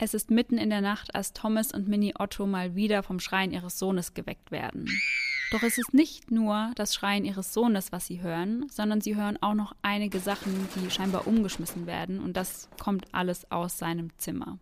Es 0.00 0.14
ist 0.14 0.30
mitten 0.30 0.58
in 0.58 0.70
der 0.70 0.80
Nacht, 0.80 1.16
als 1.16 1.32
Thomas 1.32 1.72
und 1.72 1.88
Minnie 1.88 2.14
Otto 2.16 2.46
mal 2.46 2.76
wieder 2.76 3.02
vom 3.02 3.18
Schreien 3.18 3.50
ihres 3.50 3.80
Sohnes 3.80 4.14
geweckt 4.14 4.52
werden. 4.52 4.88
Doch 5.50 5.64
es 5.64 5.76
ist 5.76 5.92
nicht 5.92 6.30
nur 6.30 6.70
das 6.76 6.94
Schreien 6.94 7.24
ihres 7.24 7.52
Sohnes, 7.52 7.90
was 7.90 8.06
sie 8.06 8.22
hören, 8.22 8.66
sondern 8.70 9.00
sie 9.00 9.16
hören 9.16 9.38
auch 9.40 9.54
noch 9.54 9.74
einige 9.82 10.20
Sachen, 10.20 10.68
die 10.76 10.90
scheinbar 10.90 11.26
umgeschmissen 11.26 11.86
werden 11.86 12.20
und 12.20 12.36
das 12.36 12.68
kommt 12.80 13.12
alles 13.12 13.50
aus 13.50 13.76
seinem 13.76 14.10
Zimmer. 14.18 14.58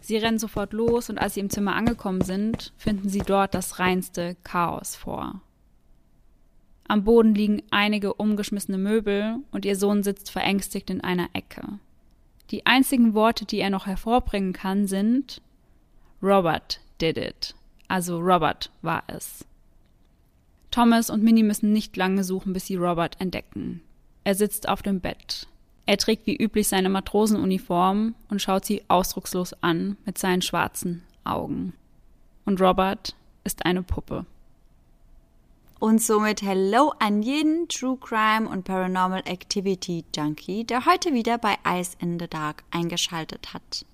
Sie 0.00 0.16
rennen 0.16 0.38
sofort 0.38 0.72
los 0.72 1.10
und 1.10 1.18
als 1.18 1.34
sie 1.34 1.40
im 1.40 1.50
Zimmer 1.50 1.74
angekommen 1.74 2.22
sind, 2.22 2.72
finden 2.78 3.10
sie 3.10 3.18
dort 3.18 3.54
das 3.54 3.80
reinste 3.80 4.36
Chaos 4.44 4.96
vor. 4.96 5.42
Am 6.88 7.04
Boden 7.04 7.34
liegen 7.34 7.62
einige 7.70 8.14
umgeschmissene 8.14 8.78
Möbel 8.78 9.36
und 9.50 9.66
ihr 9.66 9.76
Sohn 9.76 10.02
sitzt 10.02 10.30
verängstigt 10.30 10.88
in 10.88 11.02
einer 11.02 11.28
Ecke. 11.34 11.78
Die 12.50 12.66
einzigen 12.66 13.14
Worte, 13.14 13.44
die 13.44 13.58
er 13.60 13.70
noch 13.70 13.86
hervorbringen 13.86 14.52
kann, 14.52 14.86
sind 14.86 15.40
Robert 16.22 16.80
did 17.00 17.16
it. 17.16 17.54
Also 17.88 18.18
Robert 18.18 18.70
war 18.82 19.04
es. 19.06 19.44
Thomas 20.70 21.10
und 21.10 21.22
Minnie 21.22 21.42
müssen 21.42 21.72
nicht 21.72 21.96
lange 21.96 22.24
suchen, 22.24 22.52
bis 22.52 22.66
sie 22.66 22.76
Robert 22.76 23.20
entdecken. 23.20 23.82
Er 24.24 24.34
sitzt 24.34 24.68
auf 24.68 24.82
dem 24.82 25.00
Bett. 25.00 25.46
Er 25.86 25.96
trägt 25.96 26.26
wie 26.26 26.36
üblich 26.36 26.68
seine 26.68 26.88
Matrosenuniform 26.88 28.14
und 28.28 28.42
schaut 28.42 28.64
sie 28.64 28.82
ausdruckslos 28.88 29.54
an 29.62 29.96
mit 30.04 30.18
seinen 30.18 30.42
schwarzen 30.42 31.02
Augen. 31.24 31.72
Und 32.44 32.60
Robert 32.60 33.16
ist 33.42 33.64
eine 33.64 33.82
Puppe. 33.82 34.26
Und 35.80 36.02
somit 36.02 36.42
Hello 36.42 36.92
an 36.98 37.22
jeden 37.22 37.66
True 37.68 37.96
Crime 37.98 38.46
und 38.46 38.64
Paranormal 38.64 39.22
Activity 39.24 40.04
Junkie, 40.14 40.62
der 40.64 40.84
heute 40.84 41.14
wieder 41.14 41.38
bei 41.38 41.56
Ice 41.66 41.96
in 41.98 42.20
the 42.20 42.28
Dark 42.28 42.64
eingeschaltet 42.70 43.54
hat. 43.54 43.86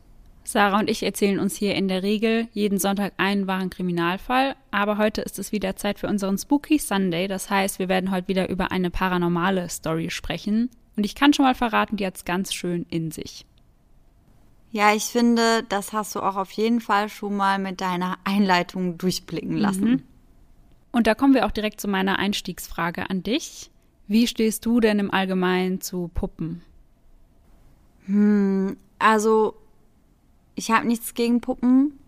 Sarah 0.43 0.81
und 0.81 0.91
ich 0.91 1.05
erzählen 1.05 1.39
uns 1.39 1.55
hier 1.55 1.77
in 1.77 1.87
der 1.87 2.03
Regel 2.03 2.49
jeden 2.53 2.81
Sonntag 2.81 3.13
einen 3.19 3.47
wahren 3.47 3.71
Kriminalfall, 3.71 4.57
aber 4.73 4.99
heute 4.99 5.21
ist 5.23 5.39
es 5.39 5.53
wieder 5.53 5.77
Zeit 5.77 6.01
für 6.01 6.09
unseren 6.09 6.39
Spooky 6.39 6.81
Sunday. 6.81 7.29
Das 7.29 7.51
heißt, 7.51 7.79
wir 7.79 7.89
werden 7.89 8.11
heute 8.11 8.27
wieder 8.27 8.49
über 8.49 8.73
eine 8.73 8.91
paranormale 8.91 9.69
Story 9.69 10.11
sprechen. 10.11 10.71
Und 10.97 11.07
ich 11.07 11.15
kann 11.15 11.35
schon 11.35 11.45
mal 11.45 11.55
verraten, 11.55 11.97
die 11.97 12.07
hat 12.07 12.17
es 12.17 12.25
ganz 12.25 12.53
schön 12.53 12.85
in 12.91 13.13
sich. 13.13 13.47
Ja, 14.73 14.93
ich 14.93 15.05
finde, 15.05 15.63
das 15.69 15.93
hast 15.93 16.17
du 16.17 16.21
auch 16.21 16.35
auf 16.35 16.51
jeden 16.51 16.81
Fall 16.81 17.09
schon 17.09 17.37
mal 17.37 17.61
mit 17.61 17.81
deiner 17.81 18.19
Einleitung 18.25 18.99
durchblicken 18.99 19.57
lassen. 19.57 19.85
Mhm. 19.89 20.03
Und 20.93 21.07
da 21.07 21.15
kommen 21.15 21.35
wir 21.35 21.47
auch 21.47 21.51
direkt 21.51 21.81
zu 21.81 21.89
meiner 21.89 22.19
Einstiegsfrage 22.19 23.11
an 23.11 23.23
dich. 23.23 23.71
Wie 24.09 24.27
stehst 24.27 24.65
du 24.65 24.81
denn 24.81 24.99
im 24.99 25.11
Allgemeinen 25.11 25.81
zu 25.81 26.11
Puppen? 26.15 26.63
Hm, 28.07 28.77
also 28.99 29.57
ich 30.55 30.71
habe 30.71 30.87
nichts 30.87 31.15
gegen 31.15 31.41
Puppen. 31.41 31.99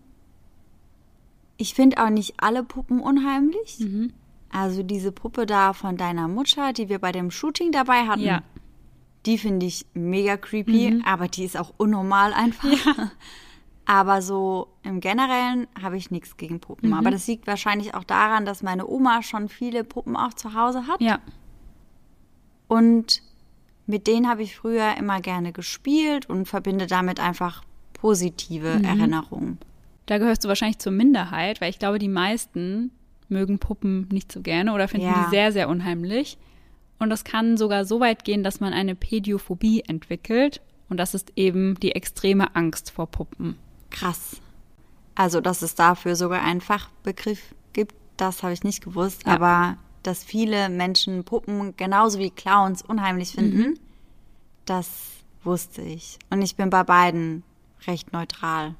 Ich 1.57 1.73
finde 1.73 2.03
auch 2.03 2.09
nicht 2.09 2.35
alle 2.37 2.63
Puppen 2.63 2.99
unheimlich. 3.01 3.79
Mhm. 3.79 4.13
Also 4.49 4.81
diese 4.81 5.11
Puppe 5.11 5.45
da 5.45 5.73
von 5.73 5.97
deiner 5.97 6.27
Mutter, 6.27 6.73
die 6.73 6.89
wir 6.89 6.99
bei 6.99 7.11
dem 7.11 7.31
Shooting 7.31 7.71
dabei 7.71 8.07
hatten, 8.07 8.21
ja. 8.21 8.41
die 9.25 9.37
finde 9.37 9.65
ich 9.65 9.85
mega 9.93 10.37
creepy, 10.37 10.91
mhm. 10.91 11.03
aber 11.05 11.27
die 11.27 11.43
ist 11.43 11.57
auch 11.57 11.73
unnormal 11.77 12.33
einfach. 12.33 12.85
Ja. 12.85 13.11
Aber 13.89 14.21
so 14.21 14.67
im 14.83 14.99
Generellen 14.99 15.65
habe 15.81 15.97
ich 15.97 16.11
nichts 16.11 16.37
gegen 16.37 16.59
Puppen. 16.59 16.89
Mhm. 16.89 16.93
Aber 16.93 17.09
das 17.09 17.25
liegt 17.25 17.47
wahrscheinlich 17.47 17.95
auch 17.95 18.03
daran, 18.03 18.45
dass 18.45 18.61
meine 18.61 18.87
Oma 18.87 19.23
schon 19.23 19.49
viele 19.49 19.83
Puppen 19.83 20.15
auch 20.15 20.35
zu 20.35 20.53
Hause 20.53 20.85
hat. 20.85 21.01
Ja. 21.01 21.17
Und 22.67 23.23
mit 23.87 24.05
denen 24.05 24.29
habe 24.29 24.43
ich 24.43 24.55
früher 24.55 24.95
immer 24.95 25.21
gerne 25.21 25.53
gespielt 25.53 26.29
und 26.29 26.45
verbinde 26.45 26.85
damit 26.85 27.19
einfach 27.19 27.63
positive 27.93 28.77
mhm. 28.77 28.83
Erinnerungen. 28.83 29.57
Da 30.05 30.19
gehörst 30.19 30.43
du 30.43 30.49
wahrscheinlich 30.49 30.77
zur 30.77 30.91
Minderheit, 30.91 31.59
weil 31.59 31.71
ich 31.71 31.79
glaube, 31.79 31.97
die 31.97 32.09
meisten 32.09 32.91
mögen 33.27 33.57
Puppen 33.57 34.07
nicht 34.11 34.31
so 34.31 34.41
gerne 34.41 34.71
oder 34.73 34.87
finden 34.87 35.07
ja. 35.07 35.23
die 35.23 35.31
sehr, 35.31 35.51
sehr 35.51 35.67
unheimlich. 35.67 36.37
Und 36.99 37.09
das 37.09 37.23
kann 37.23 37.57
sogar 37.57 37.85
so 37.85 37.99
weit 37.99 38.23
gehen, 38.23 38.43
dass 38.43 38.59
man 38.59 38.71
eine 38.71 38.93
Pädiophobie 38.93 39.81
entwickelt. 39.87 40.61
Und 40.89 40.97
das 40.97 41.15
ist 41.15 41.31
eben 41.35 41.73
die 41.79 41.93
extreme 41.93 42.55
Angst 42.55 42.91
vor 42.91 43.07
Puppen. 43.07 43.57
Krass. 43.89 44.37
Also, 45.15 45.41
dass 45.41 45.61
es 45.61 45.75
dafür 45.75 46.15
sogar 46.15 46.41
einen 46.41 46.61
Fachbegriff 46.61 47.53
gibt, 47.73 47.95
das 48.17 48.43
habe 48.43 48.53
ich 48.53 48.63
nicht 48.63 48.83
gewusst. 48.83 49.25
Ja. 49.25 49.33
Aber 49.33 49.77
dass 50.03 50.23
viele 50.23 50.69
Menschen 50.69 51.23
Puppen 51.23 51.75
genauso 51.75 52.19
wie 52.19 52.29
Clowns 52.29 52.81
unheimlich 52.81 53.33
finden, 53.33 53.57
mhm. 53.57 53.79
das 54.65 54.89
wusste 55.43 55.81
ich. 55.81 56.19
Und 56.29 56.41
ich 56.41 56.55
bin 56.55 56.69
bei 56.69 56.83
beiden 56.83 57.43
recht 57.87 58.13
neutral. 58.13 58.75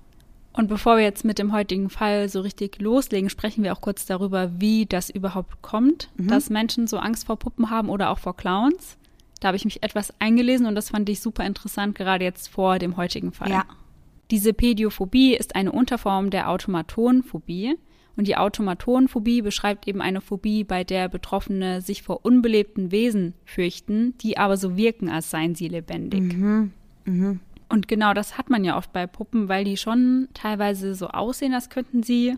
Und 0.53 0.67
bevor 0.67 0.97
wir 0.97 1.03
jetzt 1.03 1.23
mit 1.23 1.39
dem 1.39 1.53
heutigen 1.53 1.89
Fall 1.89 2.27
so 2.27 2.41
richtig 2.41 2.81
loslegen, 2.81 3.29
sprechen 3.29 3.63
wir 3.63 3.73
auch 3.73 3.81
kurz 3.81 4.05
darüber, 4.05 4.59
wie 4.59 4.85
das 4.85 5.09
überhaupt 5.09 5.61
kommt, 5.61 6.09
mhm. 6.15 6.27
dass 6.27 6.49
Menschen 6.49 6.87
so 6.87 6.97
Angst 6.97 7.27
vor 7.27 7.37
Puppen 7.37 7.69
haben 7.69 7.89
oder 7.89 8.09
auch 8.09 8.19
vor 8.19 8.35
Clowns. 8.35 8.97
Da 9.39 9.49
habe 9.49 9.57
ich 9.57 9.65
mich 9.65 9.83
etwas 9.83 10.13
eingelesen 10.19 10.65
und 10.65 10.75
das 10.75 10.89
fand 10.89 11.07
ich 11.07 11.21
super 11.21 11.45
interessant, 11.45 11.95
gerade 11.95 12.25
jetzt 12.25 12.49
vor 12.49 12.77
dem 12.79 12.97
heutigen 12.97 13.31
Fall. 13.31 13.49
Ja. 13.51 13.65
Diese 14.31 14.53
Pädiophobie 14.53 15.35
ist 15.35 15.55
eine 15.55 15.71
Unterform 15.71 16.29
der 16.29 16.49
Automatonphobie. 16.49 17.75
Und 18.15 18.27
die 18.27 18.35
Automatonphobie 18.35 19.41
beschreibt 19.41 19.87
eben 19.87 20.01
eine 20.01 20.19
Phobie, 20.19 20.65
bei 20.65 20.83
der 20.83 21.07
Betroffene 21.07 21.81
sich 21.81 22.03
vor 22.03 22.25
unbelebten 22.25 22.91
Wesen 22.91 23.33
fürchten, 23.45 24.17
die 24.17 24.37
aber 24.37 24.57
so 24.57 24.75
wirken, 24.75 25.09
als 25.09 25.29
seien 25.29 25.55
sie 25.55 25.69
lebendig. 25.69 26.33
Mhm. 26.33 26.73
Mhm. 27.05 27.39
Und 27.69 27.87
genau 27.87 28.13
das 28.13 28.37
hat 28.37 28.49
man 28.49 28.65
ja 28.65 28.75
oft 28.75 28.91
bei 28.91 29.07
Puppen, 29.07 29.47
weil 29.47 29.63
die 29.63 29.77
schon 29.77 30.27
teilweise 30.33 30.95
so 30.95 31.07
aussehen, 31.07 31.53
als 31.53 31.69
könnten 31.69 32.03
sie 32.03 32.35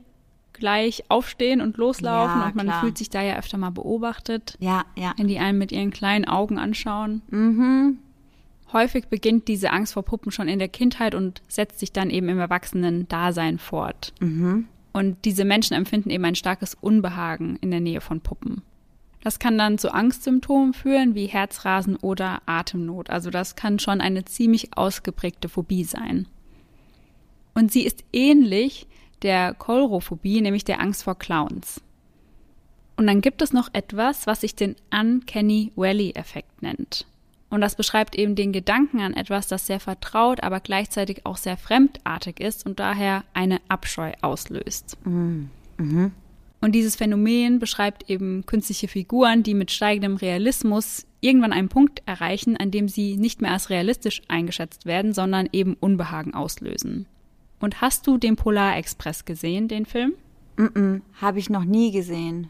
gleich 0.53 1.03
aufstehen 1.09 1.61
und 1.61 1.77
loslaufen. 1.77 2.41
Ja, 2.41 2.47
und 2.47 2.55
man 2.55 2.67
klar. 2.67 2.81
fühlt 2.81 2.97
sich 2.97 3.09
da 3.09 3.21
ja 3.21 3.37
öfter 3.37 3.57
mal 3.57 3.71
beobachtet. 3.71 4.55
Ja, 4.59 4.85
ja. 4.95 5.13
Wenn 5.17 5.27
die 5.27 5.39
einen 5.39 5.57
mit 5.57 5.71
ihren 5.71 5.89
kleinen 5.89 6.25
Augen 6.25 6.59
anschauen. 6.59 7.21
Mhm. 7.31 7.97
Häufig 8.73 9.07
beginnt 9.07 9.47
diese 9.47 9.71
Angst 9.71 9.93
vor 9.93 10.03
Puppen 10.03 10.31
schon 10.31 10.47
in 10.47 10.59
der 10.59 10.69
Kindheit 10.69 11.13
und 11.13 11.41
setzt 11.47 11.79
sich 11.79 11.91
dann 11.91 12.09
eben 12.09 12.29
im 12.29 12.39
Erwachsenen-Dasein 12.39 13.57
fort. 13.57 14.13
Mhm. 14.19 14.67
Und 14.93 15.25
diese 15.25 15.45
Menschen 15.45 15.73
empfinden 15.75 16.09
eben 16.09 16.25
ein 16.25 16.35
starkes 16.35 16.75
Unbehagen 16.79 17.57
in 17.61 17.71
der 17.71 17.79
Nähe 17.79 18.01
von 18.01 18.21
Puppen. 18.21 18.61
Das 19.23 19.39
kann 19.39 19.57
dann 19.57 19.77
zu 19.77 19.93
Angstsymptomen 19.93 20.73
führen 20.73 21.15
wie 21.15 21.27
Herzrasen 21.27 21.95
oder 21.95 22.41
Atemnot. 22.45 23.09
Also 23.09 23.29
das 23.29 23.55
kann 23.55 23.77
schon 23.77 24.01
eine 24.01 24.25
ziemlich 24.25 24.75
ausgeprägte 24.75 25.47
Phobie 25.47 25.83
sein. 25.83 26.27
Und 27.53 27.71
sie 27.71 27.85
ist 27.85 28.03
ähnlich 28.11 28.87
der 29.21 29.53
Kolrophobie, 29.53 30.41
nämlich 30.41 30.63
der 30.63 30.81
Angst 30.81 31.03
vor 31.03 31.17
Clowns. 31.17 31.81
Und 32.97 33.07
dann 33.07 33.21
gibt 33.21 33.41
es 33.41 33.53
noch 33.53 33.69
etwas, 33.73 34.27
was 34.27 34.41
sich 34.41 34.55
den 34.55 34.75
Uncanny 34.91 35.71
Valley-Effekt 35.75 36.61
nennt. 36.61 37.05
Und 37.51 37.59
das 37.61 37.75
beschreibt 37.75 38.15
eben 38.15 38.35
den 38.35 38.53
Gedanken 38.53 39.01
an 39.01 39.13
etwas, 39.13 39.47
das 39.47 39.67
sehr 39.67 39.81
vertraut, 39.81 40.41
aber 40.41 40.61
gleichzeitig 40.61 41.25
auch 41.25 41.35
sehr 41.37 41.57
fremdartig 41.57 42.39
ist 42.39 42.65
und 42.65 42.79
daher 42.79 43.25
eine 43.33 43.59
Abscheu 43.67 44.13
auslöst. 44.21 44.97
Mhm. 45.03 45.49
Mhm. 45.77 46.11
Und 46.61 46.71
dieses 46.73 46.95
Phänomen 46.95 47.59
beschreibt 47.59 48.09
eben 48.09 48.45
künstliche 48.45 48.87
Figuren, 48.87 49.43
die 49.43 49.53
mit 49.53 49.69
steigendem 49.69 50.15
Realismus 50.15 51.05
irgendwann 51.19 51.53
einen 51.53 51.69
Punkt 51.69 52.01
erreichen, 52.05 52.55
an 52.55 52.71
dem 52.71 52.87
sie 52.87 53.17
nicht 53.17 53.41
mehr 53.41 53.51
als 53.51 53.69
realistisch 53.69 54.21
eingeschätzt 54.29 54.85
werden, 54.85 55.13
sondern 55.13 55.49
eben 55.51 55.75
Unbehagen 55.79 56.33
auslösen. 56.33 57.05
Und 57.59 57.81
hast 57.81 58.07
du 58.07 58.17
den 58.17 58.37
Polar 58.37 58.77
Express 58.77 59.25
gesehen, 59.25 59.67
den 59.67 59.85
Film? 59.85 60.13
Mm, 60.55 60.63
-mm 60.63 61.01
habe 61.19 61.39
ich 61.39 61.49
noch 61.49 61.65
nie 61.65 61.91
gesehen. 61.91 62.49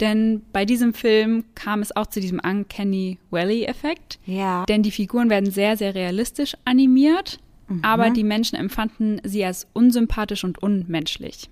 Denn 0.00 0.42
bei 0.52 0.64
diesem 0.64 0.92
Film 0.92 1.44
kam 1.54 1.80
es 1.80 1.94
auch 1.96 2.06
zu 2.06 2.20
diesem 2.20 2.40
Uncanny 2.40 3.18
Valley-Effekt. 3.30 4.18
Ja. 4.26 4.66
Denn 4.66 4.82
die 4.82 4.90
Figuren 4.90 5.30
werden 5.30 5.50
sehr, 5.50 5.76
sehr 5.76 5.94
realistisch 5.94 6.56
animiert, 6.64 7.38
mhm. 7.68 7.80
aber 7.82 8.10
die 8.10 8.24
Menschen 8.24 8.56
empfanden 8.56 9.20
sie 9.24 9.44
als 9.44 9.66
unsympathisch 9.72 10.44
und 10.44 10.62
unmenschlich. 10.62 11.48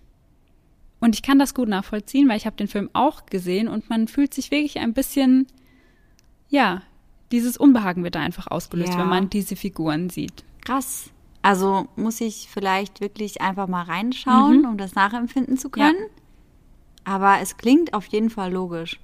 Und 1.00 1.14
ich 1.14 1.23
kann 1.23 1.38
das 1.38 1.55
gut 1.55 1.69
nachvollziehen, 1.69 2.29
weil 2.29 2.37
ich 2.37 2.46
habe 2.46 2.56
den 2.56 2.69
Film 2.69 2.91
auch 2.93 3.26
gesehen 3.26 3.69
und 3.69 3.91
man 3.91 4.08
fühlt 4.08 4.32
sich 4.35 4.50
wirklich 4.50 4.79
ein 4.79 4.94
bisschen, 4.94 5.47
ja, 6.49 6.82
dieses 7.32 7.56
Unbehagen 7.56 8.05
wird 8.05 8.14
da 8.14 8.20
einfach 8.20 8.47
ausgelöst, 8.47 8.94
ja. 8.94 9.00
wenn 9.00 9.08
man 9.08 9.31
diese 9.31 9.56
Figuren 9.56 10.08
sieht. 10.11 10.44
Krass. 10.64 11.11
Also 11.43 11.88
muss 11.97 12.23
ich 12.23 12.49
vielleicht 12.50 13.02
wirklich 13.02 13.43
einfach 13.43 13.69
mal 13.69 13.82
reinschauen, 13.82 14.61
mhm. 14.61 14.69
um 14.69 14.79
das 14.79 14.94
nachempfinden 14.94 15.58
zu 15.58 15.69
können. 15.69 15.97
Ja. 15.99 16.23
Aber 17.04 17.38
es 17.40 17.56
klingt 17.56 17.94
auf 17.94 18.06
jeden 18.06 18.30
Fall 18.30 18.52
logisch. 18.52 18.98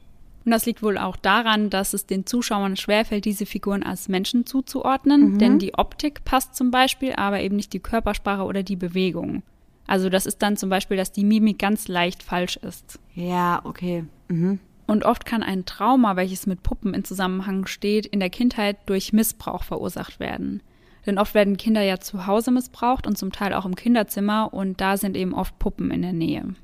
Und 0.44 0.52
das 0.52 0.64
liegt 0.64 0.82
wohl 0.82 0.96
auch 0.96 1.16
daran, 1.16 1.68
dass 1.68 1.92
es 1.92 2.06
den 2.06 2.24
Zuschauern 2.26 2.76
schwerfällt, 2.76 3.24
diese 3.24 3.44
Figuren 3.46 3.82
als 3.82 4.08
Menschen 4.08 4.46
zuzuordnen. 4.46 5.32
Mhm. 5.32 5.38
Denn 5.38 5.58
die 5.58 5.74
Optik 5.74 6.24
passt 6.24 6.54
zum 6.54 6.70
Beispiel, 6.70 7.12
aber 7.14 7.40
eben 7.40 7.56
nicht 7.56 7.72
die 7.72 7.80
Körpersprache 7.80 8.44
oder 8.44 8.62
die 8.62 8.76
Bewegung. 8.76 9.42
Also 9.86 10.08
das 10.08 10.24
ist 10.24 10.40
dann 10.42 10.56
zum 10.56 10.70
Beispiel, 10.70 10.96
dass 10.96 11.12
die 11.12 11.24
Mimik 11.24 11.58
ganz 11.58 11.88
leicht 11.88 12.22
falsch 12.22 12.56
ist. 12.56 12.98
Ja, 13.14 13.60
okay. 13.64 14.04
Mhm. 14.28 14.60
Und 14.86 15.04
oft 15.04 15.24
kann 15.26 15.42
ein 15.42 15.66
Trauma, 15.66 16.16
welches 16.16 16.46
mit 16.46 16.62
Puppen 16.62 16.94
in 16.94 17.04
Zusammenhang 17.04 17.66
steht, 17.66 18.06
in 18.06 18.18
der 18.18 18.30
Kindheit 18.30 18.76
durch 18.86 19.12
Missbrauch 19.12 19.62
verursacht 19.62 20.18
werden. 20.20 20.62
Denn 21.06 21.18
oft 21.18 21.34
werden 21.34 21.56
Kinder 21.56 21.82
ja 21.82 21.98
zu 21.98 22.26
Hause 22.26 22.50
missbraucht 22.50 23.06
und 23.06 23.16
zum 23.16 23.32
Teil 23.32 23.54
auch 23.54 23.66
im 23.66 23.74
Kinderzimmer 23.74 24.52
und 24.52 24.80
da 24.80 24.96
sind 24.96 25.16
eben 25.16 25.34
oft 25.34 25.58
Puppen 25.58 25.90
in 25.90 26.02
der 26.02 26.12
Nähe. 26.12 26.54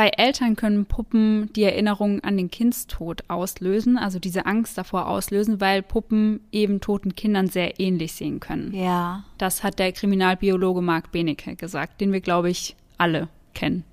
Bei 0.00 0.12
Eltern 0.16 0.56
können 0.56 0.86
Puppen 0.86 1.52
die 1.52 1.62
Erinnerung 1.62 2.20
an 2.20 2.38
den 2.38 2.50
Kindstod 2.50 3.22
auslösen, 3.28 3.98
also 3.98 4.18
diese 4.18 4.46
Angst 4.46 4.78
davor 4.78 5.06
auslösen, 5.06 5.60
weil 5.60 5.82
Puppen 5.82 6.40
eben 6.52 6.80
toten 6.80 7.14
Kindern 7.14 7.48
sehr 7.48 7.78
ähnlich 7.78 8.14
sehen 8.14 8.40
können. 8.40 8.74
Ja. 8.74 9.24
Das 9.36 9.62
hat 9.62 9.78
der 9.78 9.92
Kriminalbiologe 9.92 10.80
Marc 10.80 11.12
Benecke 11.12 11.54
gesagt, 11.54 12.00
den 12.00 12.14
wir, 12.14 12.22
glaube 12.22 12.48
ich, 12.48 12.76
alle 12.96 13.28
kennen. 13.52 13.84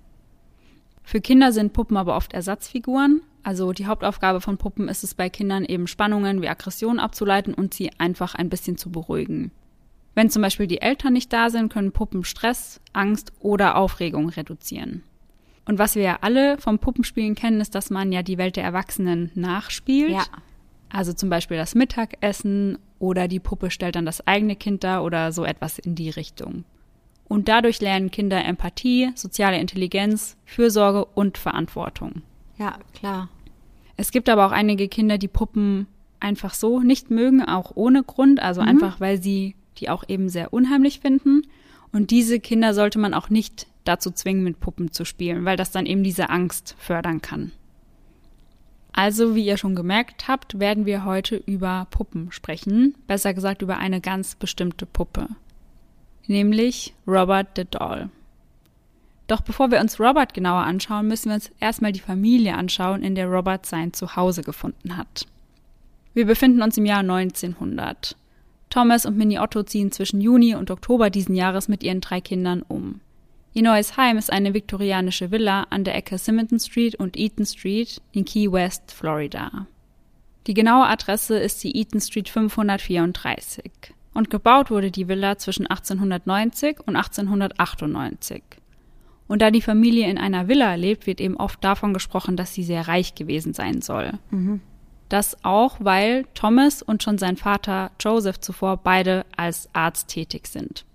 Für 1.03 1.19
Kinder 1.19 1.51
sind 1.51 1.73
Puppen 1.73 1.97
aber 1.97 2.15
oft 2.15 2.31
Ersatzfiguren. 2.31 3.19
Also 3.43 3.73
die 3.73 3.87
Hauptaufgabe 3.87 4.39
von 4.39 4.57
Puppen 4.57 4.87
ist 4.87 5.03
es 5.03 5.13
bei 5.13 5.29
Kindern 5.29 5.65
eben 5.65 5.87
Spannungen 5.87 6.41
wie 6.41 6.47
Aggressionen 6.47 7.01
abzuleiten 7.01 7.53
und 7.53 7.73
sie 7.73 7.91
einfach 7.97 8.33
ein 8.33 8.47
bisschen 8.47 8.77
zu 8.77 8.93
beruhigen. 8.93 9.51
Wenn 10.15 10.29
zum 10.29 10.41
Beispiel 10.41 10.67
die 10.67 10.79
Eltern 10.79 11.11
nicht 11.11 11.33
da 11.33 11.49
sind, 11.49 11.67
können 11.67 11.91
Puppen 11.91 12.23
Stress, 12.23 12.79
Angst 12.93 13.33
oder 13.41 13.75
Aufregung 13.75 14.29
reduzieren. 14.29 15.03
Und 15.67 15.79
was 15.79 15.95
wir 15.95 16.03
ja 16.03 16.19
alle 16.21 16.57
vom 16.59 16.79
Puppenspielen 16.79 17.35
kennen, 17.35 17.59
ist, 17.59 17.75
dass 17.75 17.89
man 17.89 18.11
ja 18.11 18.23
die 18.23 18.37
Welt 18.37 18.55
der 18.55 18.63
Erwachsenen 18.63 19.31
nachspielt. 19.35 20.11
Ja. 20.11 20.23
Also 20.89 21.11
zum 21.13 21.29
Beispiel 21.29 21.57
das 21.57 21.75
Mittagessen 21.75 22.79
oder 22.99 23.27
die 23.27 23.39
Puppe 23.39 23.69
stellt 23.69 23.95
dann 23.95 24.05
das 24.05 24.25
eigene 24.25 24.55
Kind 24.55 24.83
dar 24.83 25.03
oder 25.03 25.31
so 25.31 25.43
etwas 25.43 25.77
in 25.77 25.95
die 25.95 26.09
Richtung. 26.09 26.63
Und 27.27 27.49
dadurch 27.49 27.81
lernen 27.81 28.09
Kinder 28.09 28.43
Empathie, 28.43 29.11
soziale 29.15 29.59
Intelligenz, 29.59 30.37
Fürsorge 30.45 31.03
und 31.03 31.37
Verantwortung. 31.37 32.21
Ja, 32.57 32.77
klar. 32.93 33.27
Es 33.97 34.11
gibt 34.11 34.29
aber 34.29 34.47
auch 34.47 34.51
einige 34.51 34.87
Kinder, 34.87 35.17
die 35.17 35.27
Puppen 35.27 35.87
einfach 36.21 36.53
so 36.53 36.79
nicht 36.79 37.11
mögen, 37.11 37.43
auch 37.43 37.71
ohne 37.75 38.03
Grund, 38.03 38.41
also 38.41 38.61
mhm. 38.61 38.69
einfach 38.69 38.99
weil 39.01 39.21
sie 39.21 39.55
die 39.77 39.89
auch 39.89 40.03
eben 40.07 40.29
sehr 40.29 40.53
unheimlich 40.53 41.01
finden. 41.01 41.43
Und 41.91 42.11
diese 42.11 42.39
Kinder 42.39 42.73
sollte 42.73 42.99
man 42.99 43.13
auch 43.13 43.29
nicht 43.29 43.67
dazu 43.83 44.11
zwingen, 44.11 44.43
mit 44.43 44.59
Puppen 44.59 44.91
zu 44.91 45.05
spielen, 45.05 45.45
weil 45.45 45.57
das 45.57 45.71
dann 45.71 45.85
eben 45.85 46.03
diese 46.03 46.29
Angst 46.29 46.75
fördern 46.77 47.21
kann. 47.21 47.51
Also, 48.91 49.35
wie 49.35 49.45
ihr 49.45 49.57
schon 49.57 49.75
gemerkt 49.75 50.27
habt, 50.27 50.59
werden 50.59 50.85
wir 50.87 51.05
heute 51.05 51.35
über 51.35 51.85
Puppen 51.91 52.31
sprechen, 52.31 52.95
besser 53.05 53.33
gesagt 53.33 53.61
über 53.61 53.77
eine 53.77 54.01
ganz 54.01 54.33
bestimmte 54.35 54.87
Puppe, 54.87 55.27
nämlich 56.25 56.95
Robert 57.05 57.49
the 57.55 57.65
Doll. 57.65 58.09
Doch 59.27 59.41
bevor 59.41 59.71
wir 59.71 59.81
uns 59.81 59.99
Robert 59.99 60.33
genauer 60.33 60.63
anschauen, 60.63 61.07
müssen 61.07 61.29
wir 61.29 61.35
uns 61.35 61.51
erstmal 61.59 61.91
die 61.91 61.99
Familie 61.99 62.55
anschauen, 62.55 63.03
in 63.03 63.13
der 63.13 63.27
Robert 63.27 63.65
sein 63.65 63.93
Zuhause 63.93 64.41
gefunden 64.41 64.97
hat. 64.97 65.27
Wir 66.13 66.25
befinden 66.25 66.63
uns 66.63 66.77
im 66.77 66.85
Jahr 66.85 67.01
1900. 67.01 68.15
Thomas 68.77 69.07
und 69.07 69.17
Minnie 69.17 69.39
Otto 69.39 69.63
ziehen 69.63 69.91
zwischen 69.91 70.21
Juni 70.21 70.53
und 70.53 70.69
Oktober 70.69 71.09
diesen 71.09 71.33
Jahres 71.33 71.67
mit 71.67 71.81
ihren 71.81 71.99
drei 71.99 72.21
Kindern 72.21 72.61
um. 72.61 73.01
Ihr 73.55 73.63
neues 73.63 73.97
Heim 73.97 74.19
ist 74.19 74.31
eine 74.31 74.53
viktorianische 74.53 75.31
Villa 75.31 75.65
an 75.71 75.83
der 75.83 75.95
Ecke 75.95 76.19
Simonton 76.19 76.59
Street 76.59 76.93
und 76.93 77.17
Eaton 77.17 77.47
Street 77.47 77.99
in 78.11 78.23
Key 78.23 78.51
West, 78.51 78.91
Florida. 78.91 79.65
Die 80.45 80.53
genaue 80.53 80.85
Adresse 80.85 81.39
ist 81.39 81.63
die 81.63 81.75
Eaton 81.75 81.99
Street 81.99 82.29
534 82.29 83.71
und 84.13 84.29
gebaut 84.29 84.69
wurde 84.69 84.91
die 84.91 85.07
Villa 85.07 85.39
zwischen 85.39 85.65
1890 85.65 86.81
und 86.85 86.95
1898. 86.97 88.43
Und 89.27 89.41
da 89.41 89.49
die 89.49 89.63
Familie 89.63 90.07
in 90.07 90.19
einer 90.19 90.47
Villa 90.47 90.75
lebt, 90.75 91.07
wird 91.07 91.19
eben 91.19 91.37
oft 91.37 91.63
davon 91.63 91.95
gesprochen, 91.95 92.37
dass 92.37 92.53
sie 92.53 92.63
sehr 92.63 92.87
reich 92.87 93.15
gewesen 93.15 93.55
sein 93.55 93.81
soll. 93.81 94.19
Mhm. 94.29 94.61
Das 95.09 95.37
auch, 95.43 95.77
weil 95.79 96.25
Thomas 96.33 96.81
und 96.81 97.03
schon 97.03 97.17
sein 97.17 97.37
Vater 97.37 97.91
Joseph 97.99 98.39
zuvor 98.39 98.77
beide 98.77 99.25
als 99.35 99.69
Arzt 99.73 100.09
tätig 100.09 100.47
sind. 100.47 100.85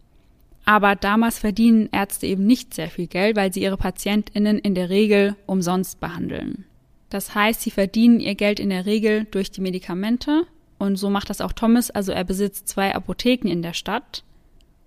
Aber 0.64 0.94
damals 0.94 1.38
verdienen 1.38 1.88
Ärzte 1.90 2.26
eben 2.26 2.46
nicht 2.46 2.74
sehr 2.74 2.88
viel 2.88 3.06
Geld, 3.06 3.36
weil 3.36 3.52
sie 3.52 3.62
ihre 3.62 3.76
Patientinnen 3.76 4.58
in 4.58 4.74
der 4.74 4.90
Regel 4.90 5.34
umsonst 5.46 5.98
behandeln. 5.98 6.64
Das 7.10 7.34
heißt, 7.34 7.62
sie 7.62 7.70
verdienen 7.70 8.20
ihr 8.20 8.34
Geld 8.34 8.60
in 8.60 8.70
der 8.70 8.86
Regel 8.86 9.24
durch 9.30 9.50
die 9.50 9.60
Medikamente 9.60 10.46
und 10.78 10.96
so 10.96 11.10
macht 11.10 11.30
das 11.30 11.40
auch 11.40 11.52
Thomas, 11.52 11.90
also 11.90 12.10
er 12.10 12.24
besitzt 12.24 12.66
zwei 12.68 12.94
Apotheken 12.94 13.48
in 13.48 13.62
der 13.62 13.72
Stadt 13.72 14.24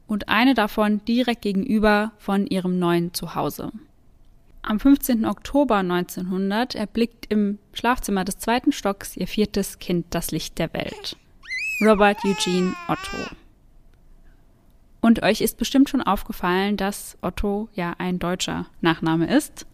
und 0.07 0.27
eine 0.27 0.53
davon 0.53 0.99
direkt 1.05 1.41
gegenüber 1.41 2.11
von 2.17 2.47
ihrem 2.47 2.79
neuen 2.79 3.13
Zuhause. 3.13 3.71
Am 4.67 4.79
15. 4.79 5.25
Oktober 5.25 5.75
1900 5.75 6.73
erblickt 6.73 7.27
im 7.31 7.59
Schlafzimmer 7.73 8.25
des 8.25 8.39
zweiten 8.39 8.71
Stocks 8.71 9.15
ihr 9.15 9.27
viertes 9.27 9.77
Kind 9.77 10.07
das 10.09 10.31
Licht 10.31 10.57
der 10.57 10.73
Welt. 10.73 11.17
Robert 11.81 12.17
Eugene 12.25 12.73
Otto. 12.87 13.35
Und 15.01 15.21
euch 15.21 15.41
ist 15.41 15.59
bestimmt 15.59 15.87
schon 15.87 16.01
aufgefallen, 16.01 16.77
dass 16.77 17.15
Otto 17.21 17.69
ja 17.75 17.93
ein 17.99 18.17
deutscher 18.17 18.65
Nachname 18.81 19.27
ist. 19.27 19.67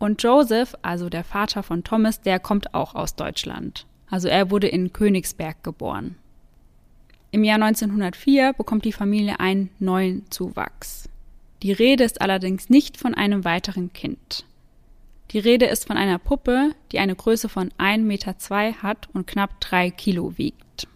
Und 0.00 0.24
Joseph, 0.24 0.74
also 0.82 1.08
der 1.08 1.22
Vater 1.22 1.62
von 1.62 1.84
Thomas, 1.84 2.20
der 2.20 2.40
kommt 2.40 2.74
auch 2.74 2.96
aus 2.96 3.14
Deutschland. 3.14 3.86
Also 4.10 4.26
er 4.26 4.50
wurde 4.50 4.66
in 4.66 4.92
Königsberg 4.92 5.62
geboren. 5.62 6.16
Im 7.30 7.44
Jahr 7.44 7.62
1904 7.62 8.54
bekommt 8.54 8.84
die 8.84 8.92
Familie 8.92 9.38
einen 9.38 9.70
neuen 9.78 10.28
Zuwachs. 10.32 11.08
Die 11.62 11.72
Rede 11.72 12.04
ist 12.04 12.20
allerdings 12.20 12.70
nicht 12.70 12.96
von 12.96 13.14
einem 13.14 13.44
weiteren 13.44 13.92
Kind. 13.92 14.44
Die 15.32 15.38
Rede 15.38 15.66
ist 15.66 15.86
von 15.86 15.96
einer 15.96 16.18
Puppe, 16.18 16.70
die 16.92 16.98
eine 16.98 17.14
Größe 17.14 17.48
von 17.48 17.70
1,2 17.78 17.98
Meter 17.98 18.34
hat 18.82 19.08
und 19.12 19.26
knapp 19.26 19.60
drei 19.60 19.90
Kilo 19.90 20.38
wiegt. 20.38 20.88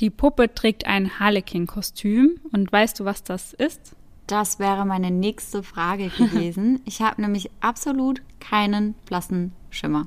Die 0.00 0.10
Puppe 0.10 0.52
trägt 0.54 0.86
ein 0.86 1.18
Harlequin-Kostüm. 1.18 2.40
Und 2.52 2.70
weißt 2.70 3.00
du, 3.00 3.04
was 3.04 3.22
das 3.22 3.52
ist? 3.52 3.94
Das 4.26 4.58
wäre 4.58 4.84
meine 4.84 5.10
nächste 5.10 5.62
Frage 5.62 6.08
gewesen. 6.18 6.80
ich 6.84 7.00
habe 7.00 7.20
nämlich 7.20 7.50
absolut 7.60 8.22
keinen 8.40 8.94
blassen 9.06 9.52
Schimmer. 9.70 10.06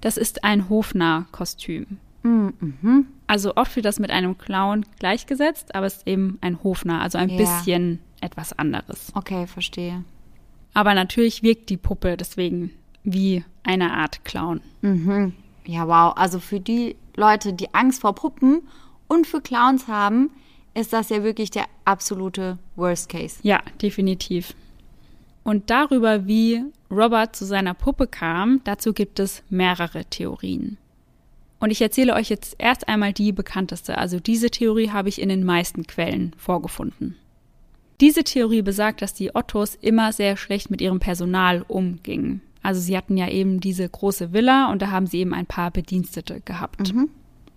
Das 0.00 0.16
ist 0.16 0.44
ein 0.44 0.68
Hofnarr-Kostüm. 0.68 1.98
Mhm. 2.22 3.06
Also 3.26 3.56
oft 3.56 3.76
wird 3.76 3.86
das 3.86 3.98
mit 3.98 4.10
einem 4.10 4.38
Clown 4.38 4.84
gleichgesetzt, 4.98 5.74
aber 5.74 5.86
es 5.86 5.98
ist 5.98 6.06
eben 6.06 6.38
ein 6.40 6.62
Hofnarr, 6.62 7.00
also 7.00 7.18
ein 7.18 7.30
ja. 7.30 7.36
bisschen 7.36 8.00
etwas 8.20 8.52
anderes. 8.58 9.12
Okay, 9.14 9.46
verstehe. 9.46 10.04
Aber 10.74 10.94
natürlich 10.94 11.42
wirkt 11.42 11.70
die 11.70 11.76
Puppe 11.76 12.16
deswegen 12.16 12.70
wie 13.04 13.44
eine 13.62 13.92
Art 13.92 14.24
Clown. 14.24 14.60
Mhm. 14.82 15.32
Ja, 15.66 15.86
wow. 15.88 16.14
Also 16.16 16.40
für 16.40 16.60
die 16.60 16.96
Leute, 17.16 17.52
die 17.52 17.74
Angst 17.74 18.00
vor 18.02 18.14
Puppen 18.14 18.62
und 19.08 19.26
für 19.26 19.40
Clowns 19.40 19.88
haben, 19.88 20.30
ist 20.74 20.92
das 20.92 21.08
ja 21.08 21.22
wirklich 21.22 21.50
der 21.50 21.66
absolute 21.84 22.58
Worst 22.76 23.08
Case. 23.08 23.38
Ja, 23.42 23.60
definitiv. 23.82 24.54
Und 25.42 25.70
darüber, 25.70 26.26
wie 26.26 26.62
Robert 26.90 27.34
zu 27.34 27.44
seiner 27.44 27.74
Puppe 27.74 28.06
kam, 28.06 28.60
dazu 28.64 28.92
gibt 28.92 29.18
es 29.18 29.42
mehrere 29.48 30.04
Theorien. 30.04 30.78
Und 31.58 31.70
ich 31.70 31.82
erzähle 31.82 32.14
euch 32.14 32.28
jetzt 32.28 32.54
erst 32.58 32.86
einmal 32.88 33.12
die 33.12 33.32
bekannteste. 33.32 33.98
Also 33.98 34.20
diese 34.20 34.50
Theorie 34.50 34.90
habe 34.90 35.08
ich 35.08 35.20
in 35.20 35.28
den 35.28 35.44
meisten 35.44 35.86
Quellen 35.86 36.32
vorgefunden. 36.36 37.16
Diese 38.00 38.22
Theorie 38.22 38.62
besagt, 38.62 39.02
dass 39.02 39.12
die 39.12 39.34
Ottos 39.34 39.74
immer 39.74 40.12
sehr 40.12 40.36
schlecht 40.36 40.70
mit 40.70 40.80
ihrem 40.80 41.00
Personal 41.00 41.64
umgingen. 41.66 42.42
Also 42.62 42.80
sie 42.80 42.96
hatten 42.96 43.16
ja 43.16 43.28
eben 43.28 43.60
diese 43.60 43.88
große 43.88 44.32
Villa 44.32 44.70
und 44.70 44.82
da 44.82 44.90
haben 44.90 45.06
sie 45.06 45.18
eben 45.18 45.34
ein 45.34 45.46
paar 45.46 45.70
Bedienstete 45.70 46.40
gehabt. 46.40 46.94
Mhm. 46.94 47.08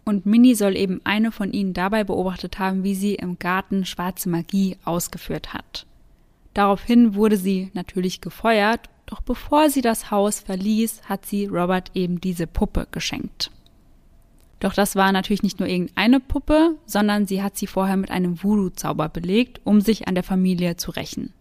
Und 0.03 0.25
Minnie 0.25 0.55
soll 0.55 0.75
eben 0.75 0.99
eine 1.03 1.31
von 1.31 1.51
ihnen 1.51 1.73
dabei 1.73 2.03
beobachtet 2.03 2.59
haben, 2.59 2.83
wie 2.83 2.95
sie 2.95 3.15
im 3.15 3.37
Garten 3.37 3.85
schwarze 3.85 4.29
Magie 4.29 4.77
ausgeführt 4.83 5.53
hat. 5.53 5.85
Daraufhin 6.53 7.15
wurde 7.15 7.37
sie 7.37 7.69
natürlich 7.73 8.19
gefeuert, 8.19 8.89
doch 9.05 9.21
bevor 9.21 9.69
sie 9.69 9.81
das 9.81 10.09
Haus 10.09 10.39
verließ, 10.39 11.01
hat 11.05 11.25
sie 11.25 11.45
Robert 11.45 11.91
eben 11.93 12.19
diese 12.19 12.47
Puppe 12.47 12.87
geschenkt. 12.91 13.51
Doch 14.61 14.73
das 14.73 14.95
war 14.95 15.11
natürlich 15.11 15.41
nicht 15.41 15.59
nur 15.59 15.67
irgendeine 15.67 16.19
Puppe, 16.19 16.77
sondern 16.85 17.25
sie 17.25 17.41
hat 17.41 17.57
sie 17.57 17.65
vorher 17.67 17.97
mit 17.97 18.11
einem 18.11 18.41
Voodoo-Zauber 18.41 19.09
belegt, 19.09 19.59
um 19.63 19.81
sich 19.81 20.07
an 20.07 20.13
der 20.13 20.23
Familie 20.23 20.77
zu 20.77 20.91
rächen. 20.91 21.33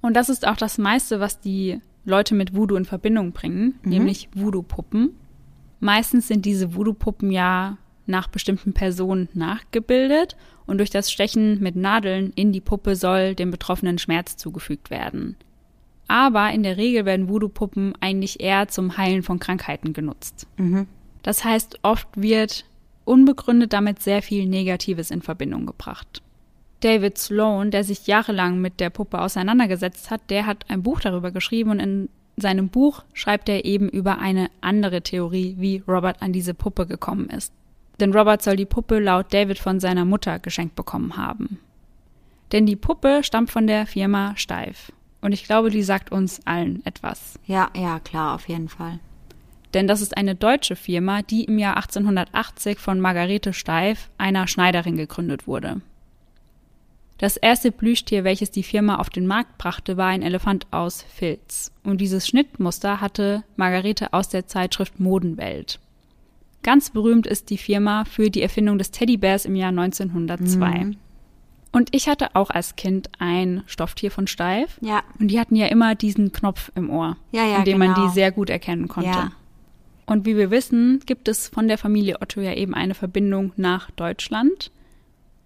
Und 0.00 0.14
das 0.14 0.28
ist 0.28 0.46
auch 0.46 0.56
das 0.56 0.78
meiste, 0.78 1.18
was 1.18 1.40
die 1.40 1.80
Leute 2.04 2.36
mit 2.36 2.54
Voodoo 2.54 2.76
in 2.76 2.84
Verbindung 2.84 3.32
bringen, 3.32 3.74
mhm. 3.82 3.90
nämlich 3.90 4.28
Voodoo-Puppen. 4.32 5.10
Meistens 5.80 6.28
sind 6.28 6.46
diese 6.46 6.74
Voodoo-Puppen 6.74 7.32
ja 7.32 7.78
nach 8.06 8.28
bestimmten 8.28 8.72
Personen 8.72 9.28
nachgebildet 9.34 10.36
und 10.66 10.78
durch 10.78 10.90
das 10.90 11.10
Stechen 11.10 11.60
mit 11.60 11.74
Nadeln 11.74 12.32
in 12.36 12.52
die 12.52 12.60
Puppe 12.60 12.94
soll 12.94 13.34
dem 13.34 13.50
Betroffenen 13.50 13.98
Schmerz 13.98 14.36
zugefügt 14.36 14.90
werden. 14.90 15.36
Aber 16.06 16.52
in 16.52 16.62
der 16.62 16.76
Regel 16.76 17.04
werden 17.04 17.28
Voodoo-Puppen 17.28 17.94
eigentlich 18.00 18.40
eher 18.40 18.68
zum 18.68 18.96
Heilen 18.96 19.24
von 19.24 19.40
Krankheiten 19.40 19.92
genutzt. 19.92 20.46
Mhm. 20.58 20.86
Das 21.28 21.44
heißt, 21.44 21.80
oft 21.82 22.08
wird 22.16 22.64
unbegründet 23.04 23.74
damit 23.74 24.00
sehr 24.00 24.22
viel 24.22 24.46
Negatives 24.46 25.10
in 25.10 25.20
Verbindung 25.20 25.66
gebracht. 25.66 26.22
David 26.80 27.18
Sloan, 27.18 27.70
der 27.70 27.84
sich 27.84 28.06
jahrelang 28.06 28.62
mit 28.62 28.80
der 28.80 28.88
Puppe 28.88 29.20
auseinandergesetzt 29.20 30.10
hat, 30.10 30.22
der 30.30 30.46
hat 30.46 30.64
ein 30.70 30.82
Buch 30.82 31.00
darüber 31.00 31.30
geschrieben 31.30 31.72
und 31.72 31.80
in 31.80 32.08
seinem 32.38 32.70
Buch 32.70 33.04
schreibt 33.12 33.50
er 33.50 33.66
eben 33.66 33.90
über 33.90 34.20
eine 34.20 34.48
andere 34.62 35.02
Theorie, 35.02 35.56
wie 35.58 35.82
Robert 35.86 36.22
an 36.22 36.32
diese 36.32 36.54
Puppe 36.54 36.86
gekommen 36.86 37.28
ist. 37.28 37.52
Denn 38.00 38.14
Robert 38.14 38.40
soll 38.40 38.56
die 38.56 38.64
Puppe 38.64 38.98
laut 38.98 39.34
David 39.34 39.58
von 39.58 39.80
seiner 39.80 40.06
Mutter 40.06 40.38
geschenkt 40.38 40.76
bekommen 40.76 41.18
haben. 41.18 41.58
Denn 42.52 42.64
die 42.64 42.74
Puppe 42.74 43.22
stammt 43.22 43.50
von 43.50 43.66
der 43.66 43.84
Firma 43.84 44.32
Steif. 44.36 44.92
Und 45.20 45.32
ich 45.32 45.44
glaube, 45.44 45.68
die 45.68 45.82
sagt 45.82 46.10
uns 46.10 46.40
allen 46.46 46.80
etwas. 46.86 47.38
Ja, 47.44 47.68
ja, 47.76 48.00
klar, 48.00 48.34
auf 48.34 48.48
jeden 48.48 48.70
Fall. 48.70 48.98
Denn 49.74 49.86
das 49.86 50.00
ist 50.00 50.16
eine 50.16 50.34
deutsche 50.34 50.76
Firma, 50.76 51.22
die 51.22 51.44
im 51.44 51.58
Jahr 51.58 51.76
1880 51.76 52.78
von 52.78 53.00
Margarete 53.00 53.52
Steif, 53.52 54.08
einer 54.16 54.46
Schneiderin, 54.46 54.96
gegründet 54.96 55.46
wurde. 55.46 55.82
Das 57.18 57.36
erste 57.36 57.72
Plüschtier, 57.72 58.22
welches 58.22 58.52
die 58.52 58.62
Firma 58.62 58.96
auf 58.96 59.10
den 59.10 59.26
Markt 59.26 59.58
brachte, 59.58 59.96
war 59.96 60.06
ein 60.06 60.22
Elefant 60.22 60.68
aus 60.70 61.02
Filz. 61.02 61.72
Und 61.82 62.00
dieses 62.00 62.28
Schnittmuster 62.28 63.00
hatte 63.00 63.42
Margarete 63.56 64.12
aus 64.12 64.28
der 64.28 64.46
Zeitschrift 64.46 65.00
Modenwelt. 65.00 65.80
Ganz 66.62 66.90
berühmt 66.90 67.26
ist 67.26 67.50
die 67.50 67.58
Firma 67.58 68.04
für 68.04 68.30
die 68.30 68.42
Erfindung 68.42 68.78
des 68.78 68.92
Teddybärs 68.92 69.46
im 69.46 69.56
Jahr 69.56 69.70
1902. 69.70 70.84
Mhm. 70.84 70.96
Und 71.72 71.94
ich 71.94 72.08
hatte 72.08 72.34
auch 72.34 72.50
als 72.50 72.76
Kind 72.76 73.10
ein 73.18 73.62
Stofftier 73.66 74.10
von 74.10 74.26
Steif. 74.26 74.78
Ja. 74.80 75.02
Und 75.18 75.28
die 75.28 75.38
hatten 75.38 75.56
ja 75.56 75.66
immer 75.66 75.94
diesen 75.94 76.32
Knopf 76.32 76.72
im 76.74 76.88
Ohr, 76.88 77.16
ja, 77.32 77.44
ja, 77.44 77.58
in 77.58 77.64
dem 77.64 77.80
genau. 77.80 77.94
man 77.94 78.06
die 78.06 78.14
sehr 78.14 78.32
gut 78.32 78.48
erkennen 78.48 78.88
konnte. 78.88 79.10
Ja. 79.10 79.32
Und 80.08 80.24
wie 80.24 80.38
wir 80.38 80.50
wissen, 80.50 81.00
gibt 81.04 81.28
es 81.28 81.48
von 81.48 81.68
der 81.68 81.76
Familie 81.76 82.22
Otto 82.22 82.40
ja 82.40 82.54
eben 82.54 82.72
eine 82.72 82.94
Verbindung 82.94 83.52
nach 83.56 83.90
Deutschland. 83.90 84.72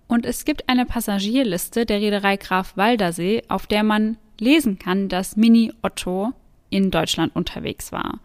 Und 0.06 0.24
es 0.24 0.44
gibt 0.44 0.68
eine 0.68 0.86
Passagierliste 0.86 1.84
der 1.84 2.00
Reederei 2.00 2.36
Graf 2.36 2.76
Waldersee, 2.76 3.42
auf 3.48 3.66
der 3.66 3.82
man 3.82 4.18
lesen 4.38 4.78
kann, 4.78 5.08
dass 5.08 5.36
Mini 5.36 5.72
Otto 5.82 6.30
in 6.70 6.92
Deutschland 6.92 7.34
unterwegs 7.34 7.90
war. 7.90 8.20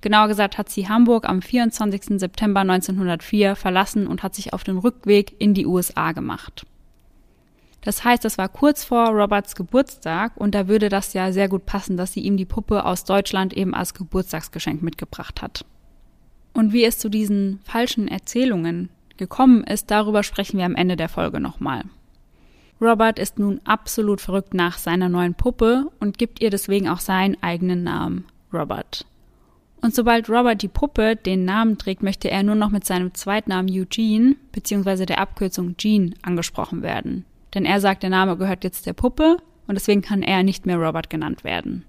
Genauer 0.00 0.28
gesagt 0.28 0.56
hat 0.56 0.70
sie 0.70 0.88
Hamburg 0.88 1.28
am 1.28 1.42
24. 1.42 2.18
September 2.18 2.60
1904 2.60 3.54
verlassen 3.54 4.06
und 4.06 4.22
hat 4.22 4.34
sich 4.34 4.54
auf 4.54 4.64
den 4.64 4.78
Rückweg 4.78 5.38
in 5.38 5.52
die 5.52 5.66
USA 5.66 6.12
gemacht. 6.12 6.64
Das 7.82 8.04
heißt, 8.04 8.24
das 8.24 8.38
war 8.38 8.48
kurz 8.48 8.84
vor 8.84 9.08
Roberts 9.08 9.54
Geburtstag 9.54 10.32
und 10.36 10.54
da 10.54 10.66
würde 10.66 10.88
das 10.88 11.12
ja 11.12 11.30
sehr 11.30 11.50
gut 11.50 11.66
passen, 11.66 11.98
dass 11.98 12.14
sie 12.14 12.20
ihm 12.20 12.38
die 12.38 12.46
Puppe 12.46 12.86
aus 12.86 13.04
Deutschland 13.04 13.52
eben 13.52 13.74
als 13.74 13.92
Geburtstagsgeschenk 13.92 14.82
mitgebracht 14.82 15.42
hat. 15.42 15.66
Und 16.54 16.72
wie 16.72 16.84
es 16.84 16.98
zu 16.98 17.08
diesen 17.08 17.60
falschen 17.64 18.08
Erzählungen 18.08 18.88
gekommen 19.16 19.64
ist, 19.64 19.90
darüber 19.90 20.22
sprechen 20.22 20.58
wir 20.58 20.64
am 20.64 20.76
Ende 20.76 20.96
der 20.96 21.08
Folge 21.08 21.40
nochmal. 21.40 21.82
Robert 22.80 23.18
ist 23.18 23.38
nun 23.38 23.60
absolut 23.64 24.20
verrückt 24.20 24.54
nach 24.54 24.78
seiner 24.78 25.08
neuen 25.08 25.34
Puppe 25.34 25.90
und 26.00 26.18
gibt 26.18 26.40
ihr 26.40 26.50
deswegen 26.50 26.88
auch 26.88 27.00
seinen 27.00 27.40
eigenen 27.42 27.84
Namen, 27.84 28.24
Robert. 28.52 29.06
Und 29.80 29.94
sobald 29.94 30.30
Robert 30.30 30.62
die 30.62 30.68
Puppe 30.68 31.14
den 31.14 31.44
Namen 31.44 31.76
trägt, 31.76 32.02
möchte 32.02 32.30
er 32.30 32.42
nur 32.42 32.54
noch 32.54 32.70
mit 32.70 32.84
seinem 32.84 33.12
Zweitnamen 33.14 33.70
Eugene 33.70 34.36
bzw. 34.52 35.06
der 35.06 35.20
Abkürzung 35.20 35.76
Gene 35.76 36.14
angesprochen 36.22 36.82
werden. 36.82 37.26
Denn 37.52 37.64
er 37.64 37.80
sagt, 37.80 38.02
der 38.02 38.10
Name 38.10 38.36
gehört 38.36 38.64
jetzt 38.64 38.86
der 38.86 38.94
Puppe 38.94 39.36
und 39.66 39.74
deswegen 39.74 40.02
kann 40.02 40.22
er 40.22 40.42
nicht 40.42 40.66
mehr 40.66 40.78
Robert 40.78 41.10
genannt 41.10 41.44
werden. 41.44 41.84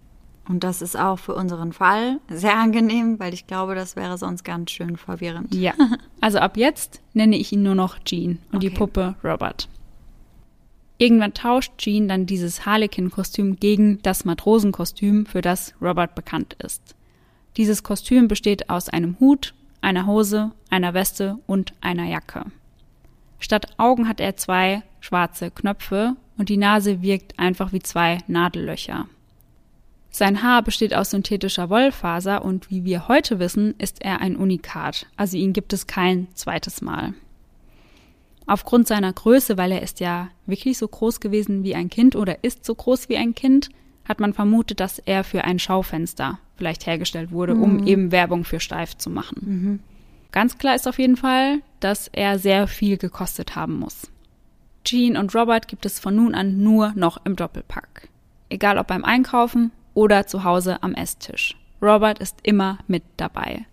Und 0.47 0.63
das 0.63 0.81
ist 0.81 0.95
auch 0.97 1.17
für 1.17 1.33
unseren 1.33 1.73
Fall 1.73 2.19
sehr 2.29 2.55
angenehm, 2.57 3.19
weil 3.19 3.33
ich 3.33 3.47
glaube, 3.47 3.73
das 3.73 3.95
wäre 3.95 4.17
sonst 4.17 4.43
ganz 4.43 4.71
schön 4.71 4.95
verwirrend. 4.97 5.53
Ja. 5.55 5.73
Also 6.21 6.39
ab 6.39 6.57
jetzt 6.57 7.01
nenne 7.13 7.35
ich 7.37 7.51
ihn 7.51 7.61
nur 7.61 7.75
noch 7.75 8.03
Gene 8.03 8.37
und 8.51 8.57
Okay. 8.57 8.69
die 8.69 8.75
Puppe 8.75 9.15
Robert. 9.23 9.69
Irgendwann 10.97 11.33
tauscht 11.35 11.73
Gene 11.77 12.07
dann 12.07 12.25
dieses 12.25 12.65
Harlequin-Kostüm 12.65 13.57
gegen 13.59 14.01
das 14.01 14.25
Matrosenkostüm, 14.25 15.25
für 15.27 15.41
das 15.41 15.75
Robert 15.81 16.15
bekannt 16.15 16.55
ist. 16.63 16.95
Dieses 17.57 17.83
Kostüm 17.83 18.27
besteht 18.27 18.69
aus 18.69 18.89
einem 18.89 19.17
Hut, 19.19 19.53
einer 19.81 20.07
Hose, 20.07 20.51
einer 20.71 20.93
Weste 20.95 21.37
und 21.47 21.73
einer 21.81 22.05
Jacke. 22.05 22.45
Statt 23.39 23.67
Augen 23.77 24.07
hat 24.07 24.19
er 24.19 24.35
zwei 24.37 24.81
schwarze 24.99 25.51
Knöpfe 25.51 26.15
und 26.37 26.49
die 26.49 26.57
Nase 26.57 27.01
wirkt 27.03 27.37
einfach 27.37 27.71
wie 27.71 27.81
zwei 27.81 28.17
Nadellöcher. 28.27 29.07
Sein 30.17 30.41
Haar 30.41 30.61
besteht 30.61 30.95
aus 30.95 31.09
synthetischer 31.09 31.69
Wollfaser 31.69 32.45
und 32.45 32.71
wie 32.71 32.85
wir 32.85 33.09
heute 33.09 33.37
wissen, 33.39 33.75
ist 33.79 34.01
er 34.01 34.21
ein 34.21 34.37
Unikat, 34.37 35.07
also 35.17 35.35
ihn 35.35 35.51
gibt 35.51 35.73
es 35.73 35.87
kein 35.87 36.29
zweites 36.35 36.81
Mal. 36.81 37.13
Aufgrund 38.45 38.87
seiner 38.87 39.11
Größe, 39.11 39.57
weil 39.57 39.73
er 39.73 39.81
ist 39.81 39.99
ja 39.99 40.29
wirklich 40.45 40.77
so 40.77 40.87
groß 40.87 41.19
gewesen 41.19 41.65
wie 41.65 41.75
ein 41.75 41.89
Kind 41.89 42.15
oder 42.15 42.45
ist 42.45 42.63
so 42.63 42.73
groß 42.73 43.09
wie 43.09 43.17
ein 43.17 43.35
Kind, 43.35 43.67
hat 44.07 44.21
man 44.21 44.31
vermutet, 44.31 44.79
dass 44.79 44.99
er 44.99 45.25
für 45.25 45.43
ein 45.43 45.59
Schaufenster 45.59 46.39
vielleicht 46.55 46.87
hergestellt 46.87 47.33
wurde, 47.33 47.55
um 47.55 47.85
eben 47.85 48.13
Werbung 48.13 48.45
für 48.45 48.61
Steif 48.61 48.95
zu 48.95 49.09
machen. 49.09 49.83
Ganz 50.31 50.57
klar 50.57 50.75
ist 50.75 50.87
auf 50.87 50.97
jeden 50.97 51.17
Fall, 51.17 51.59
dass 51.81 52.07
er 52.07 52.39
sehr 52.39 52.67
viel 52.67 52.95
gekostet 52.95 53.57
haben 53.57 53.79
muss. 53.79 54.09
Jean 54.85 55.17
und 55.17 55.35
Robert 55.35 55.67
gibt 55.67 55.85
es 55.85 55.99
von 55.99 56.15
nun 56.15 56.33
an 56.33 56.63
nur 56.63 56.93
noch 56.95 57.19
im 57.25 57.35
Doppelpack. 57.35 58.07
Egal 58.47 58.77
ob 58.77 58.87
beim 58.87 59.03
Einkaufen 59.03 59.73
oder 59.95 60.27
zu 60.27 60.43
Hause 60.43 60.83
am 60.83 60.93
Esstisch. 60.93 61.57
Robert 61.81 62.19
ist 62.19 62.37
immer 62.43 62.77
mit 62.85 63.03
dabei. 63.17 63.65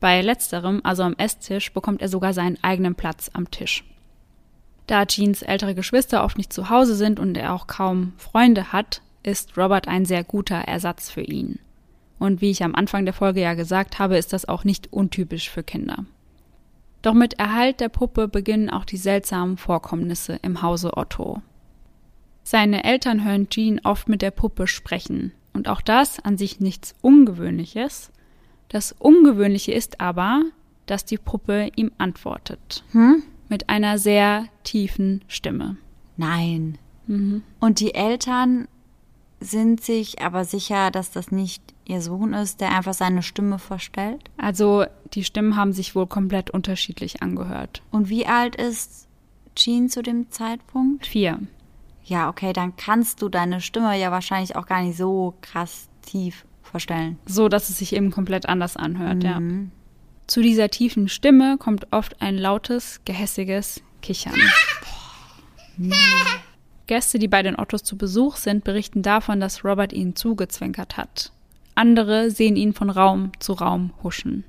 Bei 0.00 0.22
letzterem, 0.22 0.80
also 0.84 1.02
am 1.02 1.14
Esstisch, 1.18 1.72
bekommt 1.72 2.00
er 2.00 2.08
sogar 2.08 2.32
seinen 2.32 2.58
eigenen 2.62 2.94
Platz 2.94 3.30
am 3.34 3.50
Tisch. 3.50 3.84
Da 4.86 5.06
Jeans 5.06 5.42
ältere 5.42 5.74
Geschwister 5.74 6.24
oft 6.24 6.36
nicht 6.36 6.52
zu 6.52 6.70
Hause 6.70 6.94
sind 6.94 7.18
und 7.18 7.36
er 7.36 7.54
auch 7.54 7.66
kaum 7.66 8.12
Freunde 8.16 8.72
hat, 8.72 9.02
ist 9.22 9.56
Robert 9.56 9.88
ein 9.88 10.04
sehr 10.04 10.24
guter 10.24 10.56
Ersatz 10.56 11.10
für 11.10 11.22
ihn. 11.22 11.58
Und 12.18 12.40
wie 12.40 12.50
ich 12.50 12.62
am 12.62 12.74
Anfang 12.74 13.04
der 13.04 13.14
Folge 13.14 13.40
ja 13.40 13.54
gesagt 13.54 13.98
habe, 13.98 14.16
ist 14.16 14.32
das 14.32 14.46
auch 14.46 14.64
nicht 14.64 14.92
untypisch 14.92 15.50
für 15.50 15.62
Kinder. 15.62 16.04
Doch 17.02 17.14
mit 17.14 17.34
Erhalt 17.34 17.80
der 17.80 17.88
Puppe 17.88 18.28
beginnen 18.28 18.70
auch 18.70 18.84
die 18.84 18.96
seltsamen 18.96 19.56
Vorkommnisse 19.56 20.38
im 20.42 20.62
Hause 20.62 20.96
Otto. 20.96 21.42
Seine 22.42 22.84
Eltern 22.84 23.24
hören 23.24 23.48
Jean 23.48 23.80
oft 23.84 24.08
mit 24.08 24.22
der 24.22 24.30
Puppe 24.30 24.66
sprechen. 24.66 25.32
Und 25.54 25.68
auch 25.68 25.80
das 25.80 26.20
an 26.20 26.36
sich 26.36 26.60
nichts 26.60 26.94
Ungewöhnliches. 27.00 28.10
Das 28.68 28.92
Ungewöhnliche 28.92 29.72
ist 29.72 30.00
aber, 30.00 30.42
dass 30.86 31.04
die 31.04 31.16
Puppe 31.16 31.70
ihm 31.76 31.92
antwortet. 31.96 32.84
Mit 33.48 33.68
einer 33.70 33.98
sehr 33.98 34.46
tiefen 34.64 35.22
Stimme. 35.28 35.76
Nein. 36.16 36.78
Und 37.60 37.80
die 37.80 37.94
Eltern 37.94 38.68
sind 39.40 39.82
sich 39.82 40.22
aber 40.22 40.44
sicher, 40.44 40.90
dass 40.90 41.10
das 41.10 41.30
nicht 41.30 41.62
ihr 41.84 42.00
Sohn 42.00 42.32
ist, 42.32 42.60
der 42.60 42.72
einfach 42.72 42.94
seine 42.94 43.22
Stimme 43.22 43.58
verstellt. 43.58 44.30
Also 44.38 44.86
die 45.12 45.22
Stimmen 45.24 45.56
haben 45.56 45.72
sich 45.72 45.94
wohl 45.94 46.06
komplett 46.06 46.50
unterschiedlich 46.50 47.22
angehört. 47.22 47.82
Und 47.90 48.08
wie 48.08 48.26
alt 48.26 48.56
ist 48.56 49.06
Jean 49.54 49.88
zu 49.88 50.02
dem 50.02 50.30
Zeitpunkt? 50.30 51.06
Vier. 51.06 51.40
Ja, 52.04 52.28
okay, 52.28 52.52
dann 52.52 52.76
kannst 52.76 53.22
du 53.22 53.28
deine 53.28 53.60
Stimme 53.60 53.98
ja 53.98 54.10
wahrscheinlich 54.10 54.56
auch 54.56 54.66
gar 54.66 54.82
nicht 54.82 54.96
so 54.96 55.34
krass 55.40 55.88
tief 56.02 56.44
verstellen. 56.62 57.18
So, 57.26 57.48
dass 57.48 57.70
es 57.70 57.78
sich 57.78 57.94
eben 57.94 58.10
komplett 58.10 58.46
anders 58.46 58.76
anhört, 58.76 59.24
ja. 59.24 59.40
Zu 60.26 60.40
dieser 60.40 60.70
tiefen 60.70 61.08
Stimme 61.08 61.58
kommt 61.58 61.92
oft 61.92 62.22
ein 62.22 62.38
lautes, 62.38 63.00
gehässiges 63.04 63.82
Kichern. 64.00 64.34
Gäste, 66.86 67.18
die 67.18 67.28
bei 67.28 67.42
den 67.42 67.58
Ottos 67.58 67.82
zu 67.82 67.96
Besuch 67.96 68.36
sind, 68.36 68.64
berichten 68.64 69.02
davon, 69.02 69.40
dass 69.40 69.64
Robert 69.64 69.92
ihnen 69.92 70.16
zugezwinkert 70.16 70.96
hat. 70.96 71.32
Andere 71.74 72.30
sehen 72.30 72.56
ihn 72.56 72.72
von 72.72 72.90
Raum 72.90 73.32
zu 73.38 73.54
Raum 73.54 73.92
huschen. 74.02 74.44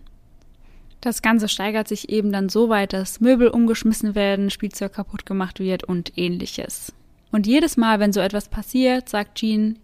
Das 1.02 1.22
Ganze 1.22 1.48
steigert 1.48 1.88
sich 1.88 2.10
eben 2.10 2.32
dann 2.32 2.50
so 2.50 2.70
weit, 2.70 2.94
dass 2.94 3.20
Möbel 3.20 3.48
umgeschmissen 3.48 4.16
werden, 4.16 4.50
Spielzeug 4.50 4.94
kaputt 4.94 5.26
gemacht 5.26 5.60
wird 5.60 5.84
und 5.84 6.18
ähnliches. 6.18 6.94
Und 7.36 7.48
jedes 7.48 7.76
Mal, 7.76 8.00
wenn 8.00 8.14
so 8.14 8.22
etwas 8.22 8.48
passiert, 8.48 9.10
sagt 9.10 9.40
Jean, 9.40 9.78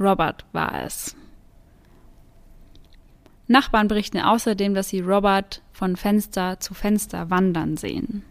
Robert 0.00 0.44
war 0.50 0.82
es. 0.82 1.14
Nachbarn 3.46 3.86
berichten 3.86 4.18
außerdem, 4.18 4.74
dass 4.74 4.88
sie 4.88 5.02
Robert 5.02 5.62
von 5.70 5.94
Fenster 5.94 6.58
zu 6.58 6.74
Fenster 6.74 7.30
wandern 7.30 7.76
sehen. 7.76 8.24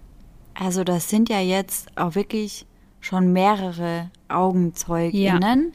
Also 0.55 0.83
das 0.83 1.09
sind 1.09 1.29
ja 1.29 1.39
jetzt 1.39 1.87
auch 1.97 2.15
wirklich 2.15 2.65
schon 2.99 3.31
mehrere 3.31 4.11
AugenzeugInnen, 4.27 5.71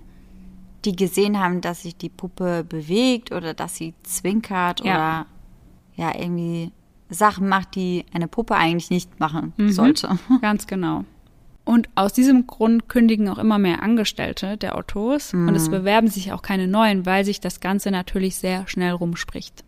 die 0.85 0.95
gesehen 0.95 1.41
haben, 1.41 1.63
dass 1.63 1.85
sich 1.85 1.97
die 1.97 2.11
Puppe 2.11 2.65
bewegt 2.69 3.33
oder 3.33 3.55
dass 3.55 3.77
sie 3.77 3.95
zwinkert 4.03 4.85
Ja. 4.85 4.95
oder 4.95 5.27
ja 5.97 6.21
irgendwie 6.21 6.71
Sachen 7.09 7.49
macht, 7.49 7.77
die 7.77 8.05
eine 8.13 8.29
Puppe 8.29 8.57
eigentlich 8.57 8.91
nicht 8.91 9.19
machen 9.21 9.55
Mhm. 9.57 9.73
sollte. 9.73 10.19
Ganz 10.43 10.67
genau. 10.67 11.07
Und 11.71 11.89
aus 11.95 12.13
diesem 12.13 12.49
Grund 12.49 12.89
kündigen 12.89 13.29
auch 13.29 13.39
immer 13.39 13.57
mehr 13.57 13.81
Angestellte 13.81 14.57
der 14.57 14.77
Ottos 14.77 15.33
und 15.33 15.55
es 15.55 15.71
bewerben 15.71 16.09
sich 16.09 16.33
auch 16.33 16.43
keine 16.43 16.67
neuen, 16.67 17.07
weil 17.07 17.25
sich 17.25 17.39
das 17.39 17.61
Ganze 17.61 17.93
natürlich 17.93 18.35
sehr 18.35 18.67
schnell 18.67 18.91
rumspricht. 18.91 19.63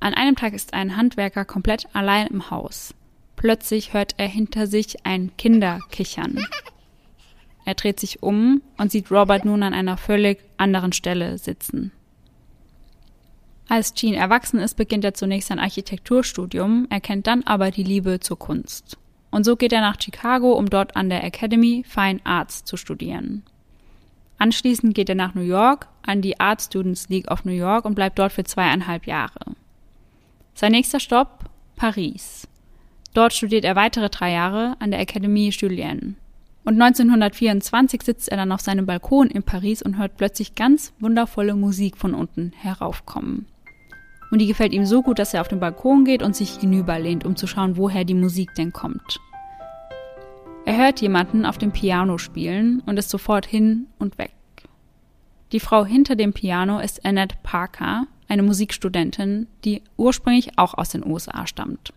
An 0.00 0.12
einem 0.12 0.34
Tag 0.34 0.54
ist 0.54 0.74
ein 0.74 0.96
Handwerker 0.96 1.44
komplett 1.44 1.86
allein 1.92 2.26
im 2.26 2.50
Haus. 2.50 2.94
Plötzlich 3.36 3.92
hört 3.92 4.16
er 4.16 4.26
hinter 4.26 4.66
sich 4.66 5.06
ein 5.06 5.36
Kinderkichern. 5.38 6.44
Er 7.64 7.74
dreht 7.74 8.00
sich 8.00 8.24
um 8.24 8.60
und 8.76 8.90
sieht 8.90 9.12
Robert 9.12 9.44
nun 9.44 9.62
an 9.62 9.72
einer 9.72 9.96
völlig 9.96 10.40
anderen 10.56 10.92
Stelle 10.92 11.38
sitzen. 11.38 11.92
Als 13.68 13.94
Jean 13.94 14.14
erwachsen 14.14 14.58
ist, 14.58 14.74
beginnt 14.74 15.04
er 15.04 15.14
zunächst 15.14 15.52
ein 15.52 15.60
Architekturstudium, 15.60 16.88
erkennt 16.90 17.28
dann 17.28 17.44
aber 17.44 17.70
die 17.70 17.84
Liebe 17.84 18.18
zur 18.18 18.36
Kunst. 18.36 18.98
Und 19.36 19.44
so 19.44 19.54
geht 19.54 19.74
er 19.74 19.82
nach 19.82 20.00
Chicago, 20.00 20.54
um 20.54 20.70
dort 20.70 20.96
an 20.96 21.10
der 21.10 21.22
Academy 21.22 21.84
Fine 21.86 22.20
Arts 22.24 22.64
zu 22.64 22.78
studieren. 22.78 23.42
Anschließend 24.38 24.94
geht 24.94 25.10
er 25.10 25.14
nach 25.14 25.34
New 25.34 25.42
York 25.42 25.88
an 26.00 26.22
die 26.22 26.40
Art 26.40 26.62
Students 26.62 27.10
League 27.10 27.30
of 27.30 27.44
New 27.44 27.52
York 27.52 27.84
und 27.84 27.94
bleibt 27.94 28.18
dort 28.18 28.32
für 28.32 28.44
zweieinhalb 28.44 29.06
Jahre. 29.06 29.54
Sein 30.54 30.72
nächster 30.72 31.00
Stopp 31.00 31.50
Paris. 31.76 32.48
Dort 33.12 33.34
studiert 33.34 33.66
er 33.66 33.76
weitere 33.76 34.08
drei 34.08 34.32
Jahre 34.32 34.74
an 34.78 34.90
der 34.90 35.06
Académie 35.06 35.50
Julienne. 35.50 36.14
Und 36.64 36.80
1924 36.80 38.00
sitzt 38.04 38.30
er 38.30 38.38
dann 38.38 38.52
auf 38.52 38.62
seinem 38.62 38.86
Balkon 38.86 39.28
in 39.28 39.42
Paris 39.42 39.82
und 39.82 39.98
hört 39.98 40.16
plötzlich 40.16 40.54
ganz 40.54 40.94
wundervolle 40.98 41.54
Musik 41.54 41.98
von 41.98 42.14
unten 42.14 42.52
heraufkommen. 42.56 43.44
Und 44.30 44.40
die 44.40 44.46
gefällt 44.46 44.72
ihm 44.72 44.86
so 44.86 45.02
gut, 45.02 45.18
dass 45.18 45.34
er 45.34 45.40
auf 45.40 45.48
den 45.48 45.60
Balkon 45.60 46.04
geht 46.04 46.22
und 46.22 46.34
sich 46.34 46.56
hinüberlehnt, 46.56 47.24
um 47.24 47.36
zu 47.36 47.46
schauen, 47.46 47.76
woher 47.76 48.04
die 48.04 48.14
Musik 48.14 48.54
denn 48.54 48.72
kommt. 48.72 49.20
Er 50.64 50.76
hört 50.76 51.00
jemanden 51.00 51.46
auf 51.46 51.58
dem 51.58 51.70
Piano 51.70 52.18
spielen 52.18 52.82
und 52.86 52.98
ist 52.98 53.10
sofort 53.10 53.46
hin 53.46 53.86
und 53.98 54.18
weg. 54.18 54.32
Die 55.52 55.60
Frau 55.60 55.84
hinter 55.84 56.16
dem 56.16 56.32
Piano 56.32 56.80
ist 56.80 57.04
Annette 57.04 57.36
Parker, 57.44 58.06
eine 58.26 58.42
Musikstudentin, 58.42 59.46
die 59.64 59.82
ursprünglich 59.96 60.58
auch 60.58 60.74
aus 60.74 60.88
den 60.88 61.06
USA 61.06 61.46
stammt. 61.46 61.92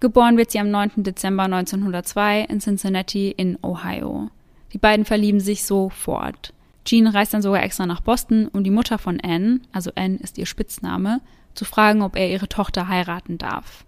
Geboren 0.00 0.36
wird 0.36 0.50
sie 0.50 0.58
am 0.58 0.70
9. 0.70 1.04
Dezember 1.04 1.44
1902 1.44 2.42
in 2.42 2.60
Cincinnati 2.60 3.30
in 3.30 3.58
Ohio. 3.62 4.28
Die 4.72 4.78
beiden 4.78 5.04
verlieben 5.04 5.38
sich 5.38 5.64
sofort. 5.64 6.52
Jean 6.84 7.06
reist 7.06 7.32
dann 7.32 7.42
sogar 7.42 7.62
extra 7.62 7.86
nach 7.86 8.00
Boston, 8.00 8.48
um 8.48 8.64
die 8.64 8.70
Mutter 8.70 8.98
von 8.98 9.20
Anne, 9.20 9.60
also 9.72 9.92
Anne 9.94 10.16
ist 10.16 10.36
ihr 10.36 10.46
Spitzname, 10.46 11.20
zu 11.54 11.64
fragen, 11.64 12.02
ob 12.02 12.16
er 12.16 12.30
ihre 12.30 12.48
Tochter 12.48 12.88
heiraten 12.88 13.38
darf. 13.38 13.84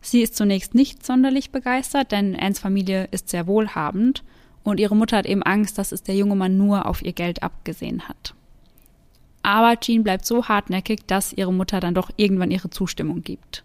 Sie 0.00 0.22
ist 0.22 0.36
zunächst 0.36 0.74
nicht 0.74 1.04
sonderlich 1.04 1.50
begeistert, 1.50 2.12
denn 2.12 2.36
Anns 2.36 2.60
Familie 2.60 3.08
ist 3.10 3.28
sehr 3.28 3.46
wohlhabend 3.46 4.22
und 4.62 4.80
ihre 4.80 4.96
Mutter 4.96 5.18
hat 5.18 5.26
eben 5.26 5.42
Angst, 5.42 5.78
dass 5.78 5.92
es 5.92 6.02
der 6.02 6.14
junge 6.14 6.36
Mann 6.36 6.56
nur 6.56 6.86
auf 6.86 7.02
ihr 7.02 7.12
Geld 7.12 7.42
abgesehen 7.42 8.08
hat. 8.08 8.34
Aber 9.42 9.78
Jean 9.80 10.04
bleibt 10.04 10.26
so 10.26 10.46
hartnäckig, 10.46 11.06
dass 11.06 11.32
ihre 11.32 11.52
Mutter 11.52 11.80
dann 11.80 11.94
doch 11.94 12.10
irgendwann 12.16 12.50
ihre 12.50 12.70
Zustimmung 12.70 13.22
gibt. 13.22 13.64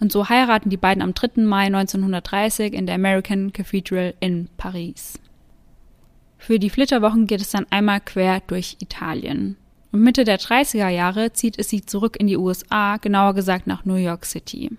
Und 0.00 0.10
so 0.10 0.28
heiraten 0.28 0.70
die 0.70 0.78
beiden 0.78 1.02
am 1.02 1.14
3. 1.14 1.42
Mai 1.42 1.66
1930 1.66 2.72
in 2.72 2.86
der 2.86 2.94
American 2.94 3.52
Cathedral 3.52 4.14
in 4.18 4.48
Paris. 4.56 5.20
Für 6.38 6.58
die 6.58 6.70
Flitterwochen 6.70 7.26
geht 7.26 7.42
es 7.42 7.50
dann 7.50 7.66
einmal 7.70 8.00
quer 8.00 8.40
durch 8.46 8.78
Italien. 8.80 9.56
Und 9.92 10.02
Mitte 10.02 10.24
der 10.24 10.38
30er 10.38 10.88
Jahre 10.88 11.32
zieht 11.32 11.58
es 11.58 11.68
sie 11.68 11.84
zurück 11.84 12.16
in 12.18 12.26
die 12.26 12.36
USA, 12.36 12.96
genauer 12.98 13.34
gesagt 13.34 13.66
nach 13.66 13.84
New 13.84 13.96
York 13.96 14.24
City. 14.24 14.70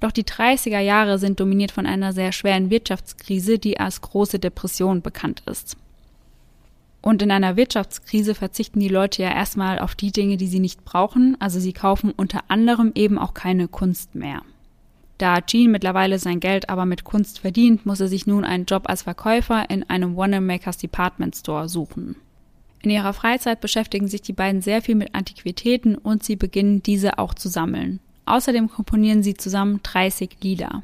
Doch 0.00 0.12
die 0.12 0.24
30er 0.24 0.80
Jahre 0.80 1.18
sind 1.18 1.40
dominiert 1.40 1.72
von 1.72 1.86
einer 1.86 2.12
sehr 2.12 2.32
schweren 2.32 2.70
Wirtschaftskrise, 2.70 3.58
die 3.58 3.78
als 3.78 4.00
große 4.00 4.38
Depression 4.38 5.02
bekannt 5.02 5.42
ist. 5.46 5.76
Und 7.02 7.22
in 7.22 7.30
einer 7.30 7.56
Wirtschaftskrise 7.56 8.34
verzichten 8.34 8.80
die 8.80 8.88
Leute 8.88 9.22
ja 9.22 9.30
erstmal 9.30 9.78
auf 9.78 9.94
die 9.94 10.12
Dinge, 10.12 10.36
die 10.36 10.46
sie 10.46 10.60
nicht 10.60 10.84
brauchen, 10.84 11.36
also 11.40 11.58
sie 11.58 11.72
kaufen 11.72 12.12
unter 12.14 12.40
anderem 12.48 12.92
eben 12.94 13.18
auch 13.18 13.32
keine 13.32 13.68
Kunst 13.68 14.14
mehr. 14.14 14.42
Da 15.16 15.40
Gene 15.40 15.70
mittlerweile 15.70 16.18
sein 16.18 16.40
Geld 16.40 16.68
aber 16.70 16.86
mit 16.86 17.04
Kunst 17.04 17.38
verdient, 17.38 17.84
muss 17.84 18.00
er 18.00 18.08
sich 18.08 18.26
nun 18.26 18.44
einen 18.44 18.64
Job 18.64 18.84
als 18.86 19.02
Verkäufer 19.02 19.68
in 19.68 19.88
einem 19.88 20.16
Wanamaker's 20.16 20.78
Department 20.78 21.36
Store 21.36 21.68
suchen. 21.68 22.16
In 22.82 22.90
ihrer 22.90 23.12
Freizeit 23.12 23.60
beschäftigen 23.60 24.08
sich 24.08 24.22
die 24.22 24.32
beiden 24.32 24.62
sehr 24.62 24.80
viel 24.80 24.94
mit 24.94 25.14
Antiquitäten 25.14 25.96
und 25.96 26.24
sie 26.24 26.36
beginnen 26.36 26.82
diese 26.82 27.18
auch 27.18 27.34
zu 27.34 27.48
sammeln. 27.48 28.00
Außerdem 28.24 28.70
komponieren 28.70 29.22
sie 29.22 29.34
zusammen 29.34 29.80
30 29.82 30.36
Lieder. 30.40 30.82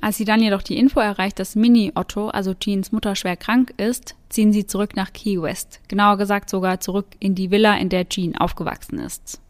Als 0.00 0.18
sie 0.18 0.26
dann 0.26 0.42
jedoch 0.42 0.60
die 0.60 0.76
Info 0.76 1.00
erreicht, 1.00 1.38
dass 1.38 1.56
Minnie 1.56 1.92
Otto, 1.94 2.28
also 2.28 2.52
Jeans 2.52 2.92
Mutter, 2.92 3.16
schwer 3.16 3.36
krank 3.36 3.72
ist, 3.78 4.16
ziehen 4.28 4.52
sie 4.52 4.66
zurück 4.66 4.96
nach 4.96 5.14
Key 5.14 5.40
West. 5.40 5.80
Genauer 5.88 6.18
gesagt 6.18 6.50
sogar 6.50 6.80
zurück 6.80 7.06
in 7.20 7.34
die 7.34 7.50
Villa, 7.50 7.74
in 7.76 7.88
der 7.88 8.06
Jean 8.08 8.36
aufgewachsen 8.36 8.98
ist. 8.98 9.40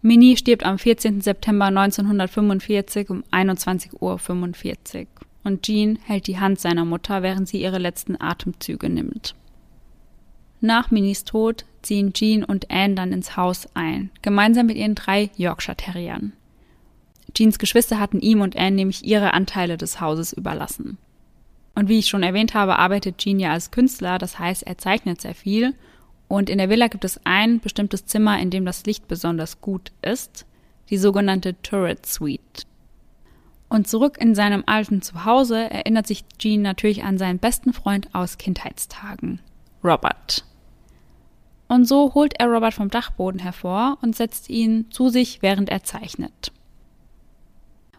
Minnie 0.00 0.38
stirbt 0.38 0.64
am 0.64 0.78
14. 0.78 1.20
September 1.20 1.66
1945 1.66 3.10
um 3.10 3.24
21.45 3.30 3.96
Uhr 4.00 5.06
und 5.44 5.62
Jean 5.62 5.98
hält 6.04 6.28
die 6.28 6.38
Hand 6.38 6.60
seiner 6.60 6.84
Mutter, 6.84 7.22
während 7.22 7.48
sie 7.48 7.60
ihre 7.60 7.78
letzten 7.78 8.18
Atemzüge 8.18 8.88
nimmt. 8.88 9.34
Nach 10.60 10.90
Minnies 10.90 11.24
Tod 11.24 11.64
ziehen 11.82 12.12
Jean 12.12 12.44
und 12.44 12.70
Anne 12.70 12.94
dann 12.94 13.12
ins 13.12 13.36
Haus 13.36 13.68
ein, 13.74 14.10
gemeinsam 14.22 14.66
mit 14.66 14.76
ihren 14.76 14.94
drei 14.94 15.30
Yorkshire 15.36 15.76
Terriern. 15.76 16.32
Jeans 17.34 17.58
Geschwister 17.58 18.00
hatten 18.00 18.20
ihm 18.20 18.40
und 18.40 18.56
Anne 18.56 18.76
nämlich 18.76 19.04
ihre 19.04 19.34
Anteile 19.34 19.76
des 19.76 20.00
Hauses 20.00 20.32
überlassen. 20.32 20.98
Und 21.74 21.88
wie 21.88 22.00
ich 22.00 22.08
schon 22.08 22.24
erwähnt 22.24 22.54
habe, 22.54 22.78
arbeitet 22.78 23.18
Jean 23.18 23.38
ja 23.38 23.52
als 23.52 23.70
Künstler, 23.70 24.18
das 24.18 24.38
heißt, 24.38 24.64
er 24.64 24.78
zeichnet 24.78 25.20
sehr 25.20 25.34
viel. 25.34 25.74
Und 26.26 26.50
in 26.50 26.58
der 26.58 26.68
Villa 26.68 26.88
gibt 26.88 27.04
es 27.04 27.20
ein 27.24 27.60
bestimmtes 27.60 28.06
Zimmer, 28.06 28.40
in 28.40 28.50
dem 28.50 28.64
das 28.64 28.84
Licht 28.84 29.06
besonders 29.06 29.60
gut 29.60 29.92
ist, 30.02 30.44
die 30.90 30.98
sogenannte 30.98 31.54
Turret 31.62 32.04
Suite. 32.04 32.66
Und 33.68 33.86
zurück 33.86 34.16
in 34.18 34.34
seinem 34.34 34.64
alten 34.66 35.02
Zuhause 35.02 35.70
erinnert 35.70 36.06
sich 36.06 36.24
Jean 36.38 36.62
natürlich 36.62 37.04
an 37.04 37.18
seinen 37.18 37.38
besten 37.38 37.72
Freund 37.72 38.12
aus 38.14 38.38
Kindheitstagen, 38.38 39.40
Robert. 39.82 40.44
Und 41.68 41.86
so 41.86 42.14
holt 42.14 42.34
er 42.40 42.46
Robert 42.48 42.74
vom 42.74 42.90
Dachboden 42.90 43.40
hervor 43.40 43.98
und 44.00 44.16
setzt 44.16 44.48
ihn 44.48 44.90
zu 44.90 45.10
sich, 45.10 45.42
während 45.42 45.68
er 45.68 45.84
zeichnet. 45.84 46.52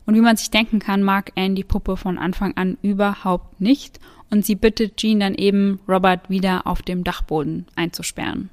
Und 0.06 0.16
wie 0.16 0.22
man 0.22 0.38
sich 0.38 0.50
denken 0.50 0.80
kann, 0.80 1.04
mag 1.04 1.32
Anne 1.36 1.54
die 1.54 1.64
Puppe 1.64 1.96
von 1.96 2.18
Anfang 2.18 2.58
an 2.58 2.80
überhaupt 2.82 3.62
nicht 3.62 4.00
und 4.32 4.44
sie 4.44 4.56
bittet 4.56 4.98
Jean 4.98 5.20
dann 5.20 5.36
eben, 5.36 5.80
Robert 5.88 6.32
wieder 6.32 6.66
auf 6.66 6.82
dem 6.82 7.04
Dachboden 7.04 7.68
einzusperren. 7.76 8.50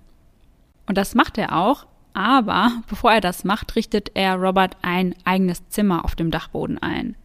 Und 0.86 0.98
das 0.98 1.14
macht 1.14 1.38
er 1.38 1.56
auch, 1.56 1.86
aber 2.12 2.72
bevor 2.88 3.12
er 3.12 3.22
das 3.22 3.42
macht, 3.42 3.74
richtet 3.74 4.10
er 4.14 4.36
Robert 4.36 4.76
ein 4.82 5.14
eigenes 5.24 5.66
Zimmer 5.70 6.04
auf 6.04 6.14
dem 6.14 6.30
Dachboden 6.30 6.76
ein. 6.76 7.16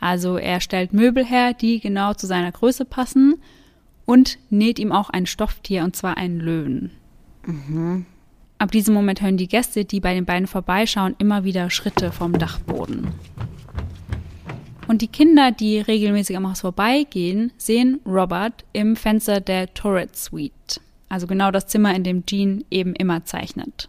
Also 0.00 0.36
er 0.36 0.60
stellt 0.60 0.92
Möbel 0.92 1.24
her, 1.24 1.54
die 1.54 1.78
genau 1.78 2.14
zu 2.14 2.26
seiner 2.26 2.50
Größe 2.50 2.84
passen 2.84 3.40
und 4.12 4.38
näht 4.50 4.78
ihm 4.78 4.92
auch 4.92 5.08
ein 5.08 5.24
Stofftier 5.24 5.84
und 5.84 5.96
zwar 5.96 6.18
einen 6.18 6.38
Löwen. 6.38 6.90
Mhm. 7.46 8.04
Ab 8.58 8.70
diesem 8.70 8.92
Moment 8.92 9.22
hören 9.22 9.38
die 9.38 9.48
Gäste, 9.48 9.86
die 9.86 10.00
bei 10.00 10.12
den 10.12 10.26
beiden 10.26 10.46
vorbeischauen, 10.46 11.14
immer 11.16 11.44
wieder 11.44 11.70
Schritte 11.70 12.12
vom 12.12 12.38
Dachboden. 12.38 13.08
Und 14.86 15.00
die 15.00 15.08
Kinder, 15.08 15.50
die 15.50 15.78
regelmäßig 15.78 16.36
am 16.36 16.46
Haus 16.46 16.60
vorbeigehen, 16.60 17.52
sehen 17.56 18.00
Robert 18.04 18.66
im 18.74 18.96
Fenster 18.96 19.40
der 19.40 19.72
Turret 19.72 20.14
Suite. 20.14 20.82
Also 21.08 21.26
genau 21.26 21.50
das 21.50 21.68
Zimmer, 21.68 21.94
in 21.94 22.04
dem 22.04 22.26
Jean 22.26 22.66
eben 22.70 22.94
immer 22.94 23.24
zeichnet. 23.24 23.88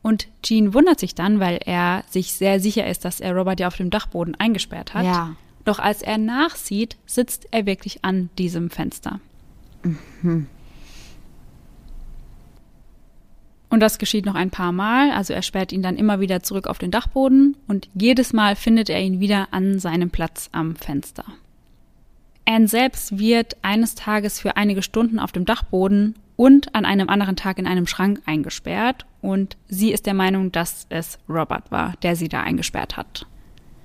Und 0.00 0.28
Jean 0.42 0.72
wundert 0.72 0.98
sich 0.98 1.14
dann, 1.14 1.40
weil 1.40 1.60
er 1.66 2.04
sich 2.08 2.32
sehr 2.32 2.58
sicher 2.58 2.86
ist, 2.86 3.04
dass 3.04 3.20
er 3.20 3.36
Robert 3.36 3.60
ja 3.60 3.66
auf 3.66 3.76
dem 3.76 3.90
Dachboden 3.90 4.34
eingesperrt 4.34 4.94
hat. 4.94 5.04
Ja. 5.04 5.36
Doch 5.66 5.78
als 5.78 6.00
er 6.00 6.16
nachsieht, 6.16 6.96
sitzt 7.04 7.48
er 7.50 7.66
wirklich 7.66 8.02
an 8.02 8.30
diesem 8.38 8.70
Fenster. 8.70 9.20
Mhm. 9.82 10.46
Und 13.72 13.80
das 13.80 13.98
geschieht 13.98 14.26
noch 14.26 14.34
ein 14.34 14.50
paar 14.50 14.70
Mal, 14.70 15.12
also 15.12 15.32
er 15.32 15.40
sperrt 15.40 15.72
ihn 15.72 15.80
dann 15.80 15.96
immer 15.96 16.20
wieder 16.20 16.42
zurück 16.42 16.66
auf 16.66 16.78
den 16.78 16.90
Dachboden 16.90 17.56
und 17.68 17.88
jedes 17.94 18.34
Mal 18.34 18.54
findet 18.54 18.90
er 18.90 19.00
ihn 19.00 19.18
wieder 19.18 19.48
an 19.50 19.78
seinem 19.78 20.10
Platz 20.10 20.50
am 20.52 20.76
Fenster. 20.76 21.24
Anne 22.44 22.68
selbst 22.68 23.18
wird 23.18 23.56
eines 23.62 23.94
Tages 23.94 24.40
für 24.40 24.58
einige 24.58 24.82
Stunden 24.82 25.18
auf 25.18 25.32
dem 25.32 25.46
Dachboden 25.46 26.16
und 26.36 26.74
an 26.74 26.84
einem 26.84 27.08
anderen 27.08 27.34
Tag 27.34 27.58
in 27.58 27.66
einem 27.66 27.86
Schrank 27.86 28.20
eingesperrt 28.26 29.06
und 29.22 29.56
sie 29.68 29.90
ist 29.90 30.04
der 30.04 30.12
Meinung, 30.12 30.52
dass 30.52 30.86
es 30.90 31.18
Robert 31.26 31.70
war, 31.70 31.94
der 32.02 32.14
sie 32.14 32.28
da 32.28 32.42
eingesperrt 32.42 32.98
hat. 32.98 33.26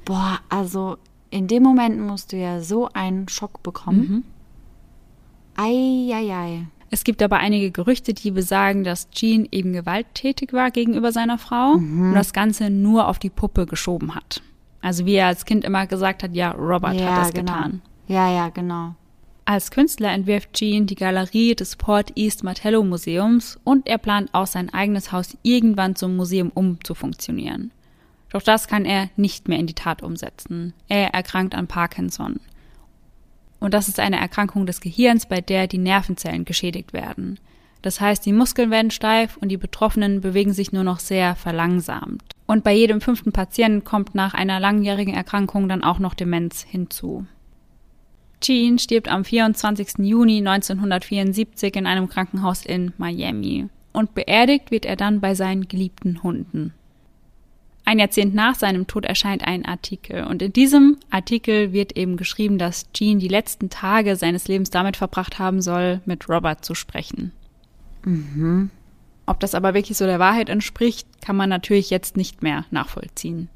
Boah, 0.03 0.39
also 0.49 0.97
in 1.29 1.47
dem 1.47 1.63
Moment 1.63 1.99
musst 1.99 2.33
du 2.33 2.37
ja 2.37 2.59
so 2.59 2.89
einen 2.91 3.29
Schock 3.29 3.63
bekommen. 3.63 3.99
Mhm. 3.99 4.23
Ei, 5.57 6.09
ei, 6.13 6.33
ei. 6.33 6.67
Es 6.89 7.03
gibt 7.03 7.21
aber 7.21 7.37
einige 7.37 7.71
Gerüchte, 7.71 8.13
die 8.13 8.31
besagen, 8.31 8.83
dass 8.83 9.09
Jean 9.09 9.47
eben 9.51 9.73
gewalttätig 9.73 10.53
war 10.53 10.71
gegenüber 10.71 11.11
seiner 11.11 11.37
Frau 11.37 11.73
mhm. 11.77 12.09
und 12.09 12.13
das 12.13 12.31
Ganze 12.31 12.69
nur 12.69 13.07
auf 13.07 13.19
die 13.19 13.29
Puppe 13.29 13.65
geschoben 13.65 14.15
hat. 14.15 14.41
Also 14.81 15.05
wie 15.05 15.15
er 15.15 15.27
als 15.27 15.45
Kind 15.45 15.65
immer 15.65 15.85
gesagt 15.87 16.23
hat, 16.23 16.33
ja, 16.33 16.51
Robert 16.51 16.93
ja, 16.93 17.11
hat 17.11 17.25
das 17.25 17.33
genau. 17.33 17.53
getan. 17.53 17.81
Ja, 18.07 18.31
ja, 18.31 18.49
genau. 18.49 18.95
Als 19.43 19.71
Künstler 19.71 20.11
entwirft 20.11 20.53
Jean 20.53 20.87
die 20.87 20.95
Galerie 20.95 21.55
des 21.55 21.75
Port 21.75 22.11
East 22.15 22.43
Martello 22.43 22.83
Museums 22.83 23.59
und 23.63 23.87
er 23.87 23.97
plant 23.97 24.29
auch 24.33 24.47
sein 24.47 24.73
eigenes 24.73 25.11
Haus 25.11 25.37
irgendwann 25.41 25.95
zum 25.95 26.15
Museum 26.15 26.51
umzufunktionieren. 26.53 27.71
Doch 28.29 28.41
das 28.41 28.67
kann 28.67 28.85
er 28.85 29.09
nicht 29.15 29.47
mehr 29.47 29.57
in 29.57 29.67
die 29.67 29.73
Tat 29.73 30.03
umsetzen. 30.03 30.73
Er 30.89 31.13
erkrankt 31.13 31.55
an 31.55 31.67
Parkinson. 31.67 32.41
Und 33.59 33.73
das 33.73 33.87
ist 33.87 33.99
eine 33.99 34.19
Erkrankung 34.19 34.65
des 34.65 34.81
Gehirns, 34.81 35.25
bei 35.25 35.41
der 35.41 35.67
die 35.67 35.77
Nervenzellen 35.77 36.45
geschädigt 36.45 36.93
werden. 36.93 37.39
Das 37.81 38.01
heißt, 38.01 38.25
die 38.25 38.33
Muskeln 38.33 38.71
werden 38.71 38.91
steif 38.91 39.37
und 39.37 39.49
die 39.49 39.57
Betroffenen 39.57 40.21
bewegen 40.21 40.53
sich 40.53 40.71
nur 40.71 40.83
noch 40.83 40.99
sehr 40.99 41.35
verlangsamt. 41.35 42.23
Und 42.45 42.63
bei 42.63 42.73
jedem 42.73 43.01
fünften 43.01 43.31
Patienten 43.31 43.83
kommt 43.83 44.15
nach 44.15 44.33
einer 44.33 44.59
langjährigen 44.59 45.13
Erkrankung 45.13 45.69
dann 45.69 45.83
auch 45.83 45.99
noch 45.99 46.13
Demenz 46.13 46.63
hinzu. 46.63 47.25
Jean 48.41 48.77
stirbt 48.77 49.09
am 49.09 49.25
24. 49.25 49.99
Juni 49.99 50.37
1974 50.37 51.75
in 51.75 51.87
einem 51.87 52.07
Krankenhaus 52.07 52.65
in 52.65 52.93
Miami 52.97 53.67
und 53.93 54.13
beerdigt 54.13 54.69
wird 54.69 54.85
er 54.85 54.95
dann 54.95 55.21
bei 55.21 55.33
seinen 55.33 55.67
geliebten 55.67 56.21
Hunden. 56.21 56.73
Ein 57.87 57.99
Jahrzehnt 57.99 58.35
nach 58.35 58.55
seinem 58.55 58.85
Tod 58.85 59.05
erscheint 59.05 59.47
ein 59.47 59.63
Artikel 59.63 60.25
und 60.25 60.41
in 60.41 60.51
diesem 60.51 60.97
Artikel 61.09 61.71
wird 61.71 61.95
eben 61.95 62.17
geschrieben, 62.17 62.57
dass 62.57 62.91
Jean 62.91 63.17
die 63.17 63.29
letzten 63.29 63.69
Tage 63.69 64.17
seines 64.17 64.49
Lebens 64.49 64.69
damit 64.69 64.97
verbracht 64.97 65.39
haben 65.39 65.61
soll, 65.61 66.01
mit 66.03 66.27
Robert 66.27 66.65
zu 66.65 66.75
sprechen. 66.75 67.31
Mhm. 68.03 68.71
Ob 69.25 69.39
das 69.39 69.55
aber 69.55 69.73
wirklich 69.73 69.97
so 69.97 70.05
der 70.05 70.19
Wahrheit 70.19 70.49
entspricht, 70.49 71.07
kann 71.21 71.37
man 71.37 71.47
natürlich 71.47 71.89
jetzt 71.89 72.17
nicht 72.17 72.43
mehr 72.43 72.65
nachvollziehen. 72.71 73.47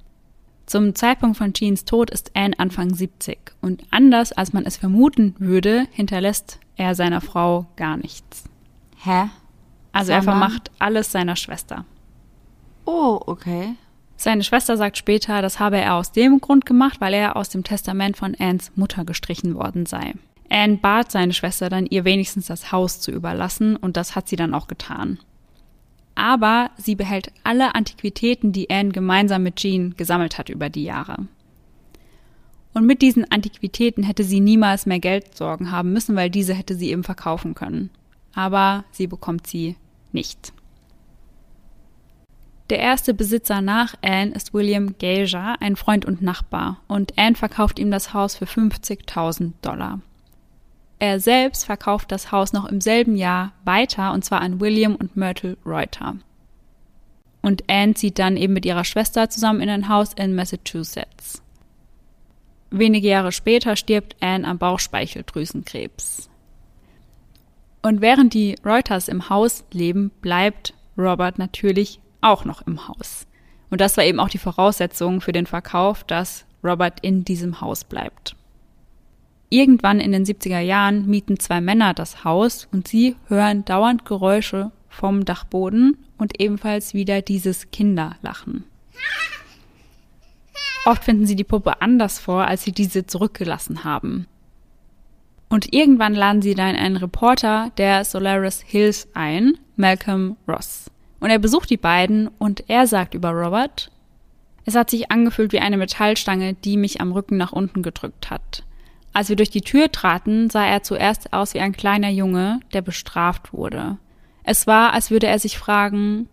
Zum 0.65 0.95
Zeitpunkt 0.95 1.35
von 1.35 1.51
Jeans 1.51 1.83
Tod 1.83 2.09
ist 2.09 2.31
Anne 2.33 2.57
Anfang 2.57 2.93
70 2.93 3.37
und 3.59 3.83
anders 3.91 4.31
als 4.31 4.53
man 4.53 4.65
es 4.65 4.77
vermuten 4.77 5.35
würde, 5.39 5.87
hinterlässt 5.91 6.61
er 6.77 6.95
seiner 6.95 7.19
Frau 7.19 7.65
gar 7.75 7.97
nichts. 7.97 8.45
Hä? 8.95 9.29
Also 9.91 10.13
er 10.13 10.23
vermacht 10.23 10.71
alles 10.79 11.11
seiner 11.11 11.35
Schwester. 11.35 11.83
Oh, 12.85 13.19
okay. 13.25 13.75
Seine 14.21 14.43
Schwester 14.43 14.77
sagt 14.77 14.99
später, 14.99 15.41
das 15.41 15.59
habe 15.59 15.79
er 15.79 15.95
aus 15.95 16.11
dem 16.11 16.41
Grund 16.41 16.67
gemacht, 16.67 17.01
weil 17.01 17.15
er 17.15 17.35
aus 17.35 17.49
dem 17.49 17.63
Testament 17.63 18.17
von 18.17 18.35
Anns 18.35 18.71
Mutter 18.75 19.03
gestrichen 19.03 19.55
worden 19.55 19.87
sei. 19.87 20.13
Anne 20.47 20.77
bat 20.77 21.11
seine 21.11 21.33
Schwester 21.33 21.69
dann, 21.69 21.87
ihr 21.87 22.05
wenigstens 22.05 22.45
das 22.45 22.71
Haus 22.71 22.99
zu 22.99 23.09
überlassen, 23.09 23.75
und 23.75 23.97
das 23.97 24.15
hat 24.15 24.27
sie 24.27 24.35
dann 24.35 24.53
auch 24.53 24.67
getan. 24.67 25.17
Aber 26.13 26.69
sie 26.77 26.93
behält 26.93 27.31
alle 27.43 27.73
Antiquitäten, 27.73 28.51
die 28.51 28.69
Anne 28.69 28.91
gemeinsam 28.91 29.41
mit 29.41 29.55
Jean 29.55 29.97
gesammelt 29.97 30.37
hat 30.37 30.49
über 30.49 30.69
die 30.69 30.83
Jahre. 30.83 31.25
Und 32.75 32.85
mit 32.85 33.01
diesen 33.01 33.25
Antiquitäten 33.31 34.03
hätte 34.03 34.23
sie 34.23 34.39
niemals 34.39 34.85
mehr 34.85 34.99
Geldsorgen 34.99 35.71
haben 35.71 35.93
müssen, 35.93 36.15
weil 36.15 36.29
diese 36.29 36.53
hätte 36.53 36.75
sie 36.75 36.91
eben 36.91 37.03
verkaufen 37.03 37.55
können. 37.55 37.89
Aber 38.35 38.85
sie 38.91 39.07
bekommt 39.07 39.47
sie 39.47 39.77
nicht. 40.11 40.53
Der 42.71 42.79
erste 42.79 43.13
Besitzer 43.13 43.59
nach 43.59 43.95
Anne 44.01 44.31
ist 44.31 44.53
William 44.53 44.97
Gager, 44.97 45.57
ein 45.59 45.75
Freund 45.75 46.05
und 46.05 46.21
Nachbar, 46.21 46.77
und 46.87 47.17
Anne 47.17 47.35
verkauft 47.35 47.79
ihm 47.79 47.91
das 47.91 48.13
Haus 48.13 48.37
für 48.37 48.45
50.000 48.45 49.51
Dollar. 49.61 49.99
Er 50.97 51.19
selbst 51.19 51.65
verkauft 51.65 52.13
das 52.13 52.31
Haus 52.31 52.53
noch 52.53 52.65
im 52.65 52.79
selben 52.79 53.17
Jahr 53.17 53.51
weiter, 53.65 54.13
und 54.13 54.23
zwar 54.23 54.39
an 54.39 54.61
William 54.61 54.95
und 54.95 55.17
Myrtle 55.17 55.57
Reuter. 55.65 56.15
Und 57.41 57.69
Anne 57.69 57.93
zieht 57.95 58.17
dann 58.17 58.37
eben 58.37 58.53
mit 58.53 58.65
ihrer 58.65 58.85
Schwester 58.85 59.29
zusammen 59.29 59.59
in 59.59 59.69
ein 59.69 59.89
Haus 59.89 60.13
in 60.13 60.33
Massachusetts. 60.33 61.41
Wenige 62.69 63.09
Jahre 63.09 63.33
später 63.33 63.75
stirbt 63.75 64.15
Anne 64.21 64.47
am 64.47 64.57
Bauchspeicheldrüsenkrebs. 64.57 66.29
Und 67.81 67.99
während 67.99 68.33
die 68.33 68.55
Reuters 68.63 69.09
im 69.09 69.27
Haus 69.27 69.65
leben, 69.73 70.09
bleibt 70.21 70.73
Robert 70.97 71.37
natürlich 71.37 71.99
auch 72.21 72.45
noch 72.45 72.65
im 72.65 72.87
Haus. 72.87 73.27
Und 73.69 73.81
das 73.81 73.97
war 73.97 74.03
eben 74.03 74.19
auch 74.19 74.29
die 74.29 74.37
Voraussetzung 74.37 75.21
für 75.21 75.31
den 75.31 75.45
Verkauf, 75.45 76.03
dass 76.03 76.45
Robert 76.63 76.99
in 77.01 77.23
diesem 77.23 77.61
Haus 77.61 77.83
bleibt. 77.83 78.35
Irgendwann 79.49 79.99
in 79.99 80.11
den 80.11 80.25
70er 80.25 80.59
Jahren 80.59 81.07
mieten 81.07 81.39
zwei 81.39 81.59
Männer 81.59 81.93
das 81.93 82.23
Haus 82.23 82.67
und 82.71 82.87
sie 82.87 83.15
hören 83.27 83.65
dauernd 83.65 84.05
Geräusche 84.05 84.71
vom 84.87 85.25
Dachboden 85.25 85.97
und 86.17 86.39
ebenfalls 86.39 86.93
wieder 86.93 87.21
dieses 87.21 87.71
Kinderlachen. 87.71 88.65
Oft 90.85 91.03
finden 91.03 91.25
sie 91.25 91.35
die 91.35 91.43
Puppe 91.43 91.81
anders 91.81 92.19
vor, 92.19 92.45
als 92.45 92.63
sie 92.63 92.71
diese 92.71 93.05
zurückgelassen 93.05 93.83
haben. 93.83 94.27
Und 95.49 95.73
irgendwann 95.73 96.15
laden 96.15 96.41
sie 96.41 96.55
dann 96.55 96.75
einen 96.75 96.97
Reporter 96.97 97.71
der 97.77 98.05
Solaris 98.05 98.61
Hills 98.61 99.07
ein, 99.13 99.57
Malcolm 99.75 100.37
Ross. 100.47 100.90
Und 101.21 101.29
er 101.29 101.39
besucht 101.39 101.69
die 101.69 101.77
beiden 101.77 102.27
und 102.39 102.67
er 102.67 102.87
sagt 102.87 103.13
über 103.13 103.29
Robert, 103.29 103.91
es 104.65 104.75
hat 104.75 104.89
sich 104.89 105.11
angefühlt 105.11 105.53
wie 105.53 105.59
eine 105.59 105.77
Metallstange, 105.77 106.55
die 106.55 106.77
mich 106.77 106.99
am 106.99 107.11
Rücken 107.13 107.37
nach 107.37 107.51
unten 107.53 107.83
gedrückt 107.83 108.29
hat. 108.29 108.63
Als 109.13 109.29
wir 109.29 109.35
durch 109.35 109.49
die 109.49 109.61
Tür 109.61 109.91
traten, 109.91 110.49
sah 110.49 110.65
er 110.65 110.83
zuerst 110.83 111.31
aus 111.31 111.53
wie 111.53 111.59
ein 111.59 111.73
kleiner 111.73 112.09
Junge, 112.09 112.59
der 112.73 112.81
bestraft 112.81 113.53
wurde. 113.53 113.97
Es 114.43 114.67
war, 114.67 114.93
als 114.93 115.11
würde 115.11 115.27
er 115.27 115.37
sich 115.37 115.57
fragen, 115.57 116.27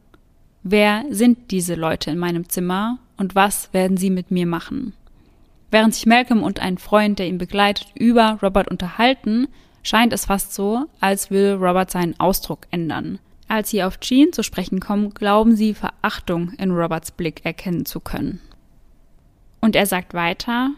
wer 0.63 1.05
sind 1.11 1.51
diese 1.51 1.75
Leute 1.75 2.11
in 2.11 2.19
meinem 2.19 2.49
Zimmer 2.49 2.99
und 3.19 3.35
was 3.35 3.73
werden 3.75 3.97
sie 3.97 4.11
mit 4.11 4.31
mir 4.31 4.47
machen? 4.47 4.95
Während 5.71 5.95
sich 5.95 6.07
Malcolm 6.07 6.43
und 6.43 6.61
ein 6.61 6.79
Freund, 6.79 7.19
der 7.19 7.27
ihn 7.27 7.37
begleitet, 7.37 7.89
über 7.95 8.39
Robert 8.43 8.69
unterhalten, 8.69 9.49
scheint 9.83 10.15
es 10.15 10.25
fast 10.25 10.55
so, 10.55 10.87
als 11.01 11.31
will 11.31 11.59
Robert 11.61 11.91
seinen 11.91 12.19
Ausdruck 12.19 12.67
ändern. 12.71 13.19
Als 13.49 13.71
sie 13.71 13.83
auf 13.83 13.99
Jean 13.99 14.33
zu 14.33 14.43
sprechen 14.43 14.79
kommen, 14.79 15.15
glauben 15.15 15.57
sie 15.57 15.73
Verachtung 15.73 16.53
in 16.59 16.71
Roberts 16.71 17.11
Blick 17.11 17.45
erkennen 17.45 17.87
zu 17.87 17.99
können. 17.99 18.41
Und 19.61 19.75
er 19.75 19.87
sagt 19.87 20.13
weiter, 20.15 20.73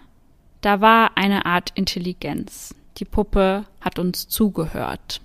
da 0.61 0.80
war 0.80 1.16
eine 1.16 1.46
Art 1.46 1.70
Intelligenz. 1.74 2.74
Die 2.98 3.04
Puppe 3.04 3.64
hat 3.80 3.98
uns 3.98 4.28
zugehört. 4.28 5.20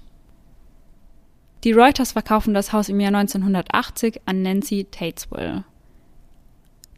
Die 1.64 1.72
Reuters 1.72 2.14
verkaufen 2.14 2.54
das 2.54 2.74
Haus 2.74 2.90
im 2.90 3.00
Jahr 3.00 3.14
1980 3.14 4.22
an 4.26 4.42
Nancy 4.42 4.88
Tatesville. 4.90 5.64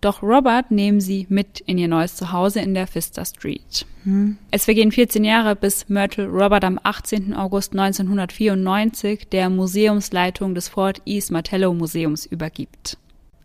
Doch 0.02 0.22
Robert 0.22 0.70
nehmen 0.70 1.02
sie 1.02 1.26
mit 1.30 1.60
in 1.62 1.78
ihr 1.78 1.88
neues 1.88 2.16
Zuhause 2.16 2.60
in 2.60 2.74
der 2.76 2.88
Pfister 2.88 3.26
Street. 3.26 3.86
Hm. 4.04 4.38
Es 4.52 4.66
vergehen 4.66 4.92
14 4.92 5.24
Jahre, 5.24 5.56
bis 5.56 5.90
Myrtle 5.90 6.28
Robert 6.28 6.64
am 6.64 6.80
18. 6.84 7.34
August 7.34 7.74
1994 7.74 9.28
der 9.30 9.50
Museumsleitung 9.50 10.54
des 10.54 10.70
Fort 10.70 11.02
East 11.06 11.32
Martello 11.32 11.74
Museums 11.74 12.26
übergibt. 12.26 12.98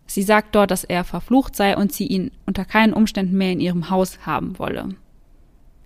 Sie 0.06 0.22
sagt 0.22 0.54
dort, 0.54 0.70
dass 0.70 0.84
er 0.84 1.04
verflucht 1.04 1.56
sei 1.56 1.74
und 1.74 1.92
sie 1.92 2.06
ihn 2.06 2.32
unter 2.44 2.66
keinen 2.66 2.92
Umständen 2.92 3.38
mehr 3.38 3.52
in 3.52 3.60
ihrem 3.60 3.88
Haus 3.88 4.26
haben 4.26 4.58
wolle. 4.58 4.90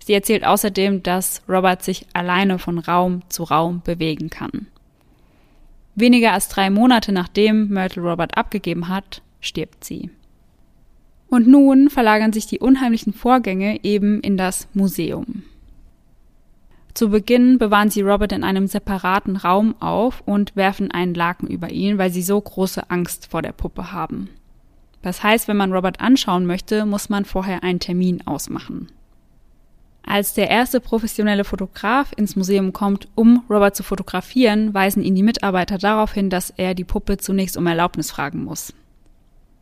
Sie 0.04 0.14
erzählt 0.14 0.44
außerdem, 0.44 1.02
dass 1.04 1.42
Robert 1.48 1.82
sich 1.84 2.06
alleine 2.12 2.58
von 2.58 2.78
Raum 2.78 3.22
zu 3.28 3.44
Raum 3.44 3.82
bewegen 3.84 4.30
kann. 4.30 4.66
Weniger 5.94 6.32
als 6.32 6.48
drei 6.48 6.70
Monate 6.70 7.12
nachdem 7.12 7.68
Myrtle 7.68 8.02
Robert 8.02 8.36
abgegeben 8.36 8.88
hat, 8.88 9.22
stirbt 9.40 9.84
sie. 9.84 10.10
Und 11.28 11.46
nun 11.48 11.90
verlagern 11.90 12.32
sich 12.32 12.46
die 12.46 12.60
unheimlichen 12.60 13.12
Vorgänge 13.12 13.82
eben 13.84 14.20
in 14.20 14.36
das 14.36 14.68
Museum. 14.74 15.42
Zu 16.94 17.10
Beginn 17.10 17.58
bewahren 17.58 17.90
sie 17.90 18.00
Robert 18.00 18.32
in 18.32 18.42
einem 18.42 18.68
separaten 18.68 19.36
Raum 19.36 19.74
auf 19.80 20.22
und 20.24 20.56
werfen 20.56 20.90
einen 20.90 21.14
Laken 21.14 21.46
über 21.46 21.70
ihn, 21.70 21.98
weil 21.98 22.10
sie 22.10 22.22
so 22.22 22.40
große 22.40 22.90
Angst 22.90 23.26
vor 23.26 23.42
der 23.42 23.52
Puppe 23.52 23.92
haben. 23.92 24.30
Das 25.02 25.22
heißt, 25.22 25.46
wenn 25.46 25.58
man 25.58 25.72
Robert 25.72 26.00
anschauen 26.00 26.46
möchte, 26.46 26.86
muss 26.86 27.10
man 27.10 27.26
vorher 27.26 27.62
einen 27.62 27.80
Termin 27.80 28.26
ausmachen. 28.26 28.88
Als 30.02 30.34
der 30.34 30.48
erste 30.48 30.80
professionelle 30.80 31.44
Fotograf 31.44 32.12
ins 32.16 32.34
Museum 32.34 32.72
kommt, 32.72 33.08
um 33.14 33.44
Robert 33.50 33.76
zu 33.76 33.82
fotografieren, 33.82 34.72
weisen 34.72 35.02
ihn 35.02 35.16
die 35.16 35.22
Mitarbeiter 35.22 35.78
darauf 35.78 36.12
hin, 36.12 36.30
dass 36.30 36.50
er 36.56 36.74
die 36.74 36.84
Puppe 36.84 37.18
zunächst 37.18 37.56
um 37.56 37.66
Erlaubnis 37.66 38.10
fragen 38.10 38.44
muss. 38.44 38.72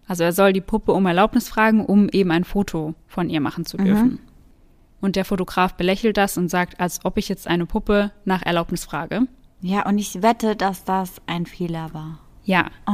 Also 0.07 0.25
er 0.25 0.33
soll 0.33 0.53
die 0.53 0.61
Puppe 0.61 0.93
um 0.93 1.07
Erlaubnis 1.07 1.49
fragen, 1.49 1.85
um 1.85 2.09
eben 2.09 2.31
ein 2.31 2.45
Foto 2.45 2.95
von 3.07 3.31
ihr 3.31 3.41
machen 3.41 3.65
zu 3.65 3.77
dürfen. 3.77 4.11
Mhm. 4.11 4.19
Und 5.01 5.17
der 5.17 5.25
Fotograf 5.25 5.75
belächelt 5.75 6.17
das 6.17 6.39
und 6.39 6.49
sagt, 6.49 6.81
als 6.81 7.05
ob 7.05 7.19
ich 7.19 7.29
jetzt 7.29 7.47
eine 7.47 7.67
Puppe 7.67 8.13
nach 8.25 8.43
Erlaubnis 8.43 8.85
frage. 8.85 9.27
Ja, 9.61 9.87
und 9.87 9.99
ich 9.99 10.23
wette, 10.23 10.57
dass 10.57 10.85
das 10.85 11.23
ein 11.27 11.47
Fehler 11.47 11.93
war. 11.93 12.19
Ja. 12.45 12.71
Oh. 12.87 12.93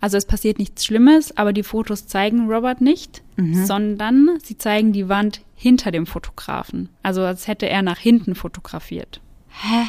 Also 0.00 0.16
es 0.16 0.26
passiert 0.26 0.58
nichts 0.58 0.84
Schlimmes, 0.84 1.36
aber 1.36 1.52
die 1.52 1.62
Fotos 1.62 2.06
zeigen 2.06 2.50
Robert 2.50 2.80
nicht, 2.80 3.22
mhm. 3.36 3.64
sondern 3.64 4.38
sie 4.42 4.58
zeigen 4.58 4.92
die 4.92 5.08
Wand 5.08 5.42
hinter 5.54 5.92
dem 5.92 6.06
Fotografen. 6.06 6.88
Also 7.02 7.22
als 7.22 7.46
hätte 7.46 7.68
er 7.68 7.82
nach 7.82 7.98
hinten 7.98 8.34
fotografiert. 8.34 9.20
Hä? 9.48 9.84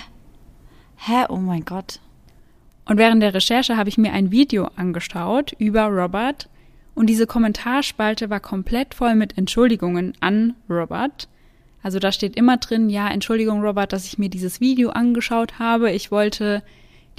Hä? 0.97 1.25
Oh 1.29 1.37
mein 1.37 1.65
Gott. 1.65 1.99
Und 2.85 2.97
während 2.97 3.23
der 3.23 3.33
Recherche 3.33 3.77
habe 3.77 3.89
ich 3.89 3.97
mir 3.97 4.11
ein 4.13 4.31
Video 4.31 4.69
angeschaut 4.75 5.53
über 5.57 5.85
Robert 5.85 6.49
und 6.95 7.07
diese 7.07 7.27
Kommentarspalte 7.27 8.29
war 8.29 8.39
komplett 8.39 8.93
voll 8.93 9.15
mit 9.15 9.37
Entschuldigungen 9.37 10.13
an 10.19 10.55
Robert. 10.69 11.27
Also 11.81 11.99
da 11.99 12.11
steht 12.11 12.35
immer 12.35 12.57
drin, 12.57 12.89
ja, 12.89 13.09
Entschuldigung, 13.09 13.61
Robert, 13.61 13.91
dass 13.93 14.05
ich 14.05 14.17
mir 14.17 14.29
dieses 14.29 14.61
Video 14.61 14.89
angeschaut 14.89 15.59
habe. 15.59 15.91
Ich 15.91 16.11
wollte 16.11 16.63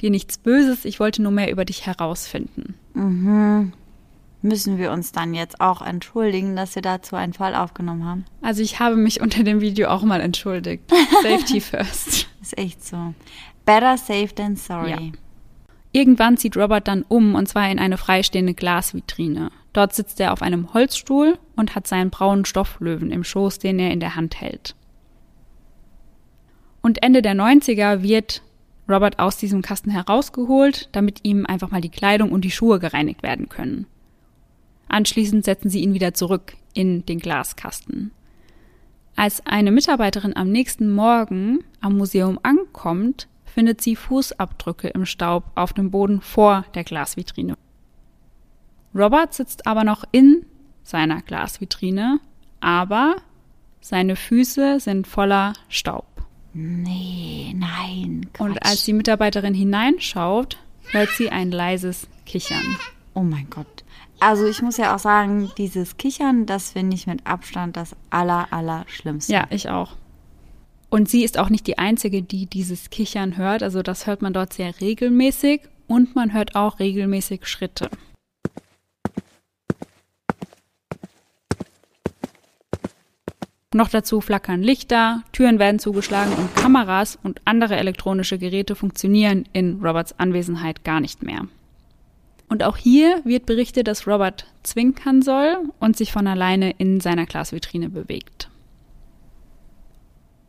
dir 0.01 0.09
nichts 0.09 0.37
Böses, 0.37 0.85
ich 0.85 0.99
wollte 0.99 1.21
nur 1.21 1.31
mehr 1.31 1.51
über 1.51 1.65
dich 1.65 1.85
herausfinden. 1.85 2.75
Mhm. 2.93 3.73
Müssen 4.41 4.77
wir 4.77 4.91
uns 4.91 5.11
dann 5.11 5.33
jetzt 5.33 5.59
auch 5.59 5.81
entschuldigen, 5.81 6.55
dass 6.55 6.75
wir 6.75 6.81
dazu 6.81 7.15
einen 7.15 7.33
Fall 7.33 7.55
aufgenommen 7.55 8.05
haben? 8.05 8.25
Also 8.41 8.61
ich 8.61 8.79
habe 8.79 8.95
mich 8.95 9.21
unter 9.21 9.43
dem 9.43 9.59
Video 9.59 9.89
auch 9.89 10.03
mal 10.03 10.21
entschuldigt. 10.21 10.83
Safety 11.23 11.61
first. 11.61 12.27
ist 12.41 12.57
echt 12.57 12.85
so. 12.85 13.15
Better 13.65 13.97
safe 13.97 14.29
than 14.35 14.55
sorry. 14.55 14.91
Ja. 14.91 14.99
Irgendwann 15.95 16.35
zieht 16.35 16.57
Robert 16.57 16.89
dann 16.89 17.03
um 17.07 17.35
und 17.35 17.47
zwar 17.47 17.71
in 17.71 17.79
eine 17.79 17.95
freistehende 17.95 18.53
Glasvitrine. 18.53 19.49
Dort 19.71 19.95
sitzt 19.95 20.19
er 20.19 20.33
auf 20.33 20.41
einem 20.41 20.73
Holzstuhl 20.73 21.39
und 21.55 21.73
hat 21.73 21.87
seinen 21.87 22.09
braunen 22.09 22.43
Stofflöwen 22.43 23.11
im 23.11 23.23
Schoß, 23.23 23.59
den 23.59 23.79
er 23.79 23.91
in 23.91 24.01
der 24.01 24.17
Hand 24.17 24.41
hält. 24.41 24.75
Und 26.81 27.01
Ende 27.01 27.21
der 27.21 27.33
90er 27.33 28.01
wird 28.01 28.41
Robert 28.89 29.19
aus 29.19 29.37
diesem 29.37 29.61
Kasten 29.61 29.89
herausgeholt, 29.89 30.89
damit 30.91 31.21
ihm 31.23 31.45
einfach 31.45 31.71
mal 31.71 31.79
die 31.79 31.87
Kleidung 31.87 32.33
und 32.33 32.43
die 32.43 32.51
Schuhe 32.51 32.79
gereinigt 32.79 33.23
werden 33.23 33.47
können. 33.47 33.87
Anschließend 34.89 35.45
setzen 35.45 35.69
sie 35.69 35.79
ihn 35.79 35.93
wieder 35.93 36.13
zurück 36.13 36.57
in 36.73 37.05
den 37.05 37.19
Glaskasten. 37.19 38.11
Als 39.15 39.45
eine 39.45 39.71
Mitarbeiterin 39.71 40.35
am 40.35 40.49
nächsten 40.51 40.91
Morgen 40.91 41.63
am 41.79 41.95
Museum 41.95 42.37
ankommt, 42.43 43.29
findet 43.55 43.79
sie 43.79 43.95
Fußabdrücke 43.95 44.89
im 44.89 45.05
Staub 45.05 45.45
auf 45.55 45.71
dem 45.71 45.89
Boden 45.89 46.19
vor 46.19 46.65
der 46.75 46.83
Glasvitrine. 46.83 47.57
Robert 48.93 49.33
sitzt 49.33 49.65
aber 49.65 49.85
noch 49.85 50.03
in 50.11 50.45
seiner 50.83 51.21
Glasvitrine, 51.21 52.19
aber 52.59 53.15
seine 53.79 54.17
Füße 54.17 54.81
sind 54.81 55.07
voller 55.07 55.53
Staub. 55.69 56.05
Nee, 56.51 57.55
nein. 57.55 58.27
Quatsch. 58.33 58.45
Und 58.45 58.65
als 58.65 58.83
die 58.83 58.91
Mitarbeiterin 58.91 59.53
hineinschaut, 59.53 60.57
hört 60.91 61.09
sie 61.11 61.29
ein 61.29 61.49
leises 61.49 62.09
Kichern. 62.25 62.77
Oh 63.13 63.21
mein 63.21 63.49
Gott. 63.49 63.85
Also 64.19 64.45
ich 64.47 64.61
muss 64.61 64.75
ja 64.75 64.93
auch 64.93 64.99
sagen, 64.99 65.49
dieses 65.57 65.95
Kichern, 65.95 66.45
das 66.45 66.71
finde 66.71 66.95
ich 66.95 67.07
mit 67.07 67.25
Abstand 67.25 67.77
das 67.77 67.95
aller, 68.09 68.51
aller 68.51 68.83
Schlimmste. 68.89 69.31
Ja, 69.31 69.47
ich 69.49 69.69
auch. 69.69 69.93
Und 70.89 71.09
sie 71.09 71.23
ist 71.23 71.37
auch 71.37 71.49
nicht 71.49 71.67
die 71.67 71.77
Einzige, 71.77 72.21
die 72.21 72.45
dieses 72.45 72.89
Kichern 72.89 73.37
hört. 73.37 73.63
Also 73.63 73.81
das 73.81 74.07
hört 74.07 74.21
man 74.21 74.33
dort 74.33 74.53
sehr 74.53 74.79
regelmäßig 74.79 75.61
und 75.87 76.15
man 76.15 76.33
hört 76.33 76.55
auch 76.55 76.79
regelmäßig 76.79 77.47
Schritte. 77.47 77.89
Noch 83.75 83.89
dazu 83.89 84.21
flackern 84.21 84.63
Lichter, 84.63 85.21
Türen 85.33 85.59
werden 85.59 85.79
zugeschlagen 85.79 86.31
und 86.33 86.55
Kameras 86.55 87.19
und 87.21 87.41
andere 87.43 87.75
elektronische 87.75 88.37
Geräte 88.37 88.73
funktionieren 88.73 89.49
in 89.51 89.81
Roberts 89.83 90.17
Anwesenheit 90.17 90.85
gar 90.85 91.01
nicht 91.01 91.23
mehr. 91.23 91.45
Und 92.47 92.63
auch 92.63 92.77
hier 92.77 93.19
wird 93.25 93.45
berichtet, 93.45 93.89
dass 93.89 94.07
Robert 94.07 94.45
zwinkern 94.63 95.21
soll 95.21 95.57
und 95.79 95.97
sich 95.97 96.13
von 96.13 96.25
alleine 96.25 96.71
in 96.77 97.01
seiner 97.01 97.25
Glasvitrine 97.25 97.89
bewegt. 97.89 98.49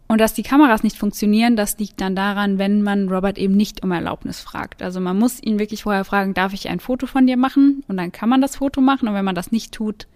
Und 0.09 0.21
dass 0.21 0.35
die 0.35 0.45
Kameras 0.45 0.83
nicht 0.85 0.97
funktionieren, 0.97 1.57
das 1.57 1.79
liegt 1.79 2.01
dann 2.01 2.15
daran, 2.15 2.59
wenn 2.59 2.83
man 2.83 3.09
Robert 3.09 3.39
eben 3.39 3.57
nicht 3.57 3.83
um 3.83 3.91
Erlaubnis 3.91 4.41
fragt. 4.41 4.83
Also 4.83 5.01
man 5.01 5.19
muss 5.19 5.43
ihn 5.43 5.59
wirklich 5.59 5.83
vorher 5.83 6.05
fragen, 6.05 6.33
darf 6.33 6.53
ich 6.53 6.69
ein 6.69 6.79
Foto 6.79 7.07
von 7.07 7.27
dir 7.27 7.37
machen? 7.37 7.83
Und 7.89 7.97
dann 7.97 8.13
kann 8.13 8.29
man 8.29 8.41
das 8.41 8.57
Foto 8.57 8.81
machen. 8.81 9.09
Und 9.09 9.15
wenn 9.15 9.25
man 9.25 9.35
das 9.35 9.51
nicht 9.51 9.73
tut, 9.73 10.07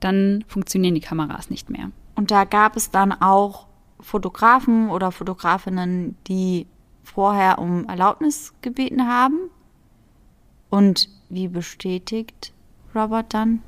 dann 0.00 0.44
funktionieren 0.48 0.94
die 0.94 1.00
Kameras 1.00 1.48
nicht 1.48 1.70
mehr. 1.70 1.90
Und 2.16 2.30
da 2.32 2.44
gab 2.44 2.76
es 2.76 2.90
dann 2.90 3.12
auch 3.12 3.66
Fotografen 4.00 4.90
oder 4.90 5.12
Fotografinnen, 5.12 6.16
die 6.26 6.66
vorher 7.04 7.58
um 7.58 7.86
Erlaubnis 7.86 8.52
gebeten 8.62 9.06
haben. 9.06 9.50
Und 10.70 11.08
wie 11.28 11.48
bestätigt 11.48 12.52
Robert 12.94 13.32
dann? 13.32 13.62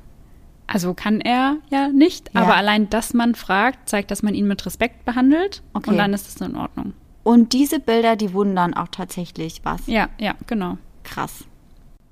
Also 0.67 0.93
kann 0.93 1.21
er 1.21 1.57
ja 1.69 1.89
nicht, 1.89 2.31
ja. 2.33 2.41
aber 2.41 2.55
allein, 2.55 2.89
dass 2.89 3.13
man 3.13 3.35
fragt, 3.35 3.89
zeigt, 3.89 4.11
dass 4.11 4.23
man 4.23 4.33
ihn 4.33 4.47
mit 4.47 4.65
Respekt 4.65 5.05
behandelt 5.05 5.61
okay. 5.73 5.89
und 5.89 5.97
dann 5.97 6.13
ist 6.13 6.27
es 6.27 6.41
in 6.41 6.55
Ordnung. 6.55 6.93
Und 7.23 7.53
diese 7.53 7.79
Bilder, 7.79 8.15
die 8.15 8.33
wurden 8.33 8.55
dann 8.55 8.73
auch 8.73 8.89
tatsächlich 8.89 9.61
was? 9.63 9.85
Ja, 9.87 10.09
ja, 10.19 10.35
genau. 10.47 10.77
Krass. 11.03 11.45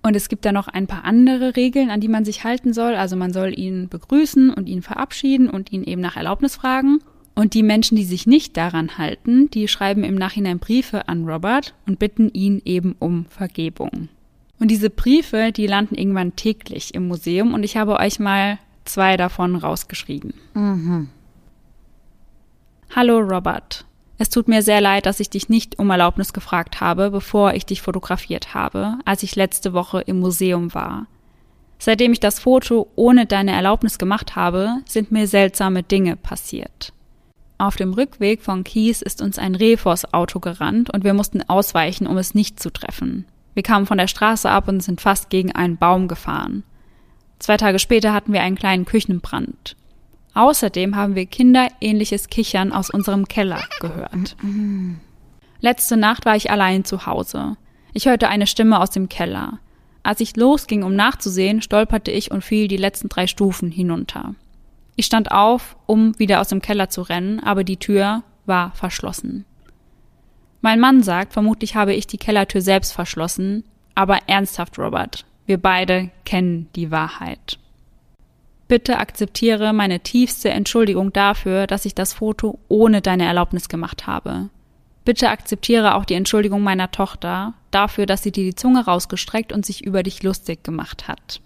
Und 0.04 0.16
es 0.16 0.30
gibt 0.30 0.46
da 0.46 0.52
noch 0.52 0.68
ein 0.68 0.88
paar 0.88 1.04
andere 1.04 1.56
Regeln, 1.56 1.92
an 1.92 2.02
die 2.02 2.08
man 2.08 2.26
sich 2.26 2.44
halten 2.44 2.74
soll. 2.74 2.96
Also 2.96 3.16
man 3.16 3.34
soll 3.34 3.58
ihn 3.58 3.88
begrüßen 3.88 4.52
und 4.52 4.68
ihn 4.68 4.82
verabschieden 4.82 5.50
und 5.50 5.72
ihn 5.72 5.84
eben 5.84 6.02
nach 6.02 6.16
Erlaubnis 6.16 6.56
fragen. 6.56 7.00
Und 7.36 7.54
die 7.54 7.64
Menschen, 7.64 7.96
die 7.96 8.04
sich 8.04 8.28
nicht 8.28 8.58
daran 8.58 8.98
halten, 8.98 9.50
die 9.52 9.68
schreiben 9.68 10.04
im 10.04 10.16
Nachhinein 10.16 10.60
Briefe 10.60 11.08
an 11.08 11.26
Robert 11.26 11.74
und 11.86 12.00
bitten 12.00 12.30
ihn 12.34 12.62
eben 12.66 12.96
um 13.00 13.26
Vergebung. 13.26 14.10
Und 14.62 14.70
diese 14.70 14.92
Briefe, 14.92 15.52
die 15.52 15.66
landen 15.66 15.96
irgendwann 15.96 16.36
täglich 16.36 16.94
im 16.94 17.08
Museum 17.08 17.56
und 17.56 17.64
ich 17.64 17.78
habe 17.78 17.98
euch 17.98 18.20
mal 18.20 18.60
zwei 18.86 19.18
davon 19.18 19.56
rausgeschrieben. 19.56 20.36
Mhm. 20.54 21.10
Hallo 22.96 23.18
Robert. 23.18 23.86
Es 24.20 24.30
tut 24.30 24.48
mir 24.48 24.62
sehr 24.62 24.80
leid, 24.80 25.08
dass 25.08 25.20
ich 25.20 25.32
dich 25.32 25.50
nicht 25.50 25.80
um 25.80 25.90
Erlaubnis 25.90 26.32
gefragt 26.32 26.80
habe, 26.80 27.10
bevor 27.10 27.56
ich 27.56 27.66
dich 27.66 27.82
fotografiert 27.82 28.54
habe, 28.54 29.00
als 29.04 29.24
ich 29.24 29.36
letzte 29.36 29.74
Woche 29.74 30.02
im 30.02 30.20
Museum 30.20 30.76
war. 30.76 31.08
Seitdem 31.80 32.12
ich 32.12 32.20
das 32.20 32.40
Foto 32.40 32.88
ohne 32.96 33.26
deine 33.26 33.54
Erlaubnis 33.54 33.98
gemacht 33.98 34.36
habe, 34.36 34.76
sind 34.86 35.12
mir 35.12 35.26
seltsame 35.26 35.82
Dinge 35.82 36.18
passiert. 36.18 36.94
Auf 37.58 37.78
dem 37.78 37.94
Rückweg 37.94 38.44
von 38.44 38.64
Kies 38.64 39.02
ist 39.02 39.24
uns 39.24 39.40
ein 39.40 39.56
Reh 39.56 39.76
vors 39.76 40.14
Auto 40.14 40.40
gerannt 40.40 40.94
und 40.94 41.04
wir 41.04 41.16
mussten 41.16 41.42
ausweichen, 41.50 42.06
um 42.06 42.20
es 42.20 42.36
nicht 42.36 42.60
zu 42.60 42.72
treffen. 42.72 43.26
Wir 43.54 43.64
kamen 43.64 43.86
von 43.86 43.98
der 43.98 44.08
Straße 44.08 44.50
ab 44.50 44.68
und 44.68 44.82
sind 44.82 45.02
fast 45.02 45.30
gegen 45.30 45.52
einen 45.52 45.78
Baum 45.78 46.08
gefahren. 46.08 46.64
Zwei 47.40 47.58
Tage 47.58 47.80
später 47.80 48.14
hatten 48.14 48.34
wir 48.34 48.42
einen 48.42 48.56
kleinen 48.56 48.86
Küchenbrand. 48.86 49.76
Außerdem 50.34 50.96
haben 50.96 51.16
wir 51.16 51.26
kinderähnliches 51.26 52.30
Kichern 52.30 52.72
aus 52.72 52.90
unserem 52.90 53.28
Keller 53.28 53.62
gehört. 53.80 54.38
Letzte 55.60 55.98
Nacht 55.98 56.26
war 56.26 56.36
ich 56.36 56.50
allein 56.50 56.86
zu 56.86 57.06
Hause. 57.06 57.58
Ich 57.94 58.06
hörte 58.06 58.30
eine 58.30 58.48
Stimme 58.48 58.80
aus 58.80 58.92
dem 58.92 59.10
Keller. 59.10 59.60
Als 60.04 60.22
ich 60.22 60.36
losging, 60.36 60.84
um 60.84 60.96
nachzusehen, 60.96 61.62
stolperte 61.62 62.12
ich 62.12 62.32
und 62.32 62.44
fiel 62.44 62.68
die 62.68 62.78
letzten 62.78 63.10
drei 63.10 63.28
Stufen 63.28 63.72
hinunter. 63.72 64.34
Ich 64.96 65.06
stand 65.06 65.32
auf, 65.32 65.76
um 65.86 66.18
wieder 66.18 66.42
aus 66.42 66.48
dem 66.48 66.62
Keller 66.62 66.90
zu 66.90 67.02
rennen, 67.02 67.40
aber 67.42 67.64
die 67.64 67.78
Tür 67.78 68.24
war 68.46 68.72
verschlossen. 68.72 69.46
Mein 70.62 70.80
Mann 70.80 71.02
sagt, 71.02 71.34
vermutlich 71.34 71.76
habe 71.76 71.94
ich 71.94 72.08
die 72.08 72.18
Kellertür 72.18 72.62
selbst 72.62 72.94
verschlossen, 72.94 73.64
aber 73.96 74.20
ernsthaft, 74.28 74.78
Robert, 74.78 75.26
wir 75.48 75.58
beide 75.58 76.12
kennen 76.24 76.70
die 76.76 76.92
Wahrheit. 76.92 77.58
Bitte 78.68 79.00
akzeptiere 79.00 79.74
meine 79.74 80.00
tiefste 80.00 80.50
Entschuldigung 80.50 81.12
dafür, 81.12 81.68
dass 81.68 81.86
ich 81.86 81.94
das 81.94 82.14
Foto 82.14 82.60
ohne 82.70 83.02
deine 83.02 83.26
Erlaubnis 83.26 83.68
gemacht 83.68 84.08
habe. 84.08 84.50
Bitte 85.04 85.30
akzeptiere 85.30 85.96
auch 85.96 86.06
die 86.06 86.14
Entschuldigung 86.14 86.62
meiner 86.62 86.92
Tochter 86.92 87.54
dafür, 87.72 88.06
dass 88.06 88.24
sie 88.24 88.32
dir 88.32 88.44
die 88.44 88.56
Zunge 88.56 88.86
rausgestreckt 88.86 89.52
und 89.52 89.66
sich 89.66 89.84
über 89.84 90.04
dich 90.04 90.24
lustig 90.24 90.64
gemacht 90.64 91.08
hat. 91.08 91.42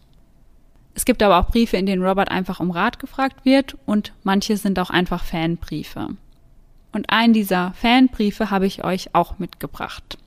Es 0.94 1.06
gibt 1.06 1.24
aber 1.24 1.40
auch 1.40 1.50
Briefe, 1.50 1.78
in 1.78 1.86
denen 1.86 2.04
Robert 2.04 2.30
einfach 2.30 2.60
um 2.60 2.72
Rat 2.72 3.00
gefragt 3.00 3.44
wird 3.44 3.78
und 3.86 4.14
manche 4.24 4.58
sind 4.58 4.78
auch 4.78 4.90
einfach 4.90 5.24
Fanbriefe. 5.24 6.10
Und 6.96 7.10
einen 7.10 7.34
dieser 7.34 7.74
Fanbriefe 7.74 8.52
habe 8.52 8.66
ich 8.66 8.86
euch 8.86 9.14
auch 9.14 9.38
mitgebracht. 9.38 10.18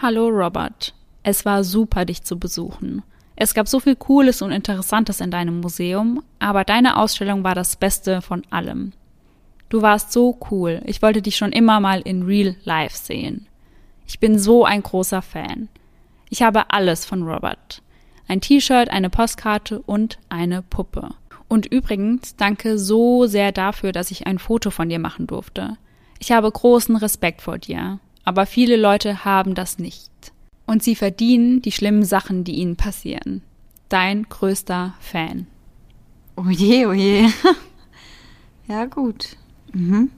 Hallo 0.00 0.28
Robert, 0.28 0.94
es 1.24 1.44
war 1.44 1.64
super, 1.64 2.04
dich 2.04 2.22
zu 2.22 2.38
besuchen. 2.38 3.02
Es 3.34 3.54
gab 3.54 3.66
so 3.66 3.80
viel 3.80 3.96
Cooles 3.96 4.40
und 4.40 4.52
Interessantes 4.52 5.20
in 5.20 5.32
deinem 5.32 5.58
Museum, 5.58 6.22
aber 6.38 6.62
deine 6.62 6.96
Ausstellung 6.96 7.42
war 7.42 7.56
das 7.56 7.74
Beste 7.74 8.22
von 8.22 8.44
allem. 8.50 8.92
Du 9.68 9.82
warst 9.82 10.12
so 10.12 10.38
cool. 10.52 10.80
Ich 10.84 11.02
wollte 11.02 11.22
dich 11.22 11.36
schon 11.36 11.50
immer 11.50 11.80
mal 11.80 12.02
in 12.02 12.22
Real 12.22 12.54
Life 12.62 12.96
sehen. 12.96 13.48
Ich 14.06 14.20
bin 14.20 14.38
so 14.38 14.64
ein 14.64 14.84
großer 14.84 15.22
Fan. 15.22 15.68
Ich 16.30 16.42
habe 16.42 16.70
alles 16.70 17.04
von 17.04 17.24
Robert. 17.24 17.82
Ein 18.28 18.40
T-Shirt, 18.40 18.90
eine 18.90 19.10
Postkarte 19.10 19.80
und 19.80 20.20
eine 20.28 20.62
Puppe. 20.62 21.16
Und 21.48 21.66
übrigens, 21.66 22.36
danke 22.36 22.78
so 22.78 23.26
sehr 23.26 23.52
dafür, 23.52 23.92
dass 23.92 24.10
ich 24.10 24.26
ein 24.26 24.38
Foto 24.38 24.70
von 24.70 24.88
dir 24.88 24.98
machen 24.98 25.26
durfte. 25.26 25.76
Ich 26.18 26.32
habe 26.32 26.50
großen 26.50 26.96
Respekt 26.96 27.42
vor 27.42 27.58
dir, 27.58 28.00
aber 28.24 28.44
viele 28.44 28.76
Leute 28.76 29.24
haben 29.24 29.54
das 29.54 29.78
nicht. 29.78 30.10
Und 30.66 30.82
sie 30.82 30.94
verdienen 30.94 31.62
die 31.62 31.72
schlimmen 31.72 32.04
Sachen, 32.04 32.44
die 32.44 32.56
ihnen 32.56 32.76
passieren. 32.76 33.42
Dein 33.88 34.24
größter 34.24 34.94
Fan. 35.00 35.46
Oh 36.36 36.50
je, 36.50 36.86
oh 36.86 36.92
je. 36.92 37.28
ja, 38.68 38.84
gut. 38.84 39.36
Mhm. 39.72 40.10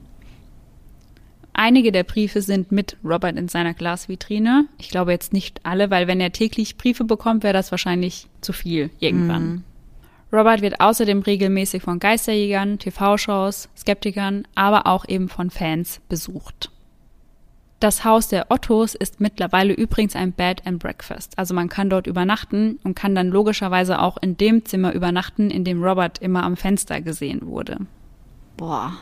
Einige 1.53 1.91
der 1.91 2.03
Briefe 2.03 2.41
sind 2.41 2.71
mit 2.71 2.97
Robert 3.03 3.37
in 3.37 3.47
seiner 3.47 3.73
Glasvitrine. 3.73 4.65
Ich 4.77 4.89
glaube 4.89 5.11
jetzt 5.11 5.31
nicht 5.31 5.65
alle, 5.65 5.89
weil 5.89 6.07
wenn 6.07 6.19
er 6.19 6.31
täglich 6.31 6.77
Briefe 6.77 7.03
bekommt, 7.03 7.43
wäre 7.43 7.53
das 7.53 7.71
wahrscheinlich 7.71 8.27
zu 8.41 8.51
viel 8.51 8.89
irgendwann. 8.99 9.43
Mhm. 9.43 9.63
Robert 10.33 10.61
wird 10.61 10.79
außerdem 10.79 11.19
regelmäßig 11.21 11.83
von 11.83 11.99
Geisterjägern, 11.99 12.79
TV-Shows, 12.79 13.69
Skeptikern, 13.77 14.47
aber 14.55 14.87
auch 14.87 15.05
eben 15.07 15.27
von 15.27 15.49
Fans 15.49 15.99
besucht. 16.07 16.71
Das 17.81 18.05
Haus 18.05 18.27
der 18.27 18.45
Ottos 18.49 18.93
ist 18.93 19.19
mittlerweile 19.19 19.73
übrigens 19.73 20.15
ein 20.15 20.33
Bed 20.33 20.65
and 20.67 20.77
Breakfast. 20.77 21.37
Also 21.39 21.55
man 21.55 21.67
kann 21.67 21.89
dort 21.89 22.05
übernachten 22.05 22.79
und 22.83 22.95
kann 22.95 23.15
dann 23.15 23.29
logischerweise 23.29 23.99
auch 23.99 24.17
in 24.21 24.37
dem 24.37 24.65
Zimmer 24.65 24.93
übernachten, 24.93 25.49
in 25.49 25.63
dem 25.63 25.83
Robert 25.83 26.19
immer 26.19 26.43
am 26.43 26.57
Fenster 26.57 27.01
gesehen 27.01 27.41
wurde. 27.47 27.77
Boah. 28.55 28.93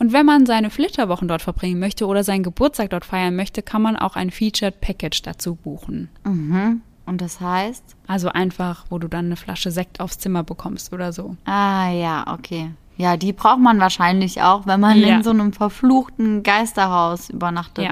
Und 0.00 0.12
wenn 0.12 0.26
man 0.26 0.46
seine 0.46 0.70
Flitterwochen 0.70 1.28
dort 1.28 1.42
verbringen 1.42 1.78
möchte 1.78 2.06
oder 2.06 2.24
seinen 2.24 2.42
Geburtstag 2.42 2.90
dort 2.90 3.04
feiern 3.04 3.36
möchte, 3.36 3.62
kann 3.62 3.82
man 3.82 3.96
auch 3.96 4.16
ein 4.16 4.30
Featured 4.30 4.80
Package 4.80 5.22
dazu 5.22 5.54
buchen. 5.54 6.08
Mhm. 6.24 6.82
Und 7.08 7.20
das 7.22 7.40
heißt? 7.40 7.96
Also 8.06 8.28
einfach, 8.28 8.84
wo 8.90 8.98
du 8.98 9.08
dann 9.08 9.26
eine 9.26 9.36
Flasche 9.36 9.70
Sekt 9.70 9.98
aufs 10.00 10.18
Zimmer 10.18 10.42
bekommst 10.44 10.92
oder 10.92 11.12
so. 11.12 11.36
Ah 11.46 11.90
ja, 11.90 12.24
okay. 12.32 12.70
Ja, 12.98 13.16
die 13.16 13.32
braucht 13.32 13.60
man 13.60 13.80
wahrscheinlich 13.80 14.42
auch, 14.42 14.66
wenn 14.66 14.80
man 14.80 14.98
ja. 14.98 15.16
in 15.16 15.22
so 15.22 15.30
einem 15.30 15.52
verfluchten 15.52 16.42
Geisterhaus 16.42 17.30
übernachtet. 17.30 17.84
Ja. 17.84 17.90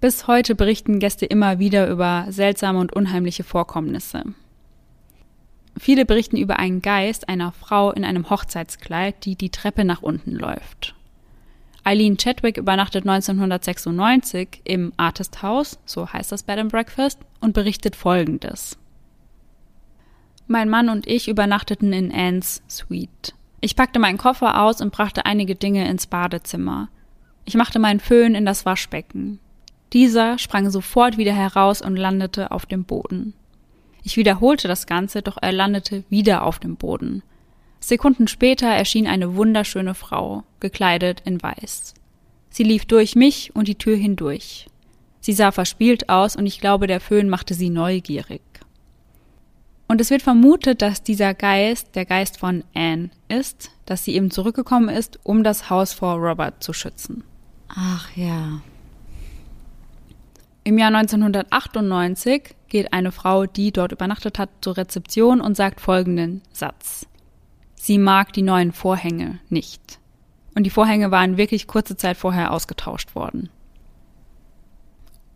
Bis 0.00 0.26
heute 0.26 0.54
berichten 0.54 0.98
Gäste 0.98 1.26
immer 1.26 1.58
wieder 1.58 1.88
über 1.88 2.26
seltsame 2.28 2.78
und 2.78 2.92
unheimliche 2.92 3.42
Vorkommnisse. 3.42 4.22
Viele 5.78 6.04
berichten 6.04 6.36
über 6.36 6.58
einen 6.58 6.82
Geist 6.82 7.28
einer 7.28 7.52
Frau 7.52 7.90
in 7.90 8.04
einem 8.04 8.30
Hochzeitskleid, 8.30 9.24
die 9.24 9.36
die 9.36 9.50
Treppe 9.50 9.84
nach 9.84 10.02
unten 10.02 10.32
läuft. 10.32 10.94
Eileen 11.86 12.16
Chadwick 12.16 12.56
übernachtet 12.56 13.06
1996 13.06 14.62
im 14.64 14.92
Artist 14.96 15.40
House, 15.42 15.78
so 15.86 16.12
heißt 16.12 16.32
das 16.32 16.42
Bed 16.42 16.58
and 16.58 16.72
Breakfast, 16.72 17.20
und 17.40 17.52
berichtet 17.52 17.94
folgendes. 17.94 18.76
Mein 20.48 20.68
Mann 20.68 20.88
und 20.88 21.06
ich 21.06 21.28
übernachteten 21.28 21.92
in 21.92 22.10
Anne's 22.10 22.60
Suite. 22.68 23.34
Ich 23.60 23.76
packte 23.76 24.00
meinen 24.00 24.18
Koffer 24.18 24.62
aus 24.62 24.80
und 24.80 24.92
brachte 24.92 25.26
einige 25.26 25.54
Dinge 25.54 25.88
ins 25.88 26.08
Badezimmer. 26.08 26.88
Ich 27.44 27.54
machte 27.54 27.78
meinen 27.78 28.00
Föhn 28.00 28.34
in 28.34 28.44
das 28.44 28.66
Waschbecken. 28.66 29.38
Dieser 29.92 30.38
sprang 30.38 30.68
sofort 30.70 31.18
wieder 31.18 31.34
heraus 31.34 31.82
und 31.82 31.96
landete 31.96 32.50
auf 32.50 32.66
dem 32.66 32.82
Boden. 32.82 33.32
Ich 34.02 34.16
wiederholte 34.16 34.66
das 34.66 34.88
Ganze, 34.88 35.22
doch 35.22 35.38
er 35.40 35.52
landete 35.52 36.02
wieder 36.10 36.42
auf 36.42 36.58
dem 36.58 36.74
Boden. 36.74 37.22
Sekunden 37.80 38.28
später 38.28 38.66
erschien 38.66 39.06
eine 39.06 39.36
wunderschöne 39.36 39.94
Frau, 39.94 40.44
gekleidet 40.60 41.22
in 41.24 41.42
Weiß. 41.42 41.94
Sie 42.50 42.64
lief 42.64 42.86
durch 42.86 43.14
mich 43.14 43.54
und 43.54 43.68
die 43.68 43.76
Tür 43.76 43.96
hindurch. 43.96 44.66
Sie 45.20 45.32
sah 45.32 45.52
verspielt 45.52 46.08
aus 46.08 46.36
und 46.36 46.46
ich 46.46 46.60
glaube, 46.60 46.86
der 46.86 47.00
Föhn 47.00 47.28
machte 47.28 47.54
sie 47.54 47.70
neugierig. 47.70 48.42
Und 49.88 50.00
es 50.00 50.10
wird 50.10 50.22
vermutet, 50.22 50.82
dass 50.82 51.02
dieser 51.02 51.34
Geist 51.34 51.94
der 51.94 52.04
Geist 52.04 52.38
von 52.38 52.64
Anne 52.74 53.10
ist, 53.28 53.70
dass 53.86 54.04
sie 54.04 54.14
eben 54.14 54.30
zurückgekommen 54.30 54.88
ist, 54.88 55.20
um 55.22 55.44
das 55.44 55.70
Haus 55.70 55.92
vor 55.92 56.14
Robert 56.16 56.62
zu 56.62 56.72
schützen. 56.72 57.22
Ach 57.68 58.08
ja. 58.16 58.60
Im 60.64 60.78
Jahr 60.78 60.94
1998 60.94 62.54
geht 62.68 62.92
eine 62.92 63.12
Frau, 63.12 63.46
die 63.46 63.70
dort 63.70 63.92
übernachtet 63.92 64.38
hat, 64.38 64.50
zur 64.60 64.76
Rezeption 64.76 65.40
und 65.40 65.56
sagt 65.56 65.80
folgenden 65.80 66.42
Satz. 66.52 67.06
Sie 67.86 67.98
mag 67.98 68.32
die 68.32 68.42
neuen 68.42 68.72
Vorhänge 68.72 69.38
nicht. 69.48 70.00
Und 70.56 70.64
die 70.64 70.70
Vorhänge 70.70 71.12
waren 71.12 71.36
wirklich 71.36 71.68
kurze 71.68 71.96
Zeit 71.96 72.16
vorher 72.16 72.50
ausgetauscht 72.50 73.14
worden. 73.14 73.48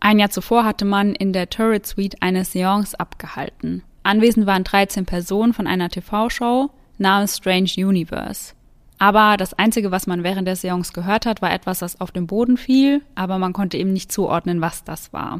Ein 0.01 0.19
Jahr 0.19 0.31
zuvor 0.31 0.65
hatte 0.65 0.83
man 0.83 1.15
in 1.15 1.31
der 1.31 1.49
Turret 1.49 1.85
Suite 1.87 2.21
eine 2.21 2.43
Seance 2.43 2.99
abgehalten. 2.99 3.83
Anwesend 4.03 4.47
waren 4.47 4.65
13 4.65 5.05
Personen 5.05 5.53
von 5.53 5.65
einer 5.65 5.87
TV-Show 5.87 6.71
namens 6.97 7.37
Strange 7.37 7.71
Universe. 7.77 8.53
Aber 8.97 9.37
das 9.37 9.53
Einzige, 9.53 9.91
was 9.91 10.05
man 10.05 10.25
während 10.25 10.45
der 10.45 10.57
Seance 10.57 10.91
gehört 10.91 11.25
hat, 11.25 11.41
war 11.41 11.53
etwas, 11.53 11.79
das 11.79 12.01
auf 12.01 12.11
den 12.11 12.27
Boden 12.27 12.57
fiel, 12.57 13.01
aber 13.15 13.37
man 13.37 13.53
konnte 13.53 13.77
eben 13.77 13.93
nicht 13.93 14.11
zuordnen, 14.11 14.59
was 14.59 14.83
das 14.83 15.13
war. 15.13 15.39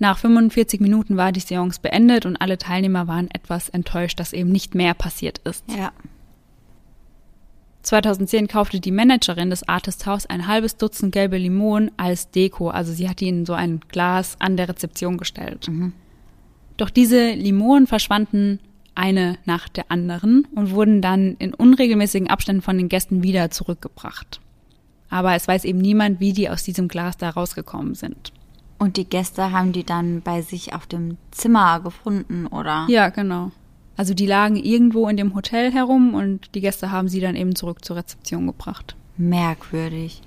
Nach 0.00 0.16
45 0.16 0.80
Minuten 0.80 1.18
war 1.18 1.30
die 1.30 1.40
Seance 1.40 1.78
beendet 1.80 2.24
und 2.24 2.38
alle 2.38 2.56
Teilnehmer 2.56 3.06
waren 3.06 3.28
etwas 3.30 3.68
enttäuscht, 3.68 4.18
dass 4.18 4.32
eben 4.32 4.50
nicht 4.50 4.74
mehr 4.74 4.94
passiert 4.94 5.38
ist. 5.44 5.62
Ja. 5.68 5.92
2010 7.82 8.48
kaufte 8.48 8.80
die 8.80 8.92
Managerin 8.92 9.50
des 9.50 9.68
Artist 9.68 10.06
House 10.06 10.24
ein 10.24 10.46
halbes 10.46 10.78
Dutzend 10.78 11.12
gelbe 11.12 11.36
Limonen 11.36 11.90
als 11.98 12.30
Deko. 12.30 12.70
Also 12.70 12.94
sie 12.94 13.10
hat 13.10 13.20
ihnen 13.20 13.44
so 13.44 13.52
ein 13.52 13.80
Glas 13.88 14.36
an 14.38 14.56
der 14.56 14.70
Rezeption 14.70 15.18
gestellt. 15.18 15.68
Mhm. 15.68 15.92
Doch 16.78 16.88
diese 16.88 17.32
Limonen 17.32 17.86
verschwanden 17.86 18.58
eine 18.94 19.36
nach 19.44 19.68
der 19.68 19.90
anderen 19.90 20.46
und 20.54 20.70
wurden 20.70 21.02
dann 21.02 21.36
in 21.38 21.52
unregelmäßigen 21.52 22.28
Abständen 22.28 22.62
von 22.62 22.78
den 22.78 22.88
Gästen 22.88 23.22
wieder 23.22 23.50
zurückgebracht. 23.50 24.40
Aber 25.10 25.34
es 25.34 25.46
weiß 25.46 25.66
eben 25.66 25.78
niemand, 25.78 26.20
wie 26.20 26.32
die 26.32 26.48
aus 26.48 26.62
diesem 26.62 26.88
Glas 26.88 27.18
da 27.18 27.28
rausgekommen 27.28 27.94
sind. 27.94 28.32
Und 28.80 28.96
die 28.96 29.04
Gäste 29.04 29.52
haben 29.52 29.72
die 29.72 29.84
dann 29.84 30.22
bei 30.22 30.40
sich 30.40 30.74
auf 30.74 30.86
dem 30.86 31.18
Zimmer 31.32 31.80
gefunden, 31.80 32.46
oder? 32.46 32.86
Ja, 32.88 33.10
genau. 33.10 33.52
Also 33.94 34.14
die 34.14 34.24
lagen 34.24 34.56
irgendwo 34.56 35.06
in 35.06 35.18
dem 35.18 35.34
Hotel 35.34 35.70
herum 35.70 36.14
und 36.14 36.54
die 36.54 36.62
Gäste 36.62 36.90
haben 36.90 37.06
sie 37.06 37.20
dann 37.20 37.36
eben 37.36 37.54
zurück 37.54 37.84
zur 37.84 37.96
Rezeption 37.96 38.46
gebracht. 38.46 38.96
Merkwürdig. 39.18 40.22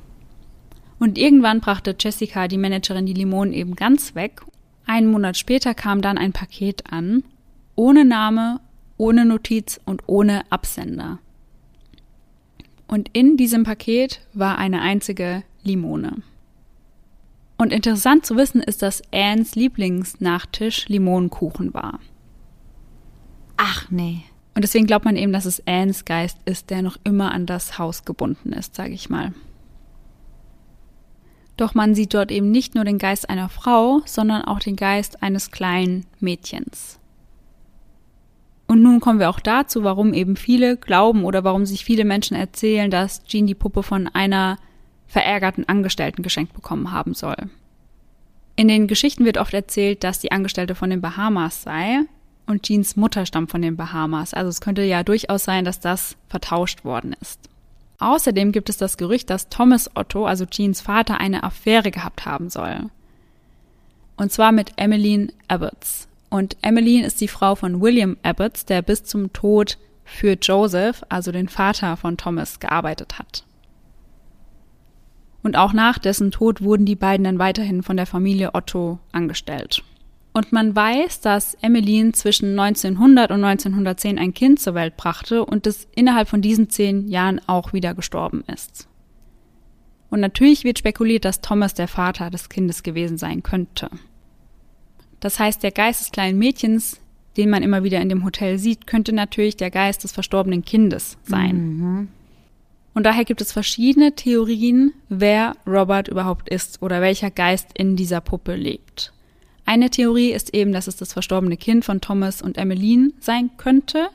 Und 1.00 1.18
irgendwann 1.18 1.62
brachte 1.62 1.96
Jessica, 2.00 2.48
die 2.48 2.60
Managerin, 2.60 3.08
die 3.08 3.16
Limonen 3.16 3.56
eben 3.56 3.76
ganz 3.76 4.14
weg. 4.14 4.44
Einen 4.86 5.10
Monat 5.10 5.36
später 5.36 5.74
kam 5.74 6.04
dann 6.04 6.20
ein 6.20 6.32
Paket 6.32 6.92
an, 6.92 7.24
ohne 7.74 8.06
Name, 8.06 8.60
ohne 8.98 9.26
Notiz 9.26 9.80
und 9.84 10.04
ohne 10.06 10.44
Absender. 10.52 11.18
Und 12.88 13.10
in 13.14 13.36
diesem 13.36 13.64
Paket 13.64 14.22
war 14.36 14.60
eine 14.60 14.82
einzige 14.82 15.42
Limone. 15.64 16.22
Und 17.58 17.72
interessant 17.72 18.26
zu 18.26 18.36
wissen 18.36 18.62
ist, 18.62 18.82
dass 18.82 19.02
Annes 19.14 19.56
Lieblingsnachtisch 19.56 20.88
Limonenkuchen 20.88 21.74
war. 21.74 22.00
Ach 23.58 23.90
nee. 23.90 24.24
Und 24.56 24.64
deswegen 24.64 24.86
glaubt 24.86 25.06
man 25.06 25.16
eben, 25.16 25.34
dass 25.34 25.46
es 25.46 25.66
Annes 25.66 26.06
Geist 26.06 26.38
ist, 26.46 26.70
der 26.70 26.82
noch 26.82 26.98
immer 27.04 27.32
an 27.32 27.46
das 27.46 27.80
Haus 27.80 28.06
gebunden 28.06 28.54
ist, 28.54 28.76
sage 28.76 28.94
ich 28.94 29.10
mal. 29.10 29.34
Doch 31.58 31.76
man 31.76 31.96
sieht 31.96 32.14
dort 32.14 32.32
eben 32.32 32.52
nicht 32.52 32.76
nur 32.76 32.84
den 32.84 32.98
Geist 32.98 33.30
einer 33.30 33.50
Frau, 33.50 34.02
sondern 34.06 34.44
auch 34.44 34.60
den 34.60 34.76
Geist 34.76 35.22
eines 35.22 35.52
kleinen 35.52 36.06
Mädchens. 36.20 37.00
Und 38.68 38.82
nun 38.82 39.00
kommen 39.00 39.20
wir 39.20 39.30
auch 39.30 39.40
dazu, 39.40 39.84
warum 39.84 40.14
eben 40.14 40.36
viele 40.36 40.78
glauben 40.78 41.26
oder 41.26 41.44
warum 41.44 41.66
sich 41.66 41.86
viele 41.86 42.06
Menschen 42.06 42.36
erzählen, 42.36 42.90
dass 42.90 43.24
Jean 43.26 43.46
die 43.46 43.56
Puppe 43.56 43.84
von 43.84 44.08
einer 44.08 44.58
verärgerten 45.14 45.70
Angestellten 45.70 46.24
geschenkt 46.24 46.54
bekommen 46.54 46.92
haben 46.92 47.14
soll. 47.14 47.36
In 48.56 48.68
den 48.68 48.88
Geschichten 48.88 49.26
wird 49.26 49.38
oft 49.38 49.54
erzählt, 49.54 50.04
dass 50.04 50.20
die 50.20 50.32
Angestellte 50.32 50.74
von 50.74 50.90
den 50.90 51.02
Bahamas 51.02 51.62
sei 51.62 52.00
und 52.48 52.64
Jeans 52.64 52.96
Mutter 52.96 53.28
stammt 53.28 53.52
von 53.52 53.62
den 53.62 53.78
Bahamas. 53.78 54.34
Also 54.34 54.50
es 54.50 54.60
könnte 54.60 54.82
ja 54.82 55.04
durchaus 55.04 55.44
sein, 55.44 55.66
dass 55.66 55.80
das 55.80 56.18
vertauscht 56.30 56.84
worden 56.84 57.16
ist. 57.22 57.40
Außerdem 58.00 58.52
gibt 58.52 58.70
es 58.70 58.78
das 58.78 58.98
Gerücht, 58.98 59.30
dass 59.30 59.50
Thomas 59.50 59.92
Otto, 59.96 60.26
also 60.26 60.46
Jeans 60.48 60.82
Vater, 60.82 61.20
eine 61.20 61.44
Affäre 61.44 61.92
gehabt 61.92 62.26
haben 62.26 62.50
soll. 62.50 62.90
Und 64.18 64.32
zwar 64.32 64.52
mit 64.52 64.74
Emmeline 64.78 65.32
Abbots. 65.48 66.08
Und 66.32 66.58
Emmeline 66.64 67.06
ist 67.06 67.22
die 67.22 67.28
Frau 67.28 67.54
von 67.54 67.82
William 67.82 68.18
Abbots, 68.24 68.66
der 68.66 68.82
bis 68.82 69.04
zum 69.04 69.32
Tod 69.32 69.78
für 70.06 70.38
Joseph, 70.42 71.04
also 71.08 71.32
den 71.32 71.50
Vater 71.50 71.98
von 71.98 72.18
Thomas, 72.18 72.60
gearbeitet 72.60 73.20
hat. 73.20 73.44
Und 75.44 75.58
auch 75.58 75.74
nach 75.74 76.00
dessen 76.00 76.32
Tod 76.32 76.62
wurden 76.62 76.86
die 76.86 76.96
beiden 76.96 77.26
dann 77.26 77.38
weiterhin 77.38 77.84
von 77.84 77.98
der 77.98 78.06
Familie 78.06 78.56
Otto 78.56 79.00
angestellt. 79.12 79.84
Und 80.34 80.52
man 80.52 80.76
weiß, 80.76 81.22
dass 81.22 81.54
Emmeline 81.62 82.14
zwischen 82.14 82.58
1900 82.58 83.30
und 83.30 83.44
1910 83.44 84.18
ein 84.18 84.34
Kind 84.34 84.60
zur 84.60 84.74
Welt 84.74 84.98
brachte 84.98 85.46
und 85.46 85.68
es 85.68 85.88
innerhalb 85.96 86.28
von 86.28 86.42
diesen 86.42 86.70
zehn 86.70 87.08
Jahren 87.08 87.40
auch 87.46 87.72
wieder 87.72 87.94
gestorben 87.94 88.44
ist. 88.52 88.88
Und 90.10 90.22
natürlich 90.22 90.64
wird 90.64 90.80
spekuliert, 90.80 91.26
dass 91.26 91.42
Thomas 91.42 91.76
der 91.76 91.88
Vater 91.88 92.32
des 92.32 92.50
Kindes 92.50 92.82
gewesen 92.82 93.18
sein 93.18 93.44
könnte. 93.44 93.90
Das 95.20 95.40
heißt, 95.40 95.62
der 95.62 95.72
Geist 95.72 96.02
des 96.02 96.12
kleinen 96.12 96.40
Mädchens, 96.40 97.00
den 97.38 97.50
man 97.50 97.64
immer 97.64 97.84
wieder 97.84 98.02
in 98.02 98.10
dem 98.10 98.24
Hotel 98.24 98.58
sieht, 98.58 98.88
könnte 98.88 99.14
natürlich 99.14 99.58
der 99.58 99.72
Geist 99.72 100.04
des 100.04 100.12
verstorbenen 100.12 100.66
Kindes 100.66 101.18
sein. 101.24 101.56
Mhm. 101.56 102.08
Und 102.94 103.06
daher 103.06 103.26
gibt 103.26 103.42
es 103.42 103.52
verschiedene 103.52 104.14
Theorien, 104.14 104.94
wer 105.10 105.56
Robert 105.66 106.08
überhaupt 106.08 106.50
ist 106.50 106.82
oder 106.82 107.02
welcher 107.02 107.32
Geist 107.32 107.70
in 107.76 107.96
dieser 107.96 108.22
Puppe 108.22 108.56
lebt. 108.56 109.14
Eine 109.66 109.90
Theorie 109.90 110.32
ist 110.32 110.54
eben, 110.54 110.74
dass 110.74 110.88
es 110.88 110.98
das 110.98 111.14
verstorbene 111.14 111.58
Kind 111.58 111.86
von 111.86 112.02
Thomas 112.02 112.42
und 112.42 112.58
Emmeline 112.58 113.12
sein 113.20 113.52
könnte, 113.58 114.10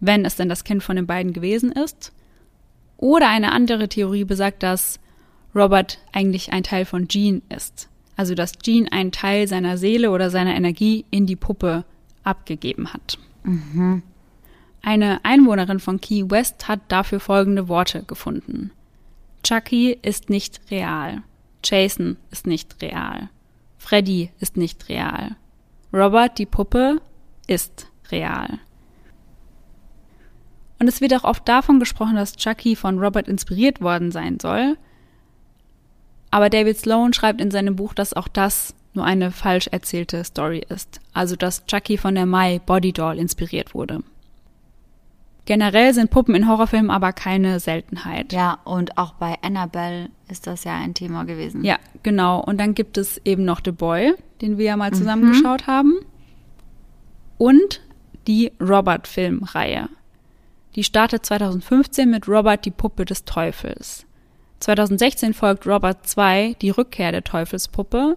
wenn 0.00 0.24
es 0.24 0.36
denn 0.36 0.48
das 0.48 0.64
Kind 0.64 0.82
von 0.82 0.96
den 0.96 1.06
beiden 1.06 1.32
gewesen 1.32 1.72
ist. 1.72 2.12
Oder 2.96 3.28
eine 3.28 3.52
andere 3.52 3.88
Theorie 3.88 4.24
besagt, 4.24 4.62
dass 4.62 5.00
Robert 5.54 5.98
eigentlich 6.12 6.52
ein 6.52 6.62
Teil 6.62 6.84
von 6.84 7.08
Jean 7.08 7.42
ist. 7.54 7.88
Also 8.16 8.34
dass 8.34 8.52
Jean 8.58 8.88
einen 8.88 9.12
Teil 9.12 9.48
seiner 9.48 9.76
Seele 9.76 10.10
oder 10.10 10.30
seiner 10.30 10.54
Energie 10.54 11.04
in 11.10 11.26
die 11.26 11.36
Puppe 11.36 11.84
abgegeben 12.22 12.92
hat. 12.92 13.18
Mhm. 13.42 14.02
Eine 14.82 15.24
Einwohnerin 15.24 15.78
von 15.78 16.00
Key 16.00 16.28
West 16.28 16.66
hat 16.66 16.80
dafür 16.88 17.20
folgende 17.20 17.68
Worte 17.68 18.02
gefunden. 18.02 18.72
Chucky 19.44 19.96
ist 20.02 20.28
nicht 20.28 20.60
real. 20.70 21.22
Jason 21.64 22.16
ist 22.30 22.46
nicht 22.46 22.82
real. 22.82 23.30
Freddy 23.78 24.30
ist 24.40 24.56
nicht 24.56 24.88
real. 24.88 25.36
Robert, 25.92 26.38
die 26.38 26.46
Puppe, 26.46 27.00
ist 27.46 27.88
real. 28.10 28.58
Und 30.80 30.88
es 30.88 31.00
wird 31.00 31.14
auch 31.14 31.24
oft 31.24 31.46
davon 31.48 31.78
gesprochen, 31.78 32.16
dass 32.16 32.36
Chucky 32.36 32.74
von 32.74 32.98
Robert 32.98 33.28
inspiriert 33.28 33.80
worden 33.80 34.10
sein 34.10 34.40
soll. 34.40 34.76
Aber 36.32 36.50
David 36.50 36.76
Sloan 36.76 37.12
schreibt 37.12 37.40
in 37.40 37.52
seinem 37.52 37.76
Buch, 37.76 37.94
dass 37.94 38.14
auch 38.14 38.26
das 38.26 38.74
nur 38.94 39.04
eine 39.04 39.30
falsch 39.30 39.68
erzählte 39.68 40.24
Story 40.24 40.64
ist. 40.68 41.00
Also 41.12 41.36
dass 41.36 41.66
Chucky 41.66 41.98
von 41.98 42.16
der 42.16 42.26
Mai 42.26 42.60
Body 42.64 42.92
Doll 42.92 43.18
inspiriert 43.18 43.74
wurde. 43.74 44.02
Generell 45.44 45.92
sind 45.92 46.10
Puppen 46.10 46.36
in 46.36 46.48
Horrorfilmen 46.48 46.90
aber 46.90 47.12
keine 47.12 47.58
Seltenheit. 47.58 48.32
Ja, 48.32 48.58
und 48.64 48.96
auch 48.96 49.14
bei 49.14 49.36
Annabelle 49.42 50.10
ist 50.28 50.46
das 50.46 50.62
ja 50.64 50.76
ein 50.76 50.94
Thema 50.94 51.24
gewesen. 51.24 51.64
Ja, 51.64 51.78
genau. 52.02 52.40
Und 52.40 52.58
dann 52.58 52.74
gibt 52.74 52.96
es 52.96 53.20
eben 53.24 53.44
noch 53.44 53.60
The 53.64 53.72
Boy, 53.72 54.14
den 54.40 54.56
wir 54.56 54.66
ja 54.66 54.76
mal 54.76 54.92
zusammen 54.92 55.30
mhm. 55.30 55.66
haben. 55.66 55.94
Und 57.38 57.80
die 58.28 58.52
Robert-Filmreihe. 58.60 59.88
Die 60.76 60.84
startet 60.84 61.26
2015 61.26 62.08
mit 62.08 62.28
Robert 62.28 62.64
die 62.64 62.70
Puppe 62.70 63.04
des 63.04 63.24
Teufels. 63.24 64.06
2016 64.60 65.34
folgt 65.34 65.66
Robert 65.66 66.06
2 66.06 66.54
die 66.62 66.70
Rückkehr 66.70 67.10
der 67.10 67.24
Teufelspuppe. 67.24 68.16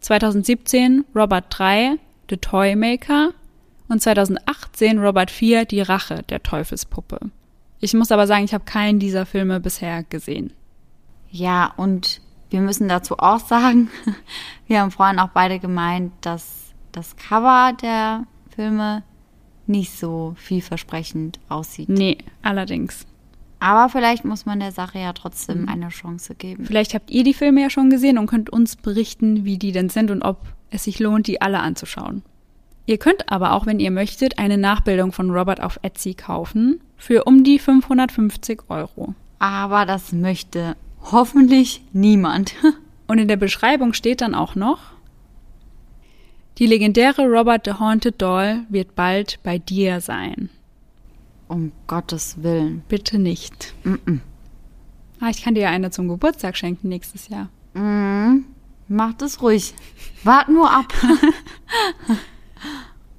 2017 0.00 1.06
Robert 1.14 1.46
3 1.48 1.96
The 2.28 2.36
Toymaker 2.36 3.32
und 3.88 4.02
2018 4.02 4.98
Robert 4.98 5.30
4 5.30 5.64
Die 5.64 5.80
Rache 5.80 6.22
der 6.28 6.42
Teufelspuppe. 6.42 7.20
Ich 7.80 7.94
muss 7.94 8.10
aber 8.10 8.26
sagen, 8.26 8.44
ich 8.44 8.54
habe 8.54 8.64
keinen 8.64 8.98
dieser 8.98 9.26
Filme 9.26 9.60
bisher 9.60 10.02
gesehen. 10.04 10.52
Ja, 11.30 11.72
und 11.76 12.20
wir 12.50 12.60
müssen 12.60 12.88
dazu 12.88 13.18
auch 13.18 13.40
sagen, 13.40 13.90
wir 14.66 14.80
haben 14.80 14.90
vorhin 14.90 15.18
auch 15.18 15.30
beide 15.30 15.58
gemeint, 15.58 16.12
dass 16.20 16.72
das 16.92 17.16
Cover 17.16 17.72
der 17.80 18.24
Filme 18.54 19.02
nicht 19.66 19.98
so 19.98 20.34
vielversprechend 20.36 21.40
aussieht. 21.48 21.88
Nee, 21.88 22.18
allerdings. 22.42 23.06
Aber 23.58 23.88
vielleicht 23.88 24.24
muss 24.24 24.46
man 24.46 24.60
der 24.60 24.72
Sache 24.72 24.98
ja 24.98 25.12
trotzdem 25.12 25.62
mhm. 25.62 25.68
eine 25.68 25.88
Chance 25.88 26.34
geben. 26.34 26.66
Vielleicht 26.66 26.94
habt 26.94 27.10
ihr 27.10 27.24
die 27.24 27.34
Filme 27.34 27.62
ja 27.62 27.70
schon 27.70 27.90
gesehen 27.90 28.18
und 28.18 28.26
könnt 28.26 28.50
uns 28.50 28.76
berichten, 28.76 29.44
wie 29.44 29.58
die 29.58 29.72
denn 29.72 29.88
sind 29.88 30.10
und 30.10 30.22
ob 30.22 30.46
es 30.70 30.84
sich 30.84 30.98
lohnt, 30.98 31.26
die 31.26 31.40
alle 31.40 31.60
anzuschauen. 31.60 32.22
Ihr 32.86 32.98
könnt 32.98 33.30
aber 33.30 33.52
auch, 33.52 33.66
wenn 33.66 33.80
ihr 33.80 33.90
möchtet, 33.90 34.38
eine 34.38 34.56
Nachbildung 34.56 35.12
von 35.12 35.30
Robert 35.30 35.60
auf 35.60 35.78
Etsy 35.82 36.14
kaufen 36.14 36.80
für 36.96 37.24
um 37.24 37.42
die 37.42 37.58
550 37.58 38.62
Euro. 38.68 39.14
Aber 39.40 39.84
das 39.84 40.12
möchte 40.12 40.76
hoffentlich 41.02 41.82
niemand. 41.92 42.54
Und 43.08 43.18
in 43.18 43.28
der 43.28 43.36
Beschreibung 43.36 43.92
steht 43.92 44.20
dann 44.20 44.34
auch 44.34 44.54
noch, 44.54 44.78
die 46.58 46.66
legendäre 46.66 47.26
Robert 47.26 47.66
the 47.66 47.74
Haunted 47.74 48.20
Doll 48.22 48.62
wird 48.68 48.94
bald 48.94 49.40
bei 49.42 49.58
dir 49.58 50.00
sein. 50.00 50.48
Um 51.48 51.72
Gottes 51.86 52.42
Willen. 52.42 52.82
Bitte 52.88 53.18
nicht. 53.18 53.74
Mm 53.84 53.94
-mm. 53.94 54.20
Ah, 55.20 55.28
ich 55.28 55.42
kann 55.42 55.54
dir 55.54 55.62
ja 55.62 55.70
eine 55.70 55.90
zum 55.90 56.08
Geburtstag 56.08 56.56
schenken 56.56 56.88
nächstes 56.88 57.28
Jahr. 57.28 57.48
Mm, 57.74 58.44
macht 58.88 59.22
es 59.22 59.42
ruhig. 59.42 59.74
Wart 60.24 60.48
nur 60.48 60.70
ab. 60.70 60.92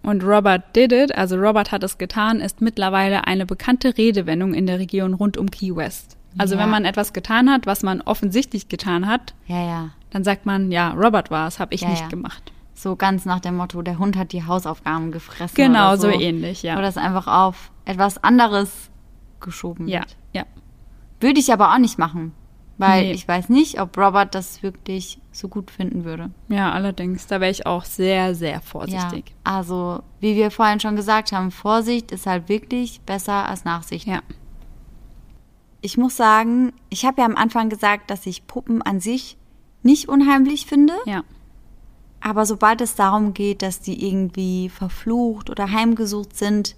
Und 0.08 0.24
Robert 0.24 0.74
did 0.74 0.94
it, 0.94 1.14
also 1.18 1.36
Robert 1.36 1.74
hat 1.74 1.84
es 1.84 1.98
getan, 1.98 2.40
ist 2.40 2.62
mittlerweile 2.62 3.28
eine 3.28 3.46
bekannte 3.46 3.98
Redewendung 3.98 4.54
in 4.54 4.66
der 4.66 4.80
Region 4.80 5.14
rund 5.14 5.36
um 5.36 5.52
Key 5.52 5.76
West. 5.76 6.16
Also 6.38 6.56
ja. 6.56 6.62
wenn 6.62 6.70
man 6.70 6.86
etwas 6.86 7.12
getan 7.12 7.50
hat, 7.50 7.66
was 7.66 7.84
man 7.84 8.00
offensichtlich 8.00 8.70
getan 8.70 9.08
hat, 9.08 9.34
ja, 9.48 9.62
ja. 9.62 9.90
dann 10.12 10.24
sagt 10.24 10.46
man, 10.46 10.72
ja, 10.72 10.92
Robert 10.92 11.30
war 11.30 11.50
es, 11.50 11.60
habe 11.60 11.76
ich 11.76 11.86
nicht 11.86 12.10
gemacht. 12.10 12.54
So 12.74 12.96
ganz 12.96 13.26
nach 13.26 13.42
dem 13.42 13.58
Motto, 13.58 13.82
der 13.82 14.00
Hund 14.00 14.16
hat 14.16 14.32
die 14.32 14.46
Hausaufgaben 14.46 15.12
gefressen. 15.12 15.56
Genau, 15.56 15.98
so. 15.98 16.04
so. 16.04 16.18
ähnlich, 16.18 16.64
ja. 16.64 16.76
Oder 16.76 16.84
das 16.84 16.96
einfach 16.96 17.28
auf 17.28 17.72
etwas 17.84 18.24
anderes 18.24 18.90
geschoben 19.42 19.88
wird. 19.88 20.16
Ja, 20.32 20.42
ja. 20.42 20.46
Würde 21.20 21.42
ich 21.42 21.52
aber 21.52 21.74
auch 21.74 21.80
nicht 21.80 22.00
machen. 22.00 22.32
Weil 22.78 23.06
nee. 23.06 23.12
ich 23.14 23.28
weiß 23.28 23.50
nicht, 23.50 23.82
ob 23.82 23.98
Robert 23.98 24.36
das 24.36 24.62
wirklich 24.62 25.20
so 25.32 25.48
gut 25.48 25.72
finden 25.72 26.04
würde. 26.04 26.30
Ja, 26.48 26.72
allerdings. 26.72 27.26
Da 27.26 27.42
wäre 27.42 27.50
ich 27.52 27.66
auch 27.66 27.86
sehr, 27.86 28.36
sehr 28.36 28.62
vorsichtig. 28.62 29.30
Ja, 29.30 29.56
also, 29.56 30.04
wie 30.20 30.36
wir 30.36 30.52
vorhin 30.52 30.80
schon 30.80 30.96
gesagt 30.96 31.32
haben, 31.32 31.50
Vorsicht 31.50 32.12
ist 32.12 32.28
halt 32.28 32.50
wirklich 32.50 33.02
besser 33.02 33.50
als 33.50 33.66
Nachsicht. 33.66 34.06
Ja. 34.06 34.22
Ich 35.82 35.98
muss 35.98 36.16
sagen, 36.18 36.72
ich 36.90 37.06
habe 37.06 37.22
ja 37.22 37.26
am 37.26 37.36
Anfang 37.36 37.70
gesagt, 37.70 38.12
dass 38.12 38.26
ich 38.28 38.46
Puppen 38.46 38.82
an 38.84 39.00
sich 39.00 39.38
nicht 39.82 40.08
unheimlich 40.08 40.68
finde. 40.68 40.94
Ja. 41.06 41.24
Aber 42.20 42.46
sobald 42.46 42.82
es 42.82 42.96
darum 42.96 43.34
geht, 43.34 43.62
dass 43.62 43.80
die 43.80 44.08
irgendwie 44.08 44.70
verflucht 44.70 45.50
oder 45.50 45.72
heimgesucht 45.72 46.36
sind, 46.36 46.76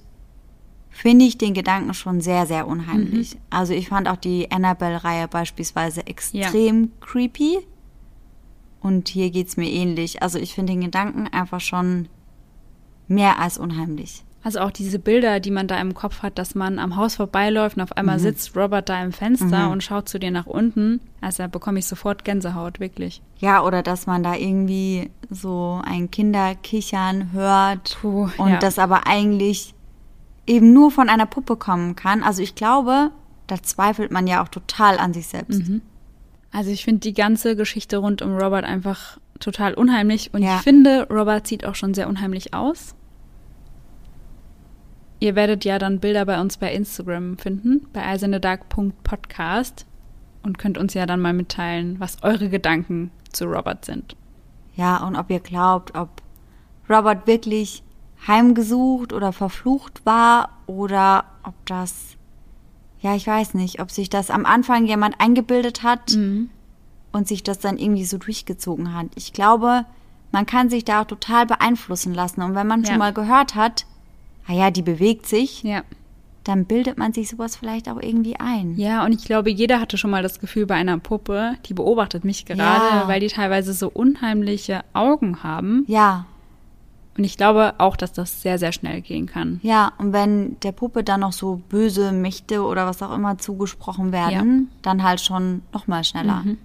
finde 1.00 1.24
ich 1.24 1.38
den 1.38 1.54
Gedanken 1.54 1.94
schon 1.94 2.20
sehr, 2.20 2.46
sehr 2.46 2.68
unheimlich. 2.68 3.36
Mhm. 3.36 3.42
Also 3.50 3.74
ich 3.74 3.88
fand 3.88 4.10
auch 4.10 4.18
die 4.18 4.52
Annabelle-Reihe 4.52 5.30
beispielsweise 5.30 6.06
extrem 6.06 6.84
ja. 6.84 6.90
creepy. 7.00 7.60
Und 8.82 9.08
hier 9.08 9.30
geht 9.30 9.48
es 9.48 9.56
mir 9.56 9.70
ähnlich. 9.70 10.22
Also 10.22 10.40
ich 10.40 10.54
finde 10.54 10.74
den 10.74 10.82
Gedanken 10.82 11.28
einfach 11.28 11.62
schon 11.62 12.10
mehr 13.08 13.40
als 13.40 13.58
unheimlich. 13.58 14.26
Also 14.44 14.60
auch 14.60 14.72
diese 14.72 15.00
Bilder, 15.00 15.40
die 15.40 15.52
man 15.52 15.68
da 15.68 15.80
im 15.80 15.94
Kopf 15.94 16.22
hat, 16.22 16.38
dass 16.38 16.54
man 16.54 16.80
am 16.80 16.98
Haus 16.98 17.16
vorbeiläuft 17.16 17.78
und 17.78 17.84
auf 17.84 17.96
einmal 17.96 18.18
mhm. 18.18 18.22
sitzt 18.22 18.58
Robert 18.58 18.90
da 18.90 19.02
im 19.02 19.14
Fenster 19.14 19.68
mhm. 19.68 19.72
und 19.72 19.84
schaut 19.84 20.10
zu 20.10 20.20
dir 20.20 20.32
nach 20.32 20.48
unten. 20.48 21.00
Also 21.22 21.44
da 21.44 21.48
bekomme 21.48 21.80
ich 21.80 21.88
sofort 21.88 22.26
Gänsehaut, 22.26 22.82
wirklich. 22.82 23.22
Ja, 23.38 23.64
oder 23.64 23.84
dass 23.84 24.06
man 24.06 24.22
da 24.22 24.36
irgendwie 24.36 25.12
so 25.30 25.82
ein 25.86 26.12
Kinderkichern 26.12 27.32
hört 27.32 27.98
Puh, 28.02 28.30
und 28.38 28.50
ja. 28.50 28.60
das 28.60 28.80
aber 28.80 29.08
eigentlich 29.08 29.76
eben 30.50 30.74
nur 30.74 30.92
von 30.92 31.10
einer 31.10 31.28
Puppe 31.28 31.56
kommen 31.56 31.96
kann. 31.96 32.24
Also 32.24 32.42
ich 32.42 32.56
glaube, 32.56 33.12
da 33.48 33.62
zweifelt 33.62 34.12
man 34.12 34.28
ja 34.28 34.44
auch 34.44 34.48
total 34.50 34.98
an 34.98 35.14
sich 35.14 35.28
selbst. 35.28 35.70
Mhm. 35.70 35.82
Also 36.52 36.72
ich 36.72 36.84
finde 36.84 37.02
die 37.02 37.14
ganze 37.14 37.56
Geschichte 37.56 37.98
rund 37.98 38.24
um 38.24 38.36
Robert 38.36 38.66
einfach 38.66 39.20
total 39.40 39.76
unheimlich 39.76 40.34
und 40.34 40.42
ja. 40.42 40.58
ich 40.58 40.62
finde, 40.62 41.08
Robert 41.10 41.48
sieht 41.48 41.66
auch 41.66 41.76
schon 41.76 41.94
sehr 41.94 42.10
unheimlich 42.10 42.54
aus. 42.54 42.96
Ihr 45.20 45.36
werdet 45.36 45.66
ja 45.66 45.78
dann 45.78 46.00
Bilder 46.00 46.26
bei 46.26 46.42
uns 46.42 46.58
bei 46.58 46.74
Instagram 46.74 47.38
finden, 47.38 47.88
bei 47.94 48.06
eisernedark.podcast 48.06 49.86
und 50.44 50.58
könnt 50.58 50.78
uns 50.78 50.94
ja 50.94 51.06
dann 51.06 51.20
mal 51.22 51.34
mitteilen, 51.34 52.00
was 52.00 52.24
eure 52.24 52.50
Gedanken 52.50 53.12
zu 53.32 53.46
Robert 53.46 53.86
sind. 53.86 54.16
Ja, 54.76 55.06
und 55.06 55.16
ob 55.16 55.30
ihr 55.30 55.42
glaubt, 55.42 55.96
ob 55.96 56.10
Robert 56.90 57.28
wirklich 57.28 57.84
heimgesucht 58.28 59.14
oder 59.14 59.32
verflucht 59.32 60.06
war 60.06 60.50
oder 60.68 61.26
ob 61.44 61.54
das, 61.66 62.18
ja, 63.02 63.16
ich 63.16 63.26
weiß 63.26 63.54
nicht, 63.54 63.82
ob 63.82 63.92
sich 63.92 64.10
das 64.10 64.30
am 64.30 64.46
Anfang 64.46 64.86
jemand 64.86 65.20
eingebildet 65.20 65.84
hat 65.84 66.16
mhm. 66.16 66.50
und 67.12 67.28
sich 67.28 67.44
das 67.44 67.60
dann 67.60 67.78
irgendwie 67.78 68.06
so 68.06 68.18
durchgezogen 68.18 68.94
hat. 68.94 69.08
Ich 69.16 69.34
glaube, 69.34 69.86
man 70.32 70.46
kann 70.46 70.70
sich 70.70 70.86
da 70.86 71.02
auch 71.02 71.08
total 71.08 71.46
beeinflussen 71.46 72.14
lassen. 72.14 72.42
Und 72.42 72.56
wenn 72.56 72.68
man 72.68 72.84
ja. 72.84 72.90
schon 72.90 73.00
mal 73.00 73.14
gehört 73.14 73.56
hat, 73.56 73.86
naja, 74.48 74.66
ah 74.66 74.72
die 74.72 74.82
bewegt 74.82 75.28
sich, 75.28 75.62
ja. 75.64 75.84
dann 76.44 76.66
bildet 76.66 76.98
man 76.98 77.14
sich 77.14 77.30
sowas 77.30 77.56
vielleicht 77.56 77.88
auch 77.88 78.02
irgendwie 78.02 78.40
ein. 78.40 78.76
Ja, 78.78 79.06
und 79.06 79.14
ich 79.14 79.26
glaube, 79.26 79.52
jeder 79.52 79.80
hatte 79.80 79.98
schon 79.98 80.10
mal 80.10 80.24
das 80.24 80.40
Gefühl 80.40 80.66
bei 80.66 80.76
einer 80.76 80.98
Puppe, 80.98 81.56
die 81.66 81.76
beobachtet 81.76 82.26
mich 82.26 82.46
gerade, 82.46 82.96
ja. 82.96 83.08
weil 83.08 83.20
die 83.20 83.28
teilweise 83.28 83.74
so 83.74 83.90
unheimliche 83.90 84.82
Augen 84.94 85.44
haben. 85.44 85.86
Ja. 85.88 86.26
Und 87.20 87.26
ich 87.26 87.36
glaube 87.36 87.74
auch, 87.80 87.98
dass 87.98 88.14
das 88.14 88.42
sehr, 88.42 88.58
sehr 88.58 88.72
schnell 88.72 89.02
gehen 89.02 89.26
kann. 89.26 89.60
Ja, 89.62 89.92
und 89.98 90.14
wenn 90.14 90.58
der 90.62 90.72
Puppe 90.72 91.04
dann 91.04 91.20
noch 91.20 91.34
so 91.34 91.62
böse 91.68 92.14
Mächte 92.14 92.64
oder 92.64 92.86
was 92.86 93.04
auch 93.04 93.14
immer 93.14 93.38
zugesprochen 93.38 94.14
werden, 94.14 94.70
ja. 94.70 94.78
dann 94.84 95.04
halt 95.04 95.20
schon 95.20 95.62
noch 95.74 95.86
mal 95.86 96.06
schneller. 96.06 96.44
Mhm. 96.46 96.58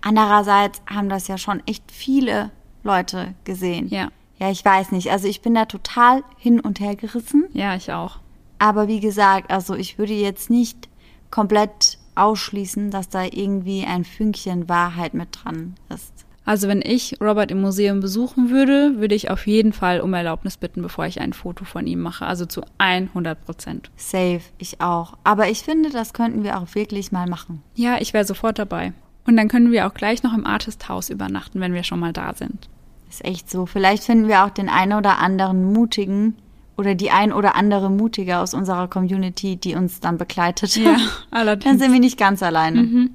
Andererseits 0.00 0.82
haben 0.92 1.08
das 1.08 1.28
ja 1.28 1.38
schon 1.38 1.62
echt 1.66 1.84
viele 1.92 2.50
Leute 2.82 3.34
gesehen. 3.44 3.86
Ja. 3.90 4.08
Ja, 4.40 4.50
ich 4.50 4.64
weiß 4.64 4.90
nicht. 4.90 5.12
Also 5.12 5.28
ich 5.28 5.40
bin 5.40 5.54
da 5.54 5.66
total 5.66 6.24
hin 6.36 6.58
und 6.58 6.80
her 6.80 6.96
gerissen. 6.96 7.44
Ja, 7.52 7.76
ich 7.76 7.92
auch. 7.92 8.18
Aber 8.58 8.88
wie 8.88 8.98
gesagt, 8.98 9.52
also 9.52 9.76
ich 9.76 9.98
würde 9.98 10.14
jetzt 10.14 10.50
nicht 10.50 10.88
komplett 11.30 11.98
ausschließen, 12.16 12.90
dass 12.90 13.08
da 13.08 13.22
irgendwie 13.22 13.84
ein 13.86 14.04
Fünkchen 14.04 14.68
Wahrheit 14.68 15.14
mit 15.14 15.28
dran 15.44 15.76
ist. 15.90 16.21
Also 16.44 16.66
wenn 16.66 16.82
ich 16.82 17.16
Robert 17.20 17.50
im 17.50 17.60
Museum 17.60 18.00
besuchen 18.00 18.50
würde, 18.50 18.98
würde 18.98 19.14
ich 19.14 19.30
auf 19.30 19.46
jeden 19.46 19.72
Fall 19.72 20.00
um 20.00 20.12
Erlaubnis 20.12 20.56
bitten, 20.56 20.82
bevor 20.82 21.06
ich 21.06 21.20
ein 21.20 21.32
Foto 21.32 21.64
von 21.64 21.86
ihm 21.86 22.00
mache. 22.00 22.26
Also 22.26 22.46
zu 22.46 22.62
100 22.78 23.44
Prozent. 23.44 23.90
Safe, 23.96 24.40
ich 24.58 24.80
auch. 24.80 25.16
Aber 25.22 25.48
ich 25.48 25.60
finde, 25.60 25.90
das 25.90 26.12
könnten 26.12 26.42
wir 26.42 26.58
auch 26.58 26.74
wirklich 26.74 27.12
mal 27.12 27.28
machen. 27.28 27.62
Ja, 27.74 27.98
ich 28.00 28.12
wäre 28.12 28.24
sofort 28.24 28.58
dabei. 28.58 28.92
Und 29.24 29.36
dann 29.36 29.48
können 29.48 29.70
wir 29.70 29.86
auch 29.86 29.94
gleich 29.94 30.24
noch 30.24 30.34
im 30.34 30.46
Artist 30.46 30.88
House 30.88 31.10
übernachten, 31.10 31.60
wenn 31.60 31.74
wir 31.74 31.84
schon 31.84 32.00
mal 32.00 32.12
da 32.12 32.34
sind. 32.34 32.68
Ist 33.08 33.24
echt 33.24 33.48
so. 33.48 33.66
Vielleicht 33.66 34.02
finden 34.02 34.26
wir 34.26 34.44
auch 34.44 34.50
den 34.50 34.68
einen 34.68 34.94
oder 34.94 35.18
anderen 35.18 35.72
mutigen 35.72 36.34
oder 36.76 36.94
die 36.94 37.10
ein 37.10 37.32
oder 37.32 37.54
andere 37.54 37.90
mutige 37.90 38.38
aus 38.38 38.54
unserer 38.54 38.88
Community, 38.88 39.56
die 39.56 39.74
uns 39.74 40.00
dann 40.00 40.18
begleitet. 40.18 40.74
Ja, 40.76 40.96
allerdings. 41.30 41.64
Dann 41.64 41.78
sind 41.78 41.92
wir 41.92 42.00
nicht 42.00 42.18
ganz 42.18 42.42
alleine. 42.42 42.82
Mhm. 42.82 43.10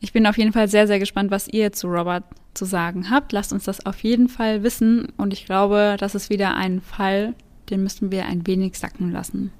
Ich 0.00 0.12
bin 0.12 0.26
auf 0.26 0.38
jeden 0.38 0.52
Fall 0.52 0.68
sehr, 0.68 0.86
sehr 0.86 0.98
gespannt, 0.98 1.30
was 1.30 1.46
ihr 1.48 1.72
zu 1.72 1.88
Robert 1.88 2.24
zu 2.54 2.64
sagen 2.64 3.10
habt. 3.10 3.32
Lasst 3.32 3.52
uns 3.52 3.64
das 3.64 3.84
auf 3.84 4.02
jeden 4.02 4.28
Fall 4.28 4.62
wissen. 4.62 5.12
Und 5.16 5.32
ich 5.32 5.44
glaube, 5.44 5.96
das 5.98 6.14
ist 6.14 6.30
wieder 6.30 6.56
ein 6.56 6.80
Fall, 6.80 7.34
den 7.68 7.82
müssen 7.82 8.10
wir 8.10 8.26
ein 8.26 8.46
wenig 8.46 8.78
sacken 8.78 9.12
lassen. 9.12 9.52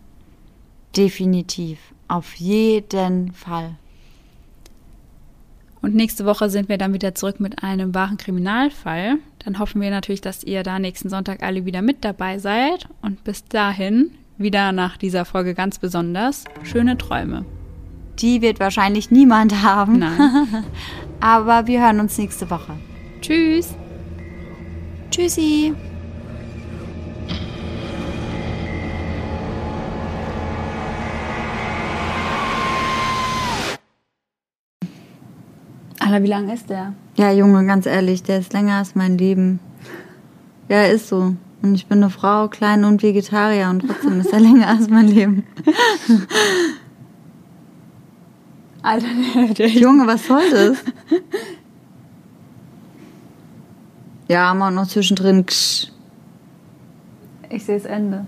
Definitiv. 0.96 1.78
Auf 2.08 2.34
jeden 2.34 3.32
Fall. 3.32 3.76
Und 5.82 5.94
nächste 5.94 6.26
Woche 6.26 6.50
sind 6.50 6.68
wir 6.68 6.78
dann 6.78 6.92
wieder 6.92 7.14
zurück 7.14 7.40
mit 7.40 7.62
einem 7.62 7.94
wahren 7.94 8.16
Kriminalfall. 8.18 9.16
Dann 9.44 9.58
hoffen 9.58 9.80
wir 9.80 9.90
natürlich, 9.90 10.20
dass 10.20 10.44
ihr 10.44 10.62
da 10.62 10.78
nächsten 10.78 11.08
Sonntag 11.08 11.42
alle 11.42 11.64
wieder 11.64 11.80
mit 11.80 12.04
dabei 12.04 12.38
seid. 12.38 12.88
Und 13.00 13.24
bis 13.24 13.44
dahin, 13.44 14.10
wieder 14.36 14.72
nach 14.72 14.96
dieser 14.96 15.24
Folge 15.24 15.54
ganz 15.54 15.78
besonders, 15.78 16.44
schöne 16.64 16.98
Träume. 16.98 17.46
Die 18.20 18.42
wird 18.42 18.60
wahrscheinlich 18.60 19.10
niemand 19.10 19.62
haben. 19.62 20.00
Nein. 20.00 20.64
Aber 21.20 21.66
wir 21.66 21.80
hören 21.80 22.00
uns 22.00 22.18
nächste 22.18 22.50
Woche. 22.50 22.76
Tschüss. 23.20 23.74
Tschüssi. 25.10 25.74
Alter, 35.98 36.22
wie 36.22 36.28
lang 36.28 36.50
ist 36.50 36.68
der? 36.68 36.94
Ja, 37.16 37.30
Junge, 37.30 37.64
ganz 37.66 37.86
ehrlich, 37.86 38.22
der 38.22 38.38
ist 38.38 38.52
länger 38.52 38.76
als 38.76 38.94
mein 38.94 39.16
Leben. 39.16 39.60
Ja, 40.68 40.84
ist 40.84 41.08
so. 41.08 41.34
Und 41.62 41.74
ich 41.74 41.86
bin 41.86 41.98
eine 41.98 42.10
Frau, 42.10 42.48
klein 42.48 42.84
und 42.84 43.02
Vegetarier 43.02 43.68
und 43.68 43.86
trotzdem 43.86 44.20
ist 44.20 44.32
er 44.32 44.40
länger 44.40 44.68
als 44.68 44.88
mein 44.88 45.08
Leben. 45.08 45.44
Alter, 48.90 49.54
der, 49.54 49.68
Junge, 49.68 50.04
was 50.08 50.26
soll 50.26 50.50
das? 50.50 50.78
Ja, 54.26 54.52
mal 54.52 54.72
noch 54.72 54.88
zwischendrin. 54.88 55.46
Ich 57.50 57.64
sehe 57.64 57.76
das 57.76 57.84
Ende. 57.84 58.26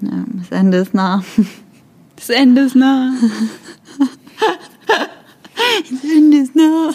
Ja, 0.00 0.24
das 0.26 0.50
Ende 0.50 0.78
ist 0.78 0.92
nah. 0.92 1.22
Das 2.16 2.30
Ende 2.30 2.62
ist 2.62 2.74
nah. 2.74 3.12
Das 5.90 6.04
Ende 6.04 6.36
ist 6.38 6.56
nah. 6.56 6.90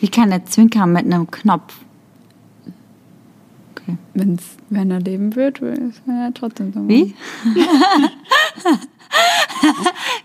Wie 0.00 0.08
kann 0.08 0.30
der 0.30 0.44
zwinkern 0.46 0.92
mit 0.92 1.04
einem 1.04 1.30
Knopf? 1.30 1.74
Okay. 3.72 3.96
Wenn's, 4.14 4.42
wenn 4.68 4.90
er 4.90 5.00
leben 5.00 5.34
wird, 5.36 5.60
ist 5.60 6.02
er 6.06 6.26
ja 6.26 6.30
trotzdem 6.32 6.72
so. 6.72 6.86
Wie? 6.88 7.14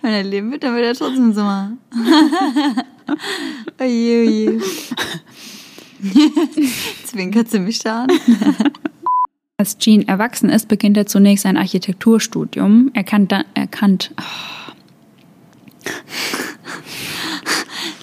Wenn 0.02 0.14
er 0.14 0.24
leben 0.24 0.52
wird, 0.52 0.64
dann 0.64 0.76
wird 0.76 0.86
er 0.86 0.94
trotzdem 0.94 1.34
so 1.34 1.44
machen. 1.44 1.80
oje, 3.80 4.28
oje. 4.28 4.62
Zwinkert 7.06 7.50
sie 7.50 7.60
mich 7.60 7.80
da 7.80 8.04
an? 8.04 8.10
Als 9.58 9.78
Jean 9.78 10.08
erwachsen 10.08 10.50
ist, 10.50 10.68
beginnt 10.68 10.98
er 10.98 11.06
zunächst 11.06 11.46
ein 11.46 11.58
Architekturstudium. 11.58 12.92
Er 12.94 13.04
kann 13.04 13.28
dann, 13.28 13.46
er 13.54 13.68
kann, 13.68 14.00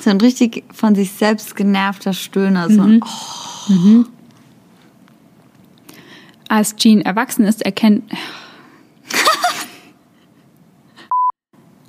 So 0.02 0.10
ein 0.10 0.20
richtig 0.20 0.64
von 0.72 0.96
sich 0.96 1.12
selbst 1.12 1.54
genervter 1.54 2.12
Stöhner. 2.12 2.68
So 2.68 2.82
ein, 2.82 3.00
oh. 3.04 4.04
als 6.48 6.74
Jean 6.74 7.02
erwachsen 7.02 7.44
ist, 7.44 7.62
erkennt, 7.62 8.02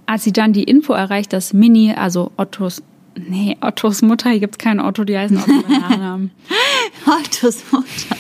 als 0.06 0.24
sie 0.24 0.34
dann 0.34 0.54
die 0.54 0.64
Info 0.64 0.93
erreicht, 0.93 1.34
dass 1.34 1.54
Minnie, 1.54 1.93
also 1.93 2.32
Ottos, 2.38 2.84
nee, 3.16 3.58
Ottos 3.62 4.01
Mutter, 4.01 4.30
hier 4.30 4.39
gibt's 4.39 4.58
keinen 4.58 4.80
Otto, 4.80 5.04
die 5.04 5.18
heißen 5.18 5.38
Otto 5.38 5.70
Nachnamen. 5.70 6.32
Ottos 7.06 7.64
Mutter. 7.72 8.18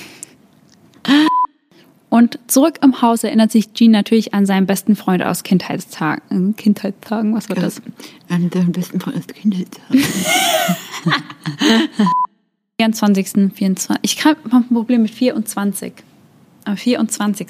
Und 2.09 2.37
zurück 2.45 2.77
im 2.83 3.01
Haus 3.01 3.23
erinnert 3.23 3.51
sich 3.51 3.73
Jean 3.73 3.89
natürlich 3.89 4.35
an 4.35 4.45
seinen 4.45 4.67
besten 4.67 4.95
Freund 4.95 5.23
aus 5.23 5.41
Kindheitstagen. 5.41 6.55
Kindheitstagen, 6.55 7.33
was 7.33 7.49
war 7.49 7.55
das? 7.55 7.81
An 8.29 8.51
deinem 8.51 8.71
besten 8.71 8.99
Freund 8.99 9.15
als 9.15 9.25
Kindheitstag. 9.27 9.81
24. 12.79 13.51
24. 13.55 13.97
Ich 14.03 14.23
habe 14.25 14.37
ein 14.51 14.67
Problem 14.67 15.01
mit 15.01 15.11
24. 15.11 15.93
Am 16.65 16.77
24. 16.77 17.47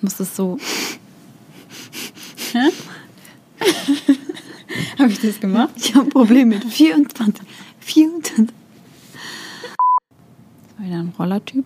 muss 0.00 0.20
es 0.20 0.36
so. 0.36 0.58
Hä? 2.52 2.68
habe 4.98 5.12
ich 5.12 5.20
das 5.20 5.40
gemacht? 5.40 5.70
Ich 5.76 5.94
habe 5.94 6.06
ein 6.06 6.10
Problem 6.10 6.48
mit 6.48 6.64
24. 6.64 7.46
24. 7.80 8.54
Das 9.66 10.78
war 10.78 10.86
wieder 10.86 10.98
ein 10.98 11.12
Rollertyp. 11.18 11.64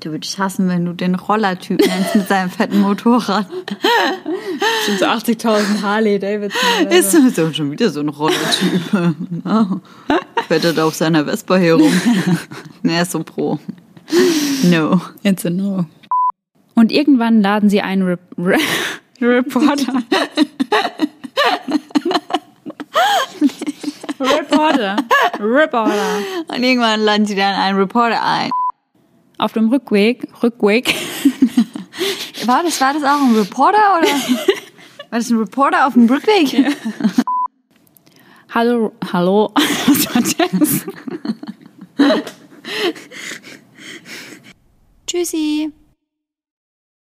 Du 0.00 0.10
würdest 0.10 0.38
hassen, 0.38 0.68
wenn 0.68 0.84
du 0.84 0.92
den 0.92 1.14
Rollertyp 1.14 1.80
nennst 1.80 2.14
mit 2.14 2.28
seinem 2.28 2.50
fetten 2.50 2.80
Motorrad. 2.80 3.46
Schon 4.84 4.98
so 4.98 5.06
80.000 5.06 5.80
Harley 5.80 6.18
Davidson. 6.18 6.88
Ist 6.90 7.12
so, 7.12 7.28
so 7.30 7.52
schon 7.54 7.70
wieder 7.70 7.88
so 7.88 8.00
ein 8.00 8.10
Rollertyp. 8.10 8.82
Oh. 9.46 9.80
Er 10.50 10.58
da 10.58 10.84
auf 10.84 10.94
seiner 10.94 11.24
Vespa 11.24 11.56
herum. 11.56 11.90
ne, 12.82 12.92
er 12.96 13.02
ist 13.02 13.12
so 13.12 13.22
pro. 13.22 13.58
No. 14.64 15.00
It's 15.22 15.46
a 15.46 15.50
no. 15.50 15.86
Und 16.74 16.92
irgendwann 16.92 17.40
laden 17.40 17.70
sie 17.70 17.80
einen 17.80 18.02
Re 18.02 18.18
Re 18.36 18.58
Reporter. 19.20 20.02
Reporter. 24.20 24.96
Reporter. 25.40 26.18
Und 26.48 26.62
irgendwann 26.62 27.00
laden 27.00 27.26
sie 27.26 27.34
dann 27.34 27.54
einen 27.54 27.78
Reporter 27.78 28.22
ein. 28.22 28.50
Auf 29.38 29.52
dem 29.52 29.68
Rückweg, 29.68 30.28
Rückweg, 30.42 30.94
War 32.46 32.62
das, 32.62 32.80
war 32.80 32.92
das 32.92 33.04
auch 33.04 33.20
ein 33.20 33.34
Reporter 33.34 33.98
oder? 33.98 34.08
War 35.10 35.18
das 35.18 35.30
ein 35.30 35.38
Reporter 35.38 35.86
auf 35.86 35.94
dem 35.94 36.06
Rückweg? 36.06 36.74
hallo, 38.50 38.92
hallo, 39.12 39.52
was 39.86 40.14
war 40.14 40.22
das? 40.58 40.86
Tschüssi. 45.06 45.72